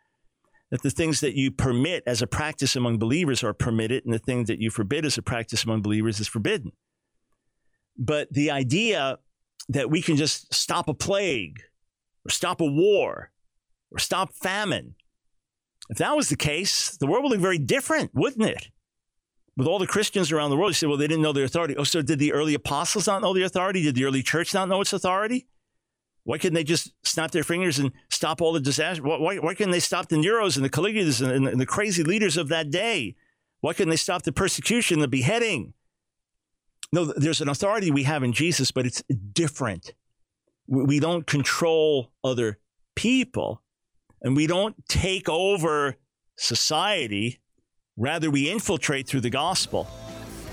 that 0.69 0.81
the 0.81 0.89
things 0.89 1.19
that 1.21 1.35
you 1.35 1.51
permit 1.51 2.03
as 2.05 2.21
a 2.21 2.27
practice 2.27 2.75
among 2.75 2.97
believers 2.97 3.43
are 3.43 3.53
permitted 3.53 4.03
and 4.05 4.13
the 4.13 4.19
things 4.19 4.47
that 4.47 4.59
you 4.59 4.69
forbid 4.69 5.05
as 5.05 5.17
a 5.17 5.21
practice 5.21 5.63
among 5.63 5.81
believers 5.81 6.19
is 6.19 6.27
forbidden. 6.27 6.71
But 7.97 8.31
the 8.31 8.51
idea 8.51 9.19
that 9.69 9.89
we 9.89 10.01
can 10.01 10.15
just 10.15 10.53
stop 10.53 10.87
a 10.87 10.93
plague 10.93 11.59
or 12.25 12.29
stop 12.29 12.61
a 12.61 12.65
war 12.65 13.31
or 13.91 13.99
stop 13.99 14.33
famine, 14.33 14.95
if 15.89 15.97
that 15.97 16.15
was 16.15 16.29
the 16.29 16.37
case, 16.37 16.97
the 16.97 17.07
world 17.07 17.23
would 17.23 17.31
look 17.33 17.41
very 17.41 17.59
different, 17.59 18.11
wouldn't 18.13 18.49
it? 18.49 18.69
With 19.61 19.67
all 19.67 19.77
the 19.77 19.85
Christians 19.85 20.31
around 20.31 20.49
the 20.49 20.57
world, 20.57 20.71
you 20.71 20.73
say, 20.73 20.87
well, 20.87 20.97
they 20.97 21.05
didn't 21.05 21.21
know 21.21 21.33
their 21.33 21.43
authority. 21.43 21.77
Oh, 21.77 21.83
so 21.83 22.01
did 22.01 22.17
the 22.17 22.33
early 22.33 22.55
apostles 22.55 23.05
not 23.05 23.21
know 23.21 23.31
the 23.31 23.43
authority? 23.43 23.83
Did 23.83 23.93
the 23.93 24.05
early 24.05 24.23
church 24.23 24.55
not 24.55 24.67
know 24.67 24.81
its 24.81 24.91
authority? 24.91 25.45
Why 26.23 26.39
couldn't 26.39 26.55
they 26.55 26.63
just 26.63 26.93
snap 27.03 27.29
their 27.29 27.43
fingers 27.43 27.77
and 27.77 27.91
stop 28.09 28.41
all 28.41 28.53
the 28.53 28.59
disaster? 28.59 29.03
Why, 29.03 29.37
why 29.37 29.53
couldn't 29.53 29.69
they 29.69 29.79
stop 29.79 30.09
the 30.09 30.15
Neros 30.15 30.55
and 30.55 30.65
the 30.65 30.69
Caligulas 30.71 31.21
and, 31.21 31.47
and 31.47 31.61
the 31.61 31.67
crazy 31.67 32.01
leaders 32.01 32.37
of 32.37 32.47
that 32.47 32.71
day? 32.71 33.15
Why 33.59 33.73
couldn't 33.73 33.91
they 33.91 33.97
stop 33.97 34.23
the 34.23 34.31
persecution, 34.31 34.97
the 34.97 35.07
beheading? 35.07 35.75
No, 36.91 37.05
there's 37.05 37.39
an 37.39 37.47
authority 37.47 37.91
we 37.91 38.01
have 38.01 38.23
in 38.23 38.33
Jesus, 38.33 38.71
but 38.71 38.87
it's 38.87 39.03
different. 39.31 39.93
We 40.65 40.99
don't 40.99 41.27
control 41.27 42.11
other 42.23 42.57
people 42.95 43.61
and 44.23 44.35
we 44.35 44.47
don't 44.47 44.75
take 44.87 45.29
over 45.29 45.97
society. 46.35 47.41
Rather, 47.97 48.31
we 48.31 48.49
infiltrate 48.49 49.07
through 49.07 49.21
the 49.21 49.29
gospel 49.29 49.87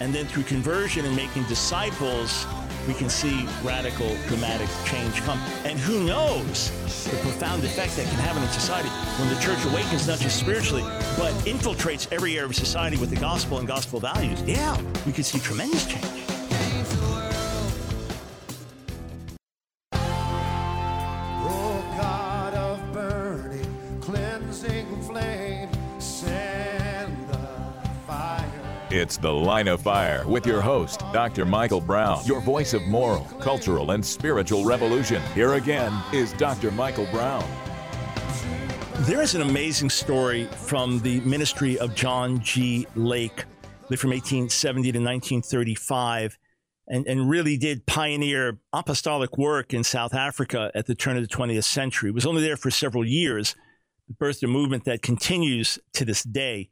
and 0.01 0.15
then 0.15 0.27
through 0.27 0.43
conversion 0.45 1.05
and 1.05 1.15
making 1.15 1.45
disciples 1.45 2.47
we 2.87 2.95
can 2.95 3.11
see 3.11 3.47
radical, 3.63 4.17
dramatic 4.29 4.69
change 4.87 5.21
come. 5.23 5.39
And 5.65 5.79
who 5.79 6.05
knows 6.05 6.71
the 7.05 7.17
profound 7.19 7.63
effect 7.63 7.97
that 7.97 8.07
can 8.07 8.19
have 8.21 8.37
on 8.39 8.49
society 8.49 8.89
when 8.89 9.29
the 9.29 9.39
church 9.41 9.63
awakens 9.67 10.09
not 10.09 10.19
just 10.19 10.41
spiritually, 10.41 10.83
but 11.19 11.33
infiltrates 11.45 12.11
every 12.11 12.39
area 12.39 12.47
of 12.47 12.57
society 12.57 12.97
with 12.97 13.11
the 13.11 13.17
gospel 13.17 13.59
and 13.59 13.69
gospel 13.69 14.01
values. 14.01 14.43
Yeah, 14.43 14.81
we 15.05 15.13
can 15.13 15.23
see 15.23 15.39
tremendous 15.39 15.85
change. 15.87 16.38
It's 28.91 29.19
The 29.19 29.31
Line 29.31 29.69
of 29.69 29.83
Fire 29.83 30.27
with 30.27 30.47
your 30.47 30.63
host, 30.63 31.01
Dr. 31.13 31.45
Michael 31.45 31.83
Brown, 31.83 32.25
your 32.25 32.41
voice 32.41 32.73
of 32.73 32.81
moral, 32.87 33.25
cultural, 33.39 33.91
and 33.91 34.05
spiritual 34.05 34.65
revolution. 34.65 35.21
Here 35.35 35.55
again 35.55 35.93
is 36.11 36.33
Dr. 36.33 36.71
Michael 36.71 37.05
Brown. 37.11 37.45
There 39.01 39.21
is 39.21 39.35
an 39.35 39.43
amazing 39.43 39.91
story 39.91 40.47
from 40.47 41.01
the 41.01 41.21
ministry 41.21 41.79
of 41.79 41.95
John 41.95 42.41
G. 42.41 42.87
Lake, 42.95 43.45
lived 43.91 44.01
from 44.01 44.13
1870 44.13 44.93
to 44.93 44.99
1935, 44.99 46.39
and, 46.87 47.07
and 47.07 47.29
really 47.29 47.59
did 47.59 47.85
pioneer 47.85 48.59
apostolic 48.73 49.37
work 49.37 49.75
in 49.75 49.85
South 49.85 50.15
Africa 50.15 50.71
at 50.75 50.87
the 50.87 50.95
turn 50.95 51.19
of 51.19 51.29
the 51.29 51.35
20th 51.37 51.65
century. 51.65 52.09
He 52.09 52.13
was 52.15 52.25
only 52.25 52.41
there 52.41 52.57
for 52.57 52.71
several 52.71 53.05
years, 53.05 53.55
birthed 54.19 54.43
a 54.43 54.47
movement 54.47 54.85
that 54.87 55.03
continues 55.03 55.79
to 55.93 56.07
this 56.07 56.23
day. 56.23 56.71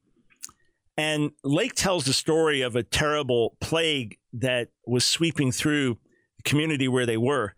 And 0.96 1.32
Lake 1.44 1.74
tells 1.74 2.04
the 2.04 2.12
story 2.12 2.62
of 2.62 2.74
a 2.74 2.82
terrible 2.82 3.56
plague 3.60 4.18
that 4.32 4.68
was 4.86 5.04
sweeping 5.04 5.52
through 5.52 5.98
the 6.38 6.42
community 6.44 6.88
where 6.88 7.06
they 7.06 7.18
were 7.18 7.54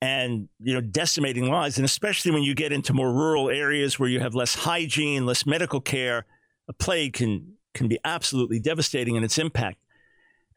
and 0.00 0.48
you 0.60 0.74
know 0.74 0.80
decimating 0.80 1.50
lives. 1.50 1.76
And 1.76 1.84
especially 1.84 2.30
when 2.30 2.42
you 2.42 2.54
get 2.54 2.72
into 2.72 2.92
more 2.92 3.12
rural 3.12 3.50
areas 3.50 3.98
where 3.98 4.08
you 4.08 4.20
have 4.20 4.34
less 4.34 4.54
hygiene 4.54 5.26
less 5.26 5.44
medical 5.44 5.80
care 5.80 6.24
a 6.68 6.72
plague 6.72 7.14
can 7.14 7.54
can 7.74 7.88
be 7.88 7.98
absolutely 8.04 8.60
devastating 8.60 9.16
in 9.16 9.24
its 9.24 9.38
impact. 9.38 9.78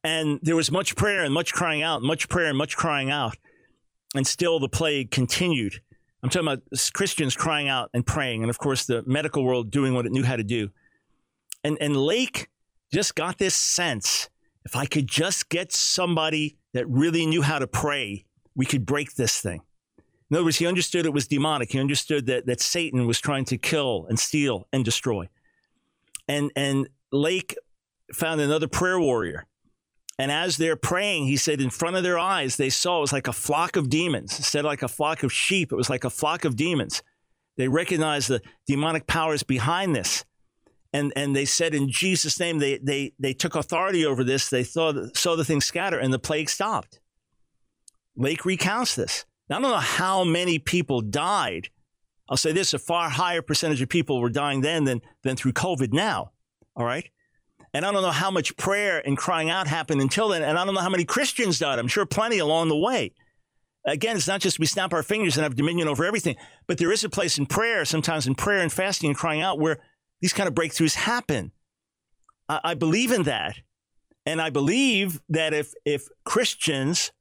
And 0.03 0.39
there 0.41 0.55
was 0.55 0.71
much 0.71 0.95
prayer 0.95 1.23
and 1.23 1.33
much 1.33 1.53
crying 1.53 1.81
out 1.81 2.03
much 2.03 2.29
prayer 2.29 2.49
and 2.49 2.57
much 2.57 2.77
crying 2.77 3.09
out. 3.09 3.37
And 4.13 4.27
still 4.27 4.59
the 4.59 4.69
plague 4.69 5.09
continued. 5.09 5.81
I'm 6.21 6.29
talking 6.29 6.47
about 6.47 6.61
christians 6.93 7.35
crying 7.35 7.67
out 7.67 7.89
and 7.95 8.05
praying. 8.05 8.43
And 8.43 8.49
of 8.51 8.59
course 8.59 8.85
the 8.85 9.03
medical 9.07 9.43
world 9.43 9.71
doing 9.71 9.95
what 9.95 10.05
it 10.05 10.11
knew 10.11 10.23
how 10.23 10.35
to 10.35 10.43
do 10.43 10.69
and, 11.63 11.77
and 11.79 11.95
Lake 11.95 12.49
just 12.91 13.15
got 13.15 13.37
this 13.37 13.55
sense 13.55 14.29
if 14.65 14.75
I 14.75 14.85
could 14.85 15.07
just 15.07 15.49
get 15.49 15.71
somebody 15.71 16.57
that 16.73 16.87
really 16.87 17.25
knew 17.25 17.41
how 17.41 17.59
to 17.59 17.67
pray, 17.67 18.25
we 18.55 18.65
could 18.65 18.85
break 18.85 19.15
this 19.15 19.41
thing. 19.41 19.61
In 20.29 20.37
other 20.37 20.45
words, 20.45 20.57
he 20.57 20.67
understood 20.67 21.05
it 21.05 21.13
was 21.13 21.27
demonic. 21.27 21.71
He 21.71 21.79
understood 21.79 22.25
that, 22.27 22.45
that 22.45 22.61
Satan 22.61 23.05
was 23.05 23.19
trying 23.19 23.45
to 23.45 23.57
kill 23.57 24.05
and 24.07 24.19
steal 24.19 24.67
and 24.71 24.85
destroy. 24.85 25.27
And, 26.27 26.51
and 26.55 26.87
Lake 27.11 27.55
found 28.13 28.39
another 28.39 28.67
prayer 28.67 28.99
warrior. 28.99 29.45
And 30.17 30.31
as 30.31 30.57
they're 30.57 30.75
praying, 30.75 31.25
he 31.25 31.35
said, 31.35 31.59
in 31.59 31.69
front 31.69 31.95
of 31.95 32.03
their 32.03 32.19
eyes, 32.19 32.55
they 32.55 32.69
saw 32.69 32.99
it 32.99 33.01
was 33.01 33.13
like 33.13 33.27
a 33.27 33.33
flock 33.33 33.75
of 33.75 33.89
demons. 33.89 34.37
Instead 34.37 34.59
of 34.59 34.65
like 34.65 34.83
a 34.83 34.87
flock 34.87 35.23
of 35.23 35.33
sheep, 35.33 35.71
it 35.71 35.75
was 35.75 35.89
like 35.89 36.03
a 36.03 36.09
flock 36.09 36.45
of 36.45 36.55
demons. 36.55 37.01
They 37.57 37.67
recognized 37.67 38.29
the 38.29 38.41
demonic 38.67 39.07
powers 39.07 39.43
behind 39.43 39.95
this 39.95 40.23
and 40.93 41.13
and 41.15 41.35
they 41.35 41.45
said 41.45 41.73
in 41.73 41.89
Jesus' 41.89 42.39
name 42.39 42.59
they 42.59 42.77
they 42.77 43.13
they 43.19 43.33
took 43.33 43.55
authority 43.55 44.05
over 44.05 44.23
this. 44.23 44.49
They 44.49 44.63
the, 44.63 45.11
saw 45.13 45.35
the 45.35 45.45
thing 45.45 45.61
scatter, 45.61 45.97
and 45.97 46.13
the 46.13 46.19
plague 46.19 46.49
stopped. 46.49 46.99
Lake 48.15 48.45
recounts 48.45 48.95
this. 48.95 49.25
Now, 49.49 49.57
I 49.57 49.61
don't 49.61 49.71
know 49.71 49.77
how 49.77 50.23
many 50.23 50.59
people 50.59 51.01
died. 51.01 51.69
I'll 52.29 52.37
say 52.37 52.51
this: 52.51 52.73
a 52.73 52.79
far 52.79 53.09
higher 53.09 53.41
percentage 53.41 53.81
of 53.81 53.89
people 53.89 54.19
were 54.19 54.29
dying 54.29 54.61
then 54.61 54.83
than 54.83 55.01
than 55.23 55.35
through 55.35 55.53
COVID 55.53 55.93
now. 55.93 56.31
All 56.75 56.85
right, 56.85 57.09
And 57.73 57.85
I 57.85 57.91
don't 57.91 58.01
know 58.01 58.11
how 58.11 58.31
much 58.31 58.55
prayer 58.55 59.01
and 59.05 59.17
crying 59.17 59.49
out 59.49 59.67
happened 59.67 60.01
until 60.01 60.29
then. 60.29 60.41
And 60.41 60.57
I 60.57 60.65
don't 60.65 60.73
know 60.73 60.81
how 60.81 60.89
many 60.89 61.03
Christians 61.03 61.59
died. 61.59 61.79
I'm 61.79 61.87
sure 61.87 62.05
plenty 62.05 62.39
along 62.39 62.69
the 62.69 62.77
way. 62.77 63.13
Again, 63.85 64.15
it's 64.15 64.27
not 64.27 64.41
just 64.41 64.59
we 64.59 64.67
snap 64.67 64.93
our 64.93 65.03
fingers 65.03 65.37
and 65.37 65.43
have 65.43 65.55
dominion 65.55 65.87
over 65.87 66.05
everything, 66.05 66.35
but 66.67 66.77
there 66.77 66.91
is 66.91 67.03
a 67.03 67.09
place 67.09 67.37
in 67.37 67.45
prayer, 67.45 67.83
sometimes 67.83 68.27
in 68.27 68.35
prayer 68.35 68.61
and 68.61 68.71
fasting 68.71 69.09
and 69.09 69.17
crying 69.17 69.41
out, 69.41 69.59
where 69.59 69.79
these 70.21 70.33
kind 70.33 70.47
of 70.47 70.55
breakthroughs 70.55 70.95
happen. 70.95 71.51
I, 72.47 72.59
I 72.63 72.73
believe 72.73 73.11
in 73.11 73.23
that. 73.23 73.57
And 74.25 74.41
I 74.41 74.49
believe 74.51 75.19
that 75.29 75.53
if, 75.53 75.73
if 75.83 76.07
Christians 76.23 77.11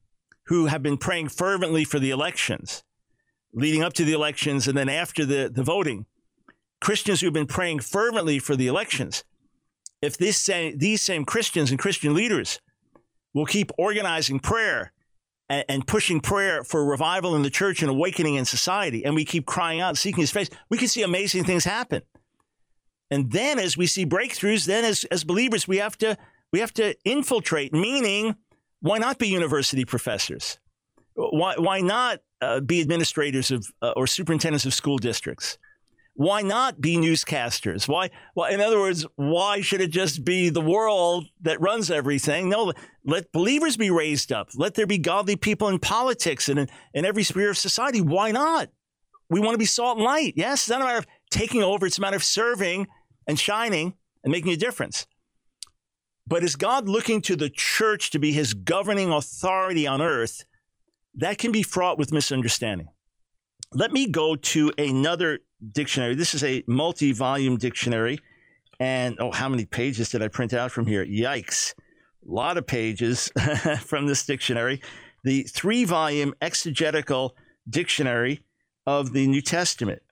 who 0.44 0.66
have 0.66 0.82
been 0.82 0.98
praying 0.98 1.28
fervently 1.28 1.84
for 1.84 1.98
the 1.98 2.10
elections, 2.10 2.82
leading 3.52 3.82
up 3.82 3.94
to 3.94 4.04
the 4.04 4.12
elections 4.12 4.68
and 4.68 4.76
then 4.76 4.88
after 4.88 5.24
the, 5.24 5.50
the 5.52 5.62
voting, 5.62 6.06
Christians 6.80 7.20
who've 7.20 7.32
been 7.32 7.46
praying 7.46 7.80
fervently 7.80 8.38
for 8.38 8.56
the 8.56 8.66
elections, 8.66 9.24
if 10.02 10.16
this 10.16 10.38
same, 10.38 10.78
these 10.78 11.02
same 11.02 11.24
Christians 11.24 11.70
and 11.70 11.78
Christian 11.78 12.14
leaders 12.14 12.60
will 13.34 13.46
keep 13.46 13.70
organizing 13.78 14.40
prayer 14.40 14.92
and, 15.48 15.64
and, 15.68 15.86
pushing 15.86 16.20
prayer 16.20 16.64
for 16.64 16.84
revival 16.84 17.34
in 17.36 17.42
the 17.42 17.50
church 17.50 17.82
and 17.82 17.90
awakening 17.90 18.36
in 18.36 18.44
society, 18.44 19.04
and 19.04 19.14
we 19.14 19.24
keep 19.24 19.46
crying 19.46 19.80
out, 19.80 19.96
seeking 19.96 20.20
his 20.20 20.30
face, 20.30 20.48
we 20.68 20.78
can 20.78 20.88
see 20.88 21.02
amazing 21.02 21.44
things 21.44 21.64
happen. 21.64 22.02
And 23.10 23.30
then 23.32 23.58
as 23.58 23.76
we 23.76 23.86
see 23.86 24.06
breakthroughs, 24.06 24.66
then 24.66 24.84
as, 24.84 25.04
as 25.04 25.24
believers, 25.24 25.66
we 25.66 25.78
have 25.78 25.98
to 25.98 26.16
we 26.52 26.60
have 26.60 26.72
to 26.74 26.96
infiltrate, 27.04 27.72
meaning 27.72 28.34
why 28.80 28.98
not 28.98 29.18
be 29.18 29.28
university 29.28 29.84
professors? 29.84 30.58
Why, 31.14 31.54
why 31.56 31.80
not 31.80 32.20
uh, 32.40 32.60
be 32.60 32.80
administrators 32.80 33.50
of 33.50 33.66
uh, 33.82 33.92
or 33.94 34.06
superintendents 34.06 34.64
of 34.64 34.74
school 34.74 34.98
districts? 34.98 35.58
Why 36.14 36.42
not 36.42 36.80
be 36.80 36.96
newscasters? 36.96 37.88
Why, 37.88 38.10
well, 38.34 38.52
in 38.52 38.60
other 38.60 38.78
words, 38.78 39.06
why 39.16 39.60
should 39.60 39.80
it 39.80 39.90
just 39.90 40.24
be 40.24 40.48
the 40.50 40.60
world 40.60 41.26
that 41.42 41.60
runs 41.60 41.90
everything? 41.90 42.48
No, 42.48 42.72
let 43.04 43.32
believers 43.32 43.76
be 43.76 43.90
raised 43.90 44.32
up. 44.32 44.50
Let 44.54 44.74
there 44.74 44.86
be 44.86 44.98
godly 44.98 45.36
people 45.36 45.68
in 45.68 45.78
politics 45.78 46.48
and 46.48 46.58
in, 46.58 46.68
in 46.92 47.04
every 47.04 47.22
sphere 47.22 47.50
of 47.50 47.58
society. 47.58 48.00
Why 48.00 48.32
not? 48.32 48.70
We 49.30 49.40
want 49.40 49.54
to 49.54 49.58
be 49.58 49.64
salt 49.64 49.98
and 49.98 50.04
light. 50.04 50.34
Yes, 50.36 50.62
it's 50.62 50.68
not 50.68 50.82
a 50.82 50.84
matter 50.84 50.98
of 50.98 51.06
taking 51.30 51.62
over, 51.62 51.86
it's 51.86 51.98
a 51.98 52.00
matter 52.00 52.16
of 52.16 52.24
serving 52.24 52.88
and 53.30 53.38
shining 53.38 53.94
and 54.24 54.32
making 54.32 54.52
a 54.52 54.56
difference. 54.56 55.06
But 56.26 56.42
is 56.42 56.56
God 56.56 56.88
looking 56.88 57.22
to 57.22 57.36
the 57.36 57.48
church 57.48 58.10
to 58.10 58.18
be 58.18 58.32
his 58.32 58.54
governing 58.54 59.12
authority 59.12 59.86
on 59.86 60.02
earth? 60.02 60.44
That 61.14 61.38
can 61.38 61.52
be 61.52 61.62
fraught 61.62 61.96
with 61.96 62.12
misunderstanding. 62.12 62.88
Let 63.72 63.92
me 63.92 64.08
go 64.08 64.34
to 64.34 64.72
another 64.76 65.38
dictionary. 65.72 66.16
This 66.16 66.34
is 66.34 66.42
a 66.42 66.64
multi 66.66 67.12
volume 67.12 67.56
dictionary. 67.56 68.18
And 68.80 69.16
oh, 69.20 69.30
how 69.30 69.48
many 69.48 69.64
pages 69.64 70.08
did 70.08 70.22
I 70.22 70.28
print 70.28 70.52
out 70.52 70.72
from 70.72 70.86
here? 70.86 71.06
Yikes. 71.06 71.74
A 72.28 72.32
lot 72.32 72.58
of 72.58 72.66
pages 72.66 73.30
from 73.80 74.08
this 74.08 74.26
dictionary. 74.26 74.82
The 75.22 75.44
three 75.44 75.84
volume 75.84 76.34
exegetical 76.40 77.36
dictionary 77.68 78.42
of 78.86 79.12
the 79.12 79.28
New 79.28 79.40
Testament. 79.40 80.02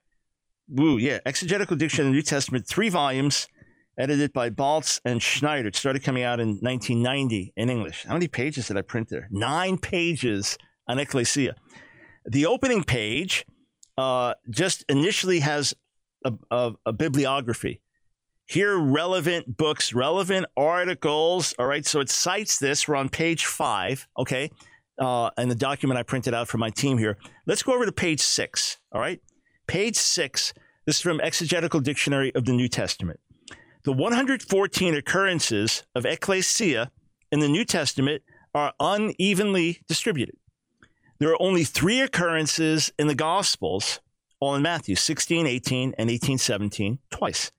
Woo, 0.69 0.97
yeah, 0.97 1.19
exegetical 1.25 1.75
dictionary 1.75 2.09
of 2.09 2.13
the 2.13 2.17
New 2.17 2.21
Testament, 2.21 2.67
three 2.67 2.89
volumes 2.89 3.47
edited 3.97 4.31
by 4.31 4.49
Balz 4.49 5.01
and 5.03 5.21
Schneider. 5.21 5.67
It 5.67 5.75
started 5.75 6.03
coming 6.03 6.23
out 6.23 6.39
in 6.39 6.59
1990 6.61 7.53
in 7.57 7.69
English. 7.69 8.05
How 8.07 8.13
many 8.13 8.27
pages 8.27 8.67
did 8.67 8.77
I 8.77 8.81
print 8.81 9.09
there? 9.09 9.27
Nine 9.31 9.77
pages 9.77 10.57
on 10.87 10.99
Ecclesia. 10.99 11.55
The 12.25 12.45
opening 12.45 12.83
page 12.83 13.45
uh, 13.97 14.35
just 14.49 14.85
initially 14.87 15.39
has 15.39 15.73
a, 16.23 16.33
a, 16.49 16.71
a 16.85 16.93
bibliography. 16.93 17.81
Here, 18.45 18.77
relevant 18.77 19.57
books, 19.57 19.93
relevant 19.93 20.45
articles. 20.55 21.53
All 21.59 21.67
right, 21.67 21.85
so 21.85 21.99
it 21.99 22.09
cites 22.09 22.57
this. 22.57 22.87
We're 22.87 22.95
on 22.95 23.09
page 23.09 23.45
five, 23.45 24.07
okay, 24.17 24.49
uh, 24.99 25.29
and 25.37 25.51
the 25.51 25.55
document 25.55 25.99
I 25.99 26.03
printed 26.03 26.33
out 26.33 26.47
for 26.47 26.57
my 26.57 26.69
team 26.69 26.97
here. 26.97 27.17
Let's 27.45 27.61
go 27.61 27.73
over 27.73 27.85
to 27.85 27.91
page 27.91 28.21
six. 28.21 28.79
All 28.91 29.01
right, 29.01 29.19
page 29.69 29.97
six. 29.97 30.51
This 30.87 30.95
is 30.95 31.01
from 31.01 31.21
Exegetical 31.21 31.79
Dictionary 31.79 32.33
of 32.33 32.45
the 32.45 32.53
New 32.53 32.67
Testament. 32.67 33.19
The 33.83 33.93
114 33.93 34.95
occurrences 34.95 35.83
of 35.93 36.07
ecclesia 36.07 36.91
in 37.31 37.39
the 37.39 37.47
New 37.47 37.63
Testament 37.63 38.23
are 38.55 38.73
unevenly 38.79 39.83
distributed. 39.87 40.35
There 41.19 41.29
are 41.29 41.39
only 41.39 41.63
three 41.63 42.01
occurrences 42.01 42.91
in 42.97 43.05
the 43.05 43.13
Gospels, 43.13 43.99
all 44.39 44.55
in 44.55 44.63
Matthew 44.63 44.95
16, 44.95 45.45
18, 45.45 45.93
and 45.99 46.09
18, 46.09 46.39
17, 46.39 46.97
twice. 47.11 47.51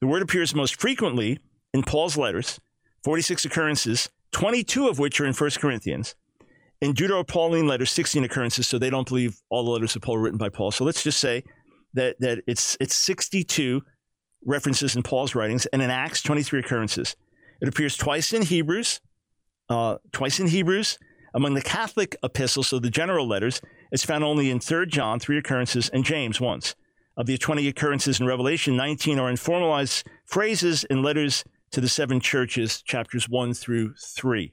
The 0.00 0.06
word 0.06 0.22
appears 0.22 0.54
most 0.54 0.80
frequently 0.80 1.40
in 1.74 1.82
Paul's 1.82 2.16
letters, 2.16 2.58
46 3.02 3.44
occurrences, 3.44 4.08
22 4.32 4.88
of 4.88 4.98
which 4.98 5.20
are 5.20 5.26
in 5.26 5.34
1 5.34 5.50
Corinthians. 5.58 6.14
In 6.84 6.92
Deutero-Pauline 6.92 7.66
letters, 7.66 7.90
16 7.92 8.24
occurrences, 8.24 8.66
so 8.66 8.78
they 8.78 8.90
don't 8.90 9.08
believe 9.08 9.40
all 9.48 9.64
the 9.64 9.70
letters 9.70 9.96
of 9.96 10.02
Paul 10.02 10.18
written 10.18 10.36
by 10.36 10.50
Paul. 10.50 10.70
So 10.70 10.84
let's 10.84 11.02
just 11.02 11.18
say 11.18 11.42
that, 11.94 12.16
that 12.20 12.42
it's, 12.46 12.76
it's 12.78 12.94
62 12.94 13.80
references 14.44 14.94
in 14.94 15.02
Paul's 15.02 15.34
writings, 15.34 15.64
and 15.64 15.80
in 15.80 15.88
Acts, 15.88 16.20
23 16.20 16.60
occurrences. 16.60 17.16
It 17.62 17.68
appears 17.68 17.96
twice 17.96 18.34
in 18.34 18.42
Hebrews, 18.42 19.00
uh, 19.70 19.96
twice 20.12 20.38
in 20.38 20.48
Hebrews. 20.48 20.98
Among 21.32 21.54
the 21.54 21.62
Catholic 21.62 22.16
epistles, 22.22 22.68
so 22.68 22.78
the 22.78 22.90
general 22.90 23.26
letters, 23.26 23.62
it's 23.90 24.04
found 24.04 24.22
only 24.22 24.50
in 24.50 24.60
3 24.60 24.84
John, 24.84 25.18
three 25.18 25.38
occurrences, 25.38 25.88
and 25.88 26.04
James 26.04 26.38
once. 26.38 26.74
Of 27.16 27.24
the 27.24 27.38
20 27.38 27.66
occurrences 27.66 28.20
in 28.20 28.26
Revelation, 28.26 28.76
19 28.76 29.18
are 29.18 29.30
in 29.30 29.38
formalized 29.38 30.06
phrases 30.26 30.84
in 30.84 31.02
letters 31.02 31.44
to 31.70 31.80
the 31.80 31.88
seven 31.88 32.20
churches, 32.20 32.82
chapters 32.82 33.26
1 33.26 33.54
through 33.54 33.94
3. 33.94 34.52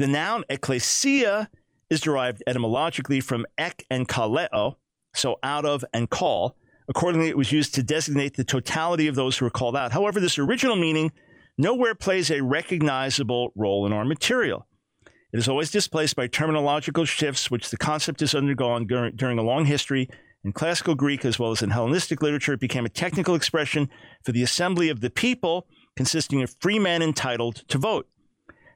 The 0.00 0.06
noun 0.06 0.44
ecclesia 0.48 1.50
is 1.90 2.00
derived 2.00 2.42
etymologically 2.46 3.20
from 3.20 3.44
ek 3.58 3.84
and 3.90 4.08
kaleo, 4.08 4.76
so 5.12 5.38
out 5.42 5.66
of 5.66 5.84
and 5.92 6.08
call, 6.08 6.56
Accordingly, 6.88 7.28
it 7.28 7.36
was 7.36 7.52
used 7.52 7.74
to 7.74 7.82
designate 7.84 8.34
the 8.34 8.42
totality 8.42 9.06
of 9.06 9.14
those 9.14 9.36
who 9.36 9.44
were 9.44 9.50
called 9.50 9.76
out. 9.76 9.92
However, 9.92 10.18
this 10.18 10.38
original 10.38 10.74
meaning 10.74 11.12
nowhere 11.58 11.94
plays 11.94 12.30
a 12.30 12.42
recognizable 12.42 13.52
role 13.54 13.86
in 13.86 13.92
our 13.92 14.04
material. 14.04 14.66
It 15.32 15.38
is 15.38 15.48
always 15.48 15.70
displaced 15.70 16.16
by 16.16 16.28
terminological 16.28 17.06
shifts, 17.06 17.50
which 17.50 17.70
the 17.70 17.76
concept 17.76 18.20
has 18.20 18.34
undergone 18.34 18.86
during 18.86 19.38
a 19.38 19.42
long 19.42 19.66
history. 19.66 20.08
In 20.42 20.52
classical 20.52 20.96
Greek, 20.96 21.26
as 21.26 21.38
well 21.38 21.52
as 21.52 21.62
in 21.62 21.70
Hellenistic 21.70 22.22
literature, 22.22 22.54
it 22.54 22.60
became 22.60 22.86
a 22.86 22.88
technical 22.88 23.34
expression 23.34 23.90
for 24.24 24.32
the 24.32 24.42
assembly 24.42 24.88
of 24.88 25.00
the 25.00 25.10
people, 25.10 25.68
consisting 25.94 26.42
of 26.42 26.56
free 26.58 26.78
men 26.78 27.02
entitled 27.02 27.62
to 27.68 27.78
vote. 27.78 28.08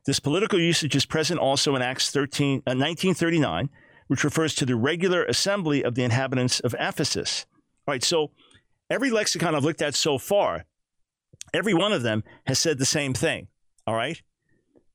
This 0.06 0.20
political 0.20 0.60
usage 0.60 0.94
is 0.94 1.06
present 1.06 1.40
also 1.40 1.74
in 1.74 1.82
Acts 1.82 2.10
13, 2.10 2.58
uh, 2.58 2.76
1939, 2.76 3.70
which 4.06 4.22
refers 4.22 4.54
to 4.56 4.66
the 4.66 4.76
regular 4.76 5.24
assembly 5.24 5.82
of 5.82 5.94
the 5.94 6.04
inhabitants 6.04 6.60
of 6.60 6.74
Ephesus. 6.78 7.46
All 7.86 7.92
right, 7.92 8.04
so 8.04 8.30
every 8.90 9.10
lexicon 9.10 9.54
I've 9.54 9.64
looked 9.64 9.80
at 9.80 9.94
so 9.94 10.18
far, 10.18 10.66
every 11.54 11.72
one 11.72 11.92
of 11.92 12.02
them 12.02 12.22
has 12.46 12.58
said 12.58 12.78
the 12.78 12.84
same 12.84 13.14
thing. 13.14 13.48
All 13.86 13.94
right, 13.94 14.20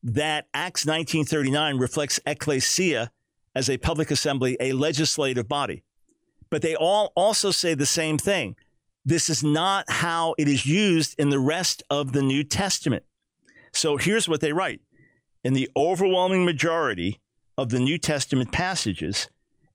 that 0.04 0.48
Acts 0.54 0.86
1939 0.86 1.78
reflects 1.78 2.20
ecclesia 2.26 3.12
as 3.56 3.70
a 3.70 3.78
public 3.78 4.12
assembly, 4.12 4.58
a 4.60 4.74
legislative 4.74 5.48
body. 5.48 5.84
But 6.52 6.62
they 6.62 6.76
all 6.76 7.12
also 7.16 7.50
say 7.52 7.74
the 7.74 7.86
same 7.86 8.18
thing. 8.18 8.56
This 9.06 9.30
is 9.30 9.44
not 9.44 9.86
how 9.90 10.36
it 10.38 10.48
is 10.48 10.68
used 10.68 11.16
in 11.18 11.30
the 11.30 11.40
rest 11.40 11.82
of 11.90 12.12
the 12.12 12.22
New 12.22 12.44
Testament. 12.44 13.04
So 13.74 13.98
here's 13.98 14.30
what 14.30 14.42
they 14.42 14.54
write. 14.54 14.82
In 15.42 15.54
the 15.54 15.70
overwhelming 15.76 16.44
majority 16.44 17.22
of 17.58 17.70
the 17.70 17.80
New 17.80 17.98
Testament 17.98 18.52
passages, 18.52 19.30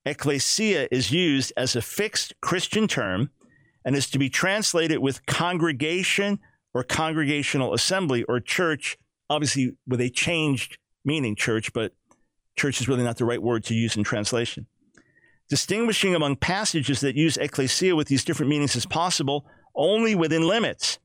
ecclesia 0.05 0.87
is 0.91 1.11
used 1.11 1.51
as 1.57 1.75
a 1.75 1.81
fixed 1.81 2.33
Christian 2.39 2.87
term 2.87 3.31
and 3.83 3.95
is 3.95 4.07
to 4.11 4.19
be 4.19 4.29
translated 4.29 4.99
with 4.99 5.25
congregation 5.25 6.39
or 6.75 6.83
congregational 6.83 7.73
assembly 7.73 8.23
or 8.25 8.39
church, 8.39 8.97
obviously 9.27 9.75
with 9.87 10.01
a 10.01 10.09
changed 10.09 10.77
meaning, 11.03 11.35
church, 11.35 11.73
but 11.73 11.93
church 12.55 12.79
is 12.79 12.87
really 12.87 13.03
not 13.03 13.17
the 13.17 13.25
right 13.25 13.41
word 13.41 13.63
to 13.63 13.73
use 13.73 13.97
in 13.97 14.03
translation. 14.03 14.67
Distinguishing 15.49 16.13
among 16.13 16.35
passages 16.35 17.01
that 17.01 17.15
use 17.15 17.37
ecclesia 17.37 17.95
with 17.95 18.07
these 18.07 18.23
different 18.23 18.49
meanings 18.51 18.75
is 18.75 18.85
possible 18.85 19.45
only 19.75 20.13
within 20.13 20.47
limits. 20.47 20.99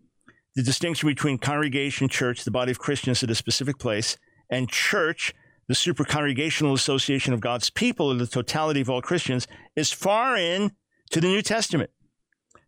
The 0.55 0.63
distinction 0.63 1.09
between 1.09 1.39
congregation, 1.39 2.09
church, 2.09 2.45
the 2.45 2.51
body 2.51 2.71
of 2.71 2.79
Christians 2.79 3.23
at 3.23 3.31
a 3.31 3.35
specific 3.35 3.79
place, 3.79 4.19
and 4.51 4.69
church, 4.69 5.35
the 5.69 5.75
super 5.75 6.05
congregational 6.05 6.75
association 6.75 7.33
of 7.33 7.41
God's 7.41 7.71
people 7.71 8.11
or 8.11 8.15
the 8.15 8.27
totality 8.27 8.81
of 8.81 8.91
all 8.91 9.01
Christians 9.01 9.47
is 9.77 9.93
foreign 9.93 10.73
to 11.11 11.21
the 11.21 11.29
New 11.29 11.43
Testament. 11.43 11.91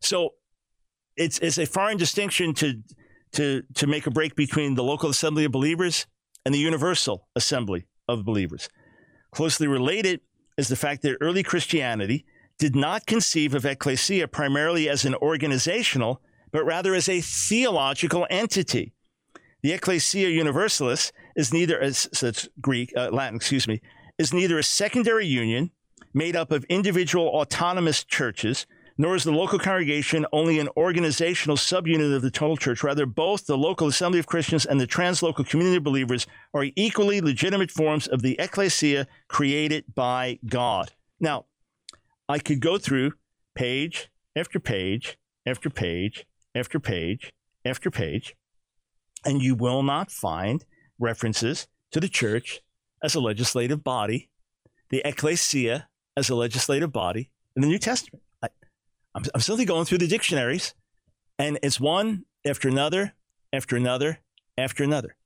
So 0.01 0.35
it's, 1.17 1.39
it's 1.41 1.59
a 1.59 1.67
foreign 1.67 1.99
distinction 1.99 2.55
to, 2.55 2.83
to, 3.33 3.63
to 3.75 3.87
make 3.87 4.07
a 4.07 4.11
break 4.11 4.37
between 4.37 4.75
the 4.75 4.85
local 4.85 5.11
assembly 5.11 5.45
of 5.45 5.53
believers 5.53 6.07
and 6.45 6.55
the 6.55 6.59
universal 6.59 7.29
assembly 7.35 7.87
of 8.09 8.25
believers. 8.25 8.69
Closely 9.33 9.67
related 9.67 10.21
is 10.57 10.69
the 10.69 10.77
fact 10.77 11.03
that 11.03 11.17
early 11.21 11.43
Christianity 11.43 12.25
did 12.59 12.77
not 12.77 13.07
conceive 13.07 13.55
of 13.55 13.65
ecclesia 13.65 14.29
primarily 14.29 14.89
as 14.89 15.05
an 15.05 15.15
organizational, 15.17 16.21
but 16.53 16.65
rather 16.65 16.95
as 16.95 17.09
a 17.09 17.21
theological 17.21 18.27
entity. 18.31 18.93
The 19.63 19.73
Ecclesia 19.73 20.29
Universalis 20.29 21.13
is 21.37 21.53
neither, 21.53 21.81
as 21.81 22.09
so 22.13 22.29
it's 22.29 22.49
Greek, 22.61 22.93
uh, 22.97 23.11
Latin, 23.11 23.37
excuse 23.37 23.69
me, 23.69 23.81
is 24.19 24.33
neither 24.33 24.59
a 24.59 24.63
secondary 24.63 25.27
union 25.27 25.71
made 26.15 26.37
up 26.37 26.53
of 26.53 26.65
individual 26.65 27.29
autonomous 27.29 28.05
churches, 28.05 28.67
nor 28.99 29.17
is 29.17 29.25
the 29.25 29.33
local 29.33 29.59
congregation 29.59 30.27
only 30.33 30.59
an 30.59 30.69
organizational 30.77 31.57
subunit 31.57 32.15
of 32.15 32.23
the 32.23 32.31
total 32.31 32.57
church. 32.57 32.83
Rather, 32.83 33.07
both 33.07 33.47
the 33.47 33.57
local 33.57 33.89
assembly 33.89 34.19
of 34.19 34.27
Christians 34.27 34.67
and 34.67 34.81
the 34.81 34.87
translocal 34.87 35.49
community 35.49 35.79
of 35.79 35.85
believers 35.85 36.27
are 36.53 36.67
equally 36.77 37.21
legitimate 37.21 37.71
forms 37.71 38.07
of 38.07 38.23
the 38.23 38.37
ecclesia 38.39 39.07
created 39.29 39.85
by 39.95 40.39
God. 40.47 40.93
Now, 41.21 41.47
I 42.29 42.39
could 42.39 42.61
go 42.61 42.79
through 42.79 43.13
page 43.55 44.11
after 44.37 44.61
page 44.61 45.19
after 45.47 45.71
page 45.71 46.27
after 46.55 46.79
page 46.79 47.33
after 47.65 47.91
page, 47.91 48.35
and 49.25 49.41
you 49.41 49.55
will 49.55 49.83
not 49.83 50.11
find 50.11 50.65
references 51.03 51.67
to 51.91 52.01
the 52.01 52.09
church 52.09 52.63
as 53.03 53.15
a 53.15 53.21
legislative 53.21 53.85
body, 53.85 54.31
the 54.91 55.03
ecclesia 55.05 55.89
as 56.17 56.31
a 56.31 56.35
legislative 56.35 56.93
body 56.93 57.31
in 57.57 57.63
the 57.63 57.69
New 57.69 57.79
Testament. 57.79 58.23
I, 58.43 58.49
I'm, 59.15 59.25
I'm 59.35 59.41
simply 59.41 59.65
going 59.65 59.85
through 59.85 59.99
the 59.99 60.07
dictionaries, 60.07 60.75
and 61.39 61.59
it's 61.63 61.81
one 61.81 62.25
after 62.47 62.69
another, 62.69 63.15
after 63.53 63.77
another, 63.77 64.21
after 64.57 64.85
another. 64.85 65.17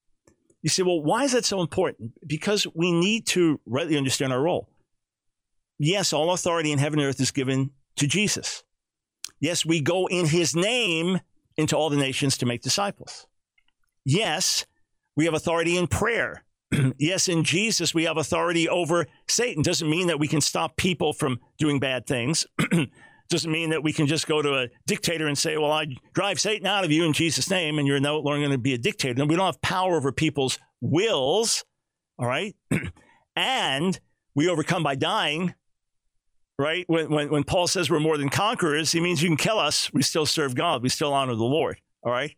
You 0.62 0.70
say, 0.70 0.82
well, 0.82 1.02
why 1.02 1.24
is 1.24 1.32
that 1.32 1.44
so 1.44 1.60
important? 1.60 2.12
Because 2.26 2.66
we 2.74 2.90
need 2.90 3.26
to 3.28 3.60
rightly 3.66 3.96
understand 3.96 4.32
our 4.32 4.40
role. 4.40 4.68
Yes, 5.78 6.12
all 6.12 6.32
authority 6.32 6.72
in 6.72 6.78
heaven 6.78 6.98
and 6.98 7.08
earth 7.08 7.20
is 7.20 7.30
given 7.30 7.70
to 7.96 8.06
Jesus. 8.06 8.64
Yes, 9.38 9.66
we 9.66 9.80
go 9.80 10.06
in 10.06 10.26
his 10.26 10.56
name 10.56 11.20
into 11.56 11.76
all 11.76 11.90
the 11.90 11.96
nations 11.96 12.38
to 12.38 12.46
make 12.46 12.62
disciples. 12.62 13.26
Yes, 14.04 14.64
we 15.16 15.24
have 15.24 15.34
authority 15.34 15.76
in 15.76 15.86
prayer. 15.86 16.44
yes, 16.98 17.28
in 17.28 17.44
Jesus, 17.44 17.94
we 17.94 18.04
have 18.04 18.16
authority 18.16 18.68
over 18.68 19.06
Satan. 19.28 19.62
Doesn't 19.62 19.88
mean 19.88 20.08
that 20.08 20.18
we 20.18 20.28
can 20.28 20.40
stop 20.40 20.76
people 20.76 21.12
from 21.12 21.40
doing 21.58 21.80
bad 21.80 22.06
things. 22.06 22.46
Doesn't 23.28 23.50
mean 23.50 23.70
that 23.70 23.82
we 23.82 23.92
can 23.92 24.06
just 24.06 24.28
go 24.28 24.40
to 24.40 24.54
a 24.54 24.68
dictator 24.86 25.26
and 25.26 25.36
say, 25.36 25.56
well, 25.56 25.72
I 25.72 25.86
drive 26.12 26.38
Satan 26.38 26.66
out 26.66 26.84
of 26.84 26.92
you 26.92 27.04
in 27.04 27.12
Jesus' 27.12 27.50
name, 27.50 27.78
and 27.78 27.86
you're 27.86 27.98
no 27.98 28.20
longer 28.20 28.40
going 28.40 28.52
to 28.52 28.58
be 28.58 28.74
a 28.74 28.78
dictator. 28.78 29.20
And 29.20 29.28
we 29.28 29.34
don't 29.36 29.46
have 29.46 29.60
power 29.62 29.96
over 29.96 30.12
people's 30.12 30.58
wills, 30.80 31.64
all 32.18 32.28
right? 32.28 32.54
and 33.36 33.98
we 34.34 34.48
overcome 34.48 34.84
by 34.84 34.94
dying, 34.94 35.54
right? 36.58 36.84
When, 36.88 37.10
when, 37.10 37.30
when 37.30 37.42
Paul 37.42 37.66
says 37.66 37.90
we're 37.90 37.98
more 37.98 38.16
than 38.16 38.28
conquerors, 38.28 38.92
he 38.92 39.00
means 39.00 39.22
you 39.22 39.28
can 39.28 39.36
kill 39.36 39.58
us. 39.58 39.92
We 39.92 40.02
still 40.02 40.26
serve 40.26 40.54
God. 40.54 40.82
We 40.82 40.88
still 40.88 41.12
honor 41.12 41.34
the 41.34 41.44
Lord, 41.44 41.80
all 42.02 42.12
right? 42.12 42.36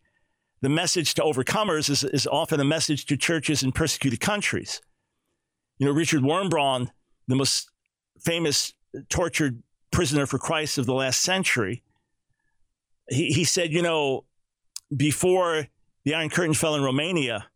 The 0.61 0.69
message 0.69 1.15
to 1.15 1.23
overcomers 1.23 1.89
is, 1.89 2.05
is 2.05 2.27
often 2.27 2.61
a 2.61 2.65
message 2.65 3.07
to 3.07 3.17
churches 3.17 3.63
in 3.63 3.73
persecuted 3.73 4.21
countries. 4.21 4.81
You 5.79 5.87
know, 5.87 5.93
Richard 5.93 6.23
Wurmbrand, 6.23 6.91
the 7.29 7.37
most 7.37 7.71
famous 8.21 8.75
tortured 9.09 9.63
prisoner 9.91 10.27
for 10.27 10.39
Christ 10.39 10.79
of 10.79 10.87
the 10.87 10.95
last 10.95 11.21
century, 11.21 11.85
he, 13.09 13.29
he 13.29 13.45
said, 13.45 13.73
you 13.73 13.83
know, 13.83 14.25
before 14.95 15.69
the 16.05 16.15
Iron 16.15 16.31
Curtain 16.31 16.55
fell 16.55 16.75
in 16.75 16.83
Romania, 16.83 17.47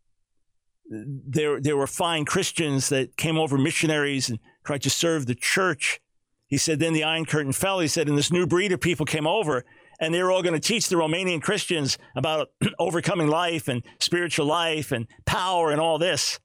there, 0.89 1.59
there 1.59 1.77
were 1.77 1.87
fine 1.87 2.25
Christians 2.25 2.89
that 2.89 3.17
came 3.17 3.37
over, 3.37 3.57
missionaries, 3.57 4.29
and 4.29 4.39
tried 4.63 4.83
to 4.83 4.89
serve 4.89 5.25
the 5.25 5.35
church. 5.35 5.99
He 6.47 6.57
said, 6.57 6.79
then 6.79 6.93
the 6.93 7.03
Iron 7.03 7.25
Curtain 7.25 7.51
fell. 7.51 7.79
He 7.79 7.87
said, 7.87 8.07
and 8.07 8.17
this 8.17 8.31
new 8.31 8.45
breed 8.45 8.71
of 8.71 8.79
people 8.79 9.05
came 9.05 9.25
over 9.25 9.65
and 10.03 10.13
they 10.13 10.21
were 10.21 10.31
all 10.31 10.43
going 10.43 10.53
to 10.53 10.59
teach 10.59 10.89
the 10.89 10.97
Romanian 10.97 11.41
Christians 11.41 11.97
about 12.15 12.49
overcoming 12.79 13.27
life 13.27 13.67
and 13.67 13.83
spiritual 13.99 14.45
life 14.45 14.91
and 14.91 15.07
power 15.25 15.71
and 15.71 15.79
all 15.79 15.97
this. 15.97 16.39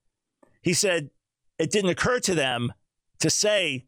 He 0.63 0.73
said 0.73 1.11
it 1.59 1.71
didn't 1.73 1.91
occur 1.91 2.21
to 2.21 2.35
them 2.35 2.73
to 3.19 3.31
say, 3.31 3.87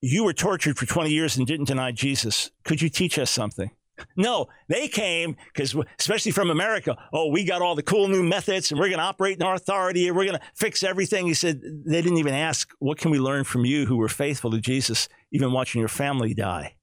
You 0.00 0.24
were 0.24 0.32
tortured 0.32 0.76
for 0.76 0.86
20 0.86 1.10
years 1.10 1.36
and 1.36 1.46
didn't 1.46 1.66
deny 1.66 1.92
Jesus. 1.92 2.50
Could 2.64 2.82
you 2.82 2.88
teach 2.88 3.18
us 3.18 3.30
something? 3.30 3.70
No, 4.14 4.48
they 4.68 4.88
came 4.88 5.36
because, 5.54 5.74
especially 5.98 6.30
from 6.30 6.50
America, 6.50 6.98
oh, 7.14 7.30
we 7.30 7.44
got 7.44 7.62
all 7.62 7.74
the 7.74 7.82
cool 7.82 8.08
new 8.08 8.22
methods 8.22 8.70
and 8.70 8.78
we're 8.78 8.90
going 8.90 8.98
to 8.98 9.04
operate 9.04 9.38
in 9.38 9.42
our 9.42 9.54
authority 9.54 10.06
and 10.06 10.14
we're 10.14 10.26
going 10.26 10.38
to 10.38 10.44
fix 10.54 10.82
everything. 10.82 11.26
He 11.26 11.32
said 11.32 11.62
they 11.62 12.02
didn't 12.02 12.18
even 12.18 12.34
ask, 12.34 12.70
What 12.78 12.98
can 12.98 13.10
we 13.10 13.18
learn 13.18 13.44
from 13.44 13.64
you 13.64 13.86
who 13.86 13.96
were 13.96 14.10
faithful 14.10 14.50
to 14.50 14.60
Jesus, 14.60 15.08
even 15.32 15.50
watching 15.50 15.78
your 15.78 15.88
family 15.88 16.34
die? 16.34 16.75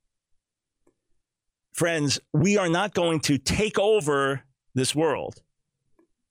Friends, 1.74 2.19
we 2.32 2.57
are 2.57 2.69
not 2.69 2.93
going 2.93 3.19
to 3.21 3.38
take 3.38 3.78
over 3.78 4.43
this 4.74 4.95
world. 4.95 5.41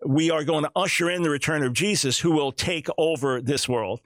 We 0.05 0.31
are 0.31 0.45
going 0.45 0.65
to 0.65 0.71
usher 0.75 1.11
in 1.11 1.23
the 1.23 1.31
return 1.31 1.63
of 1.63 1.73
Jesus, 1.73 2.19
who 2.19 2.33
will 2.33 2.53
take 2.53 2.89
over 2.97 3.41
this 3.41 3.69
world. 3.69 4.01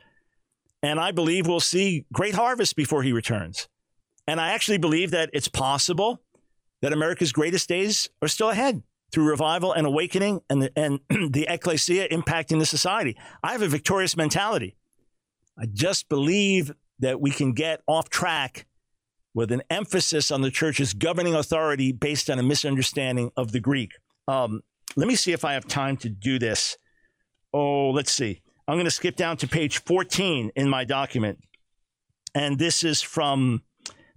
And 0.82 1.01
I 1.01 1.12
believe 1.12 1.47
we'll 1.47 1.61
see 1.61 2.05
great 2.12 2.34
harvest 2.34 2.76
before 2.76 3.03
he 3.03 3.12
returns. 3.12 3.68
And 4.26 4.41
I 4.41 4.53
actually 4.53 4.78
believe 4.78 5.12
that 5.12 5.30
it's 5.32 5.49
possible 5.49 6.20
that 6.82 6.93
America's 6.93 7.32
greatest 7.32 7.68
days 7.68 8.11
are 8.20 8.28
still 8.28 8.51
ahead 8.51 8.82
through 9.12 9.28
revival 9.28 9.72
and 9.72 9.87
awakening 9.87 10.41
and 10.51 10.62
the, 10.62 10.72
and 10.76 11.01
the 11.32 11.47
ecclesia 11.49 12.09
impacting 12.09 12.59
the 12.59 12.66
society. 12.66 13.16
I 13.43 13.53
have 13.53 13.62
a 13.62 13.68
victorious 13.68 14.16
mentality. 14.16 14.76
I 15.59 15.66
just 15.66 16.09
believe 16.09 16.72
that 16.99 17.20
we 17.20 17.30
can 17.30 17.53
get 17.53 17.80
off 17.87 18.11
track 18.11 18.66
with 19.37 19.53
an 19.53 19.62
emphasis 19.68 20.30
on 20.30 20.41
the 20.41 20.51
church's 20.51 20.95
governing 20.95 21.34
authority 21.34 21.93
based 21.93 22.30
on 22.30 22.39
a 22.39 22.43
misunderstanding 22.43 23.30
of 23.37 23.53
the 23.53 23.61
Greek. 23.61 23.93
Um, 24.26 24.62
let 24.97 25.07
me 25.07 25.14
see 25.14 25.32
if 25.32 25.45
I 25.45 25.53
have 25.53 25.68
time 25.68 25.99
to 25.99 26.09
do 26.09 26.39
this. 26.39 26.78
Oh, 27.53 27.91
let's 27.91 28.11
see. 28.11 28.41
I'm 28.66 28.76
going 28.76 28.87
to 28.87 28.91
skip 28.91 29.14
down 29.14 29.37
to 29.37 29.47
page 29.47 29.82
14 29.84 30.53
in 30.57 30.70
my 30.70 30.84
document. 30.84 31.39
And 32.34 32.59
this 32.59 32.82
is 32.82 33.03
from 33.03 33.62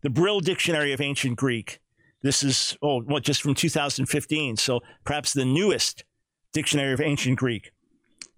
the 0.03 0.09
Brill 0.09 0.39
Dictionary 0.39 0.93
of 0.93 1.01
Ancient 1.01 1.35
Greek. 1.35 1.79
This 2.23 2.41
is, 2.41 2.77
oh, 2.81 3.03
well, 3.05 3.19
just 3.19 3.41
from 3.41 3.55
2015. 3.55 4.55
So 4.55 4.79
perhaps 5.03 5.33
the 5.33 5.43
newest 5.43 6.05
dictionary 6.53 6.93
of 6.93 7.01
ancient 7.01 7.37
Greek. 7.37 7.71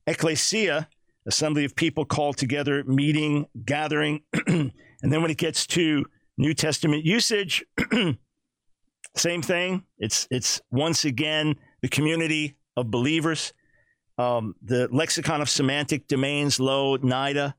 Ecclesia, 0.08 0.90
assembly 1.28 1.64
of 1.64 1.76
people 1.76 2.06
called 2.06 2.38
together, 2.38 2.84
meeting, 2.86 3.46
gathering. 3.66 4.22
and 4.48 4.72
then 5.04 5.22
when 5.22 5.30
it 5.30 5.38
gets 5.38 5.68
to 5.68 6.06
New 6.42 6.56
Testament 6.56 7.06
usage, 7.06 7.64
same 9.16 9.44
thing. 9.44 9.84
It's 10.00 10.28
it's 10.32 10.60
once 10.72 11.06
again 11.06 11.56
the 11.84 11.88
community 11.88 12.56
of 12.76 12.90
believers. 12.90 13.54
Um, 14.18 14.56
the 14.64 14.88
lexicon 14.92 15.42
of 15.42 15.50
semantic 15.52 16.08
domains, 16.08 16.58
Louw, 16.58 16.98
Nida, 16.98 17.54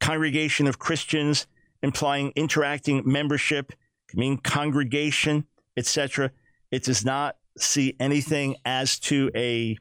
congregation 0.00 0.66
of 0.66 0.80
Christians, 0.80 1.46
implying 1.80 2.32
interacting 2.34 3.02
membership, 3.04 3.72
mean 4.14 4.38
congregation, 4.38 5.46
etc. 5.76 6.32
It 6.72 6.82
does 6.82 7.04
not 7.04 7.36
see 7.56 7.94
anything 8.00 8.56
as 8.64 8.98
to 9.00 9.30
a 9.36 9.78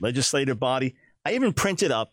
legislative 0.00 0.58
body. 0.58 0.96
I 1.24 1.34
even 1.34 1.52
printed 1.52 1.92
up, 1.92 2.12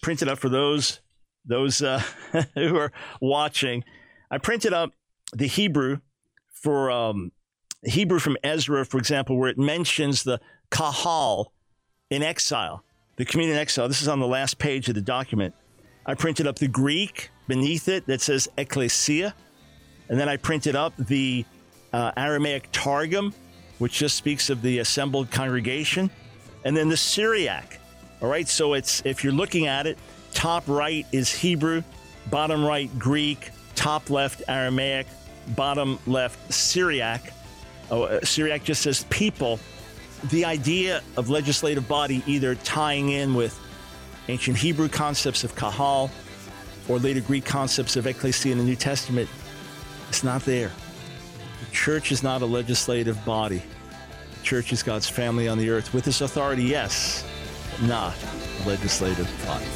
printed 0.00 0.28
up 0.28 0.38
for 0.38 0.48
those 0.48 1.02
those 1.44 1.82
uh, 1.82 2.02
who 2.54 2.76
are 2.78 2.92
watching. 3.20 3.84
I 4.30 4.38
printed 4.38 4.72
up 4.72 4.92
the 5.32 5.46
Hebrew 5.46 5.98
for 6.52 6.90
um, 6.90 7.32
Hebrew 7.82 8.18
from 8.18 8.36
Ezra, 8.44 8.84
for 8.84 8.98
example, 8.98 9.36
where 9.36 9.48
it 9.48 9.58
mentions 9.58 10.22
the 10.22 10.40
kahal 10.70 11.52
in 12.10 12.22
exile, 12.22 12.84
the 13.16 13.24
community 13.24 13.56
in 13.56 13.60
exile. 13.60 13.88
This 13.88 14.02
is 14.02 14.08
on 14.08 14.20
the 14.20 14.26
last 14.26 14.58
page 14.58 14.88
of 14.88 14.94
the 14.94 15.00
document. 15.02 15.54
I 16.06 16.14
printed 16.14 16.46
up 16.46 16.58
the 16.58 16.68
Greek 16.68 17.30
beneath 17.48 17.88
it 17.88 18.06
that 18.06 18.20
says 18.20 18.48
ecclesia, 18.56 19.34
and 20.08 20.18
then 20.18 20.28
I 20.28 20.36
printed 20.36 20.76
up 20.76 20.94
the 20.96 21.44
uh, 21.92 22.12
Aramaic 22.16 22.68
Targum, 22.72 23.34
which 23.78 23.98
just 23.98 24.16
speaks 24.16 24.50
of 24.50 24.62
the 24.62 24.78
assembled 24.78 25.30
congregation, 25.30 26.10
and 26.64 26.76
then 26.76 26.88
the 26.88 26.96
Syriac. 26.96 27.80
All 28.20 28.28
right, 28.28 28.48
so 28.48 28.74
it's 28.74 29.02
if 29.04 29.24
you're 29.24 29.32
looking 29.32 29.66
at 29.66 29.86
it, 29.86 29.98
top 30.32 30.64
right 30.68 31.06
is 31.10 31.32
Hebrew, 31.32 31.82
bottom 32.30 32.64
right 32.64 32.88
Greek, 32.98 33.50
top 33.74 34.10
left 34.10 34.42
Aramaic, 34.48 35.06
bottom 35.48 35.98
left, 36.06 36.52
Syriac. 36.52 37.32
Oh, 37.90 38.04
uh, 38.04 38.20
Syriac 38.24 38.64
just 38.64 38.82
says 38.82 39.04
people. 39.10 39.58
The 40.30 40.44
idea 40.44 41.02
of 41.16 41.30
legislative 41.30 41.88
body 41.88 42.22
either 42.26 42.54
tying 42.54 43.10
in 43.10 43.34
with 43.34 43.58
ancient 44.28 44.56
Hebrew 44.56 44.88
concepts 44.88 45.44
of 45.44 45.54
kahal 45.56 46.10
or 46.88 46.98
later 46.98 47.20
Greek 47.20 47.44
concepts 47.44 47.96
of 47.96 48.06
ecclesia 48.06 48.52
in 48.52 48.58
the 48.58 48.64
New 48.64 48.76
Testament, 48.76 49.28
it's 50.08 50.24
not 50.24 50.42
there. 50.42 50.70
The 51.60 51.70
church 51.72 52.12
is 52.12 52.22
not 52.22 52.42
a 52.42 52.46
legislative 52.46 53.22
body. 53.24 53.62
The 54.38 54.42
church 54.42 54.72
is 54.72 54.82
God's 54.82 55.08
family 55.08 55.48
on 55.48 55.58
the 55.58 55.70
earth 55.70 55.92
with 55.94 56.04
this 56.04 56.20
authority, 56.20 56.64
yes, 56.64 57.24
not 57.82 58.14
a 58.64 58.68
legislative 58.68 59.28
body. 59.46 59.66